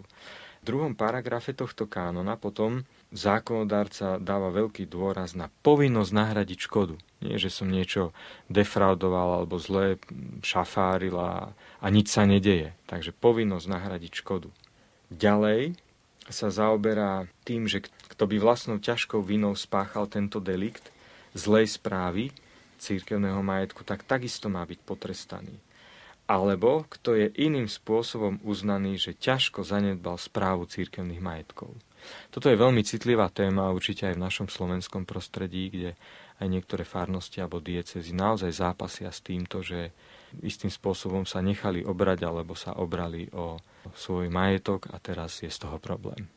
V 0.62 0.68
druhom 0.68 0.94
paragrafe 0.98 1.54
tohto 1.56 1.86
kánona 1.86 2.36
potom 2.36 2.84
zákonodárca 3.16 4.20
dáva 4.20 4.52
veľký 4.52 4.90
dôraz 4.90 5.38
na 5.38 5.48
povinnosť 5.64 6.12
nahradiť 6.12 6.60
škodu. 6.68 6.96
Nie, 7.24 7.40
že 7.40 7.50
som 7.50 7.72
niečo 7.72 8.12
defraudoval 8.52 9.42
alebo 9.42 9.58
zle 9.58 9.98
šafáril 10.44 11.16
a, 11.18 11.56
a 11.56 11.88
nič 11.88 12.12
sa 12.12 12.28
nedeje. 12.28 12.76
Takže 12.86 13.16
povinnosť 13.16 13.66
nahradiť 13.66 14.14
škodu. 14.22 14.50
Ďalej 15.08 15.80
sa 16.28 16.52
zaoberá 16.52 17.32
tým, 17.48 17.72
že 17.72 17.88
kto 18.12 18.28
by 18.28 18.36
vlastnou 18.38 18.78
ťažkou 18.78 19.24
vinou 19.24 19.56
spáchal 19.56 20.12
tento 20.12 20.44
delikt 20.44 20.92
zlej 21.32 21.72
správy 21.72 22.36
církevného 22.78 23.42
majetku, 23.42 23.82
tak 23.82 24.06
takisto 24.06 24.52
má 24.52 24.62
byť 24.68 24.80
potrestaný. 24.86 25.56
Alebo 26.28 26.84
kto 26.92 27.16
je 27.16 27.32
iným 27.40 27.72
spôsobom 27.72 28.44
uznaný, 28.44 29.00
že 29.00 29.16
ťažko 29.16 29.64
zanedbal 29.64 30.20
správu 30.20 30.68
církevných 30.68 31.24
majetkov. 31.24 31.72
Toto 32.30 32.52
je 32.52 32.60
veľmi 32.60 32.84
citlivá 32.84 33.32
téma 33.32 33.72
určite 33.72 34.08
aj 34.12 34.16
v 34.16 34.24
našom 34.28 34.48
slovenskom 34.52 35.08
prostredí, 35.08 35.72
kde 35.72 35.90
aj 36.38 36.48
niektoré 36.48 36.86
farnosti 36.86 37.42
alebo 37.42 37.64
diecezy 37.64 38.14
naozaj 38.14 38.54
zápasia 38.54 39.10
s 39.10 39.24
týmto, 39.26 39.66
že 39.66 39.90
istým 40.44 40.70
spôsobom 40.70 41.26
sa 41.26 41.42
nechali 41.42 41.82
obrať 41.82 42.28
alebo 42.28 42.54
sa 42.54 42.78
obrali 42.78 43.26
o 43.34 43.58
svoj 43.96 44.30
majetok 44.30 44.92
a 44.94 45.02
teraz 45.02 45.42
je 45.42 45.50
z 45.50 45.58
toho 45.64 45.82
problém. 45.82 46.30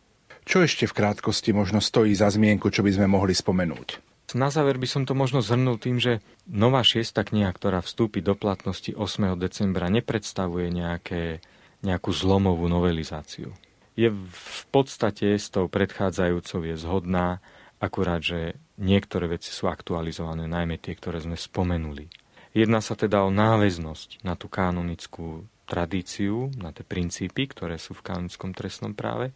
Čo 0.48 0.64
ešte 0.64 0.88
v 0.88 0.96
krátkosti 0.96 1.52
možno 1.52 1.84
stojí 1.84 2.16
za 2.16 2.32
zmienku, 2.32 2.72
čo 2.72 2.80
by 2.80 2.96
sme 2.96 3.06
mohli 3.10 3.36
spomenúť? 3.36 4.09
Na 4.36 4.52
záver 4.52 4.78
by 4.78 4.86
som 4.86 5.02
to 5.06 5.14
možno 5.16 5.42
zhrnul 5.42 5.80
tým, 5.80 5.98
že 5.98 6.22
nová 6.46 6.84
šiesta 6.84 7.26
kniha, 7.26 7.50
ktorá 7.50 7.82
vstúpi 7.82 8.22
do 8.22 8.38
platnosti 8.38 8.94
8. 8.94 9.34
decembra, 9.38 9.90
nepredstavuje 9.90 10.70
nejaké, 10.70 11.42
nejakú 11.82 12.10
zlomovú 12.14 12.70
novelizáciu 12.70 13.54
je 14.00 14.08
v 14.10 14.62
podstate 14.72 15.36
s 15.36 15.52
tou 15.52 15.68
predchádzajúcou 15.68 16.60
je 16.64 16.76
zhodná, 16.80 17.44
akurát, 17.76 18.24
že 18.24 18.56
niektoré 18.80 19.28
veci 19.28 19.52
sú 19.52 19.68
aktualizované, 19.68 20.48
najmä 20.48 20.80
tie, 20.80 20.96
ktoré 20.96 21.20
sme 21.20 21.36
spomenuli. 21.36 22.08
Jedná 22.56 22.80
sa 22.80 22.96
teda 22.96 23.22
o 23.22 23.30
náväznosť 23.30 24.24
na 24.24 24.34
tú 24.34 24.48
kanonickú 24.48 25.44
tradíciu, 25.68 26.50
na 26.58 26.74
tie 26.74 26.82
princípy, 26.82 27.46
ktoré 27.46 27.78
sú 27.78 27.94
v 27.94 28.02
kanonickom 28.02 28.50
trestnom 28.56 28.96
práve. 28.96 29.30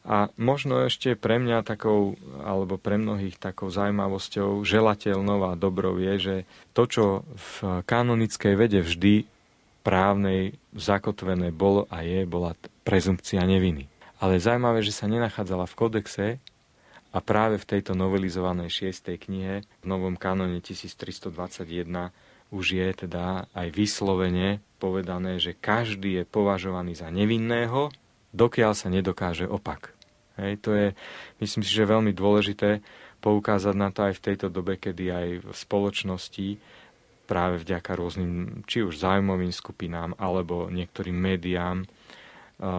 A 0.00 0.32
možno 0.40 0.80
ešte 0.88 1.12
pre 1.12 1.36
mňa 1.36 1.60
takou, 1.60 2.16
alebo 2.40 2.80
pre 2.80 2.96
mnohých 2.96 3.36
takou 3.36 3.68
zaujímavosťou, 3.68 4.64
želateľnou 4.64 5.52
a 5.52 5.60
dobrou 5.60 6.00
je, 6.00 6.14
že 6.16 6.36
to, 6.72 6.82
čo 6.88 7.04
v 7.36 7.84
kanonickej 7.84 8.54
vede 8.56 8.80
vždy 8.80 9.28
právnej 9.84 10.56
zakotvené 10.72 11.52
bolo 11.52 11.84
a 11.92 12.00
je, 12.00 12.24
bola 12.24 12.56
prezumpcia 12.84 13.44
neviny. 13.44 13.92
Ale 14.20 14.40
zaujímavé, 14.40 14.80
že 14.80 14.92
sa 14.92 15.08
nenachádzala 15.08 15.68
v 15.68 15.76
kodexe 15.76 16.26
a 17.12 17.18
práve 17.20 17.60
v 17.60 17.68
tejto 17.68 17.92
novelizovanej 17.92 18.92
6. 18.92 19.16
knihe 19.20 19.64
v 19.64 19.84
Novom 19.84 20.16
kanone 20.16 20.64
1321 20.64 21.28
už 22.50 22.66
je 22.74 22.88
teda 23.06 23.46
aj 23.54 23.68
vyslovene 23.70 24.58
povedané, 24.82 25.38
že 25.38 25.54
každý 25.54 26.22
je 26.22 26.24
považovaný 26.26 26.98
za 26.98 27.06
nevinného, 27.08 27.94
dokiaľ 28.34 28.72
sa 28.74 28.88
nedokáže 28.92 29.46
opak. 29.46 29.94
Hej, 30.40 30.62
to 30.64 30.70
je, 30.72 30.86
myslím 31.44 31.62
si, 31.66 31.72
že 31.74 31.90
veľmi 31.90 32.16
dôležité 32.16 32.80
poukázať 33.20 33.74
na 33.76 33.92
to 33.92 34.08
aj 34.08 34.16
v 34.16 34.24
tejto 34.24 34.48
dobe, 34.48 34.80
kedy 34.80 35.04
aj 35.12 35.28
v 35.44 35.48
spoločnosti 35.52 36.48
práve 37.28 37.62
vďaka 37.62 37.90
rôznym, 37.94 38.64
či 38.64 38.82
už 38.82 38.98
zájmovým 38.98 39.52
skupinám, 39.52 40.16
alebo 40.16 40.72
niektorým 40.72 41.14
médiám, 41.14 41.84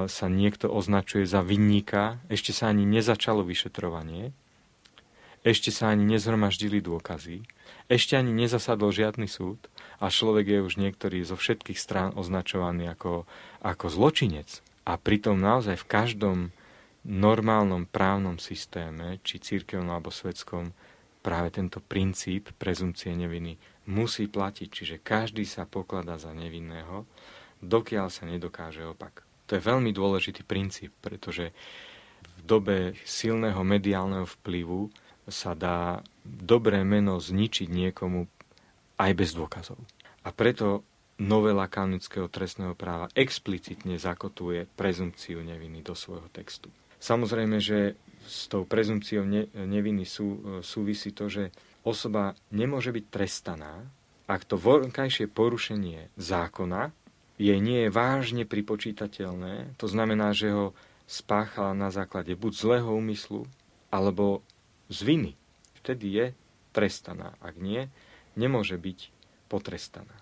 sa 0.05 0.27
niekto 0.29 0.69
označuje 0.69 1.25
za 1.25 1.41
vinníka, 1.41 2.21
ešte 2.29 2.53
sa 2.53 2.69
ani 2.69 2.85
nezačalo 2.85 3.41
vyšetrovanie, 3.41 4.29
ešte 5.41 5.73
sa 5.73 5.89
ani 5.89 6.05
nezhromaždili 6.05 6.85
dôkazy, 6.85 7.41
ešte 7.89 8.13
ani 8.13 8.29
nezasadol 8.29 8.93
žiadny 8.93 9.25
súd 9.25 9.57
a 9.97 10.13
človek 10.13 10.45
je 10.53 10.59
už 10.61 10.77
niektorý 10.77 11.25
zo 11.25 11.33
všetkých 11.33 11.81
strán 11.81 12.13
označovaný 12.13 12.93
ako, 12.93 13.25
ako 13.65 13.85
zločinec. 13.89 14.61
A 14.91 14.99
pritom 14.99 15.39
naozaj 15.39 15.79
v 15.79 15.87
každom 15.87 16.37
normálnom 17.07 17.87
právnom 17.87 18.35
systéme, 18.35 19.23
či 19.23 19.39
církevnom 19.39 19.87
alebo 19.87 20.11
svetskom, 20.11 20.75
práve 21.23 21.55
tento 21.55 21.79
princíp 21.79 22.51
prezumcie 22.59 23.15
neviny 23.15 23.55
musí 23.87 24.27
platiť. 24.27 24.67
Čiže 24.67 24.95
každý 24.99 25.47
sa 25.47 25.63
pokladá 25.63 26.19
za 26.19 26.35
nevinného, 26.35 27.07
dokiaľ 27.63 28.11
sa 28.11 28.27
nedokáže 28.27 28.83
opak. 28.83 29.23
To 29.47 29.55
je 29.55 29.63
veľmi 29.63 29.95
dôležitý 29.95 30.43
princíp, 30.43 30.91
pretože 30.99 31.55
v 32.21 32.41
dobe 32.43 32.77
silného 33.07 33.63
mediálneho 33.63 34.27
vplyvu 34.27 34.91
sa 35.31 35.55
dá 35.55 36.03
dobré 36.27 36.83
meno 36.83 37.15
zničiť 37.15 37.71
niekomu 37.71 38.27
aj 38.99 39.11
bez 39.15 39.31
dôkazov. 39.31 39.79
A 40.27 40.29
preto 40.35 40.83
novela 41.21 41.69
kanonického 41.69 42.25
trestného 42.25 42.73
práva 42.73 43.13
explicitne 43.13 44.01
zakotuje 44.01 44.65
prezumciu 44.73 45.45
neviny 45.45 45.85
do 45.85 45.93
svojho 45.93 46.25
textu. 46.33 46.73
Samozrejme, 46.97 47.61
že 47.61 47.93
s 48.25 48.49
tou 48.49 48.65
prezumciou 48.65 49.25
neviny 49.53 50.05
sú, 50.05 50.61
súvisí 50.65 51.13
to, 51.13 51.29
že 51.29 51.53
osoba 51.85 52.33
nemôže 52.49 52.89
byť 52.89 53.05
trestaná, 53.09 53.85
ak 54.25 54.49
to 54.49 54.57
vonkajšie 54.57 55.29
porušenie 55.29 56.09
zákona 56.17 56.93
jej 57.41 57.57
nie 57.57 57.89
je 57.89 57.89
vážne 57.89 58.45
pripočítateľné, 58.45 59.73
to 59.81 59.89
znamená, 59.89 60.29
že 60.29 60.53
ho 60.53 60.77
spáchala 61.09 61.73
na 61.73 61.89
základe 61.89 62.37
buď 62.37 62.53
zlého 62.53 62.89
úmyslu, 62.93 63.49
alebo 63.89 64.45
z 64.93 65.01
viny. 65.03 65.31
Vtedy 65.81 66.07
je 66.13 66.25
trestaná. 66.69 67.33
Ak 67.41 67.57
nie, 67.57 67.89
nemôže 68.37 68.77
byť 68.77 69.09
potrestaná. 69.49 70.20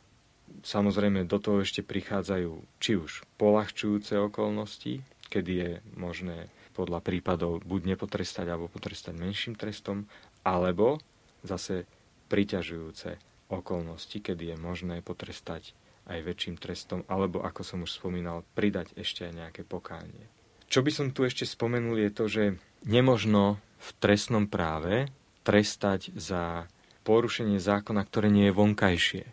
Samozrejme, 0.60 1.24
do 1.26 1.39
toho 1.39 1.64
ešte 1.64 1.86
prichádzajú 1.86 2.52
či 2.84 2.91
už 3.00 3.24
polahčujúce 3.39 4.20
okolnosti, 4.20 5.02
kedy 5.32 5.52
je 5.54 5.72
možné 5.95 6.52
podľa 6.76 7.04
prípadov 7.04 7.64
buď 7.64 7.95
nepotrestať 7.95 8.47
alebo 8.47 8.72
potrestať 8.72 9.16
menším 9.16 9.56
trestom, 9.60 10.08
alebo 10.43 11.00
zase 11.43 11.84
priťažujúce 12.32 13.20
okolnosti, 13.50 14.18
kedy 14.22 14.54
je 14.54 14.58
možné 14.60 15.02
potrestať 15.02 15.74
aj 16.10 16.20
väčším 16.26 16.56
trestom, 16.58 17.06
alebo 17.06 17.41
ako 17.45 17.62
som 17.62 17.80
už 17.86 17.93
spomínal, 17.93 18.41
pridať 18.58 18.93
ešte 18.97 19.30
aj 19.30 19.34
nejaké 19.34 19.62
pokánie. 19.66 20.26
Čo 20.70 20.86
by 20.86 20.91
som 20.93 21.08
tu 21.10 21.26
ešte 21.26 21.45
spomenul 21.45 21.97
je 21.97 22.12
to, 22.14 22.26
že 22.30 22.43
nemožno 22.86 23.58
v 23.82 23.89
trestnom 23.97 24.45
práve 24.45 25.10
trestať 25.41 26.14
za 26.14 26.70
porušenie 27.06 27.58
zákona, 27.58 28.06
ktoré 28.06 28.30
nie 28.30 28.50
je 28.50 28.58
vonkajšie. 28.58 29.24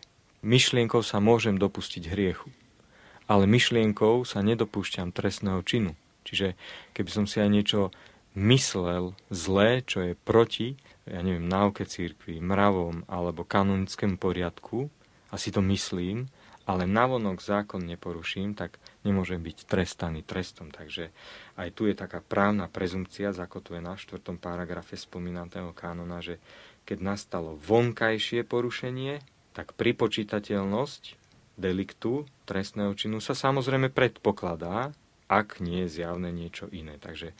Myšlienkou 0.45 1.01
sa 1.01 1.17
môžem 1.17 1.57
dopustiť 1.57 2.13
hriechu, 2.13 2.53
ale 3.25 3.49
myšlienkou 3.49 4.21
sa 4.23 4.45
nedopúšťam 4.45 5.09
trestného 5.09 5.61
činu. 5.65 5.97
Čiže 6.27 6.53
keby 6.93 7.09
som 7.09 7.25
si 7.25 7.41
aj 7.41 7.49
niečo 7.49 7.81
myslel 8.37 9.17
zlé, 9.33 9.81
čo 9.81 10.05
je 10.05 10.13
proti, 10.13 10.77
ja 11.09 11.25
neviem, 11.25 11.49
náuke 11.49 11.87
církvy, 11.87 12.37
mravom 12.37 13.07
alebo 13.09 13.41
kanonickému 13.41 14.21
poriadku, 14.21 14.93
a 15.27 15.35
si 15.35 15.51
to 15.51 15.59
myslím, 15.65 16.29
ale 16.67 16.83
navonok 16.83 17.39
zákon 17.39 17.79
neporuším, 17.83 18.51
tak 18.51 18.75
nemôžem 19.07 19.39
byť 19.39 19.57
trestaný 19.67 20.23
trestom. 20.23 20.67
Takže 20.67 21.15
aj 21.55 21.69
tu 21.71 21.87
je 21.87 21.95
taká 21.95 22.19
právna 22.19 22.67
prezumcia 22.67 23.31
zakotvená 23.31 23.95
v 23.95 24.03
4. 24.03 24.35
paragrafe 24.35 24.99
spomínaného 24.99 25.71
kánona, 25.71 26.19
že 26.19 26.43
keď 26.83 26.97
nastalo 27.03 27.55
vonkajšie 27.55 28.43
porušenie, 28.43 29.23
tak 29.57 29.73
pripočítateľnosť 29.73 31.17
deliktu 31.57 32.29
trestného 32.45 32.93
činu 32.93 33.17
sa 33.17 33.33
samozrejme 33.33 33.89
predpokladá, 33.89 34.93
ak 35.25 35.57
nie 35.57 35.89
je 35.89 35.99
zjavné 35.99 36.29
niečo 36.29 36.69
iné. 36.69 37.01
Takže 37.01 37.33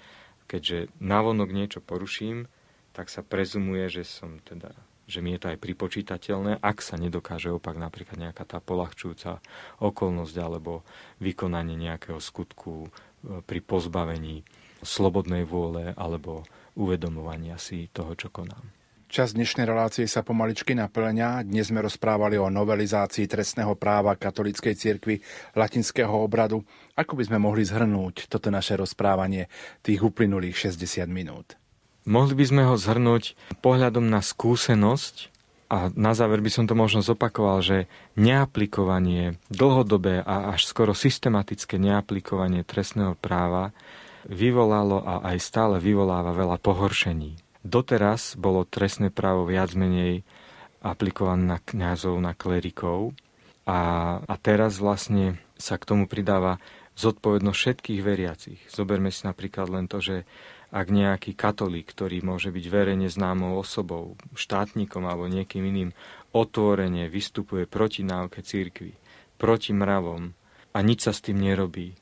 keďže 0.50 0.90
navonok 0.98 1.54
niečo 1.54 1.80
poruším, 1.80 2.50
tak 2.98 3.14
sa 3.14 3.22
prezumuje, 3.22 3.86
že 3.94 4.02
som 4.02 4.42
teda 4.42 4.74
že 5.08 5.24
mi 5.24 5.32
je 5.32 5.40
to 5.40 5.56
aj 5.56 5.64
pripočítateľné, 5.64 6.60
ak 6.60 6.84
sa 6.84 7.00
nedokáže 7.00 7.48
opak 7.48 7.80
napríklad 7.80 8.20
nejaká 8.20 8.44
tá 8.44 8.60
polahčujúca 8.60 9.40
okolnosť 9.80 10.36
alebo 10.36 10.84
vykonanie 11.24 11.80
nejakého 11.80 12.20
skutku 12.20 12.84
e, 12.84 13.40
pri 13.40 13.64
pozbavení 13.64 14.44
slobodnej 14.84 15.48
vôle 15.48 15.96
alebo 15.96 16.44
uvedomovania 16.76 17.56
si 17.56 17.88
toho, 17.88 18.20
čo 18.20 18.28
konám. 18.28 18.77
Čas 19.08 19.32
dnešnej 19.32 19.64
relácie 19.64 20.04
sa 20.04 20.20
pomaličky 20.20 20.76
naplňa. 20.76 21.48
Dnes 21.48 21.72
sme 21.72 21.80
rozprávali 21.80 22.36
o 22.36 22.52
novelizácii 22.52 23.24
trestného 23.24 23.72
práva 23.80 24.20
katolíckej 24.20 24.76
cirkvi 24.76 25.24
latinského 25.56 26.12
obradu. 26.12 26.68
Ako 27.00 27.16
by 27.16 27.24
sme 27.24 27.40
mohli 27.40 27.64
zhrnúť 27.64 28.28
toto 28.28 28.52
naše 28.52 28.76
rozprávanie 28.76 29.48
tých 29.80 30.04
uplynulých 30.04 30.76
60 30.76 31.08
minút? 31.08 31.56
Mohli 32.04 32.36
by 32.36 32.46
sme 32.52 32.64
ho 32.68 32.76
zhrnúť 32.76 33.40
pohľadom 33.64 34.12
na 34.12 34.20
skúsenosť 34.20 35.32
a 35.72 35.88
na 35.96 36.12
záver 36.12 36.44
by 36.44 36.52
som 36.52 36.68
to 36.68 36.76
možno 36.76 37.00
zopakoval, 37.00 37.64
že 37.64 37.88
neaplikovanie, 38.20 39.40
dlhodobé 39.48 40.20
a 40.20 40.52
až 40.52 40.68
skoro 40.68 40.92
systematické 40.92 41.80
neaplikovanie 41.80 42.68
trestného 42.68 43.16
práva 43.16 43.72
vyvolalo 44.28 45.00
a 45.00 45.32
aj 45.32 45.38
stále 45.40 45.76
vyvoláva 45.80 46.36
veľa 46.36 46.60
pohoršení. 46.60 47.47
Doteraz 47.66 48.38
bolo 48.38 48.66
trestné 48.66 49.10
právo 49.10 49.48
viac 49.50 49.74
menej 49.74 50.26
aplikované 50.82 51.44
na 51.46 51.58
kňazov, 51.58 52.18
na 52.22 52.38
klerikov 52.38 53.18
a, 53.66 53.80
a 54.22 54.36
teraz 54.38 54.78
vlastne 54.78 55.42
sa 55.58 55.76
k 55.82 55.88
tomu 55.90 56.06
pridáva 56.06 56.62
zodpovednosť 56.98 57.58
všetkých 57.58 58.02
veriacich. 58.02 58.60
Zoberme 58.70 59.14
si 59.14 59.26
napríklad 59.26 59.70
len 59.70 59.86
to, 59.86 60.02
že 60.02 60.26
ak 60.74 60.92
nejaký 60.92 61.32
katolík, 61.38 61.88
ktorý 61.94 62.26
môže 62.26 62.52
byť 62.52 62.66
verejne 62.68 63.08
známou 63.08 63.56
osobou, 63.62 64.20
štátnikom 64.36 65.06
alebo 65.08 65.30
niekým 65.30 65.64
iným, 65.64 65.90
otvorene 66.36 67.08
vystupuje 67.08 67.70
proti 67.70 68.04
náuke 68.04 68.44
církvy, 68.44 68.98
proti 69.40 69.72
mravom 69.72 70.36
a 70.74 70.78
nič 70.84 71.08
sa 71.08 71.14
s 71.16 71.24
tým 71.24 71.40
nerobí, 71.40 71.96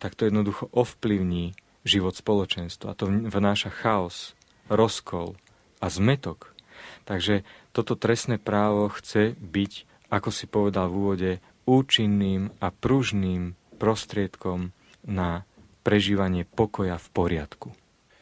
tak 0.00 0.16
to 0.16 0.30
jednoducho 0.30 0.70
ovplyvní 0.72 1.52
život 1.86 2.16
spoločenstva. 2.16 2.94
A 2.94 2.98
to 2.98 3.10
vnáša 3.10 3.68
chaos, 3.68 4.32
rozkol 4.66 5.38
a 5.80 5.86
zmetok. 5.90 6.52
Takže 7.06 7.46
toto 7.70 7.94
trestné 7.94 8.40
právo 8.40 8.90
chce 8.90 9.38
byť, 9.38 9.72
ako 10.10 10.30
si 10.34 10.44
povedal 10.50 10.90
v 10.90 10.96
úvode, 10.96 11.32
účinným 11.66 12.54
a 12.62 12.70
pružným 12.70 13.58
prostriedkom 13.76 14.70
na 15.06 15.46
prežívanie 15.86 16.42
pokoja 16.46 16.98
v 16.98 17.08
poriadku. 17.14 17.68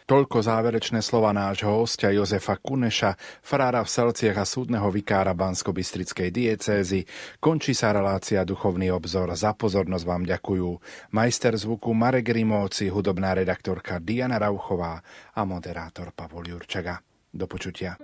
Toľko 0.04 0.44
záverečné 0.44 1.00
slova 1.00 1.32
nášho 1.32 1.80
hostia 1.80 2.12
Jozefa 2.12 2.60
Kuneša, 2.60 3.16
farára 3.40 3.80
v 3.80 3.88
Selciach 3.88 4.36
a 4.36 4.44
súdneho 4.44 4.84
vikára 4.92 5.32
Bansko-Bystrickej 5.32 6.28
diecézy. 6.28 7.08
Končí 7.40 7.72
sa 7.72 7.88
relácia 7.88 8.44
Duchovný 8.44 8.92
obzor. 8.92 9.32
Za 9.32 9.56
pozornosť 9.56 10.04
vám 10.04 10.28
ďakujú 10.28 10.68
majster 11.16 11.56
zvuku 11.56 11.96
Marek 11.96 12.36
Rimóci, 12.36 12.92
hudobná 12.92 13.32
redaktorka 13.32 13.96
Diana 13.96 14.36
Rauchová 14.36 15.00
a 15.32 15.40
moderátor 15.48 16.12
Pavol 16.12 16.52
Jurčaga. 16.52 17.00
Do 17.32 17.48
počutia. 17.48 17.96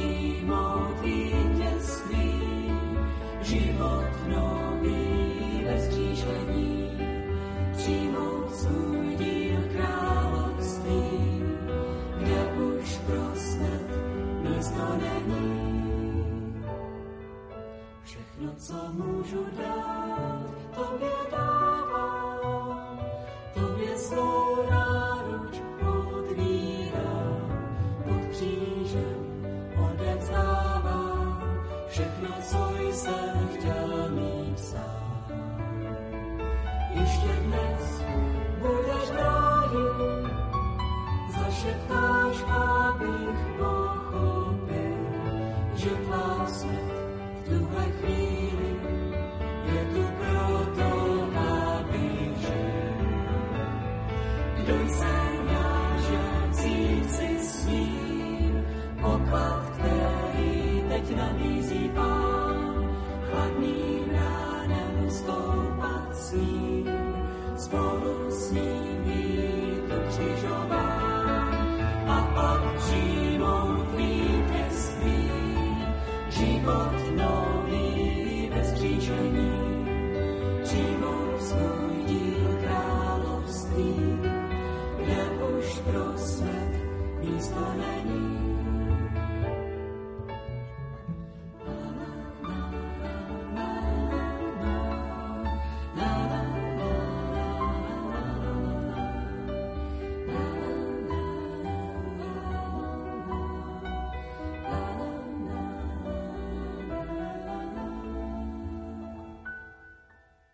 Život 0.00 0.69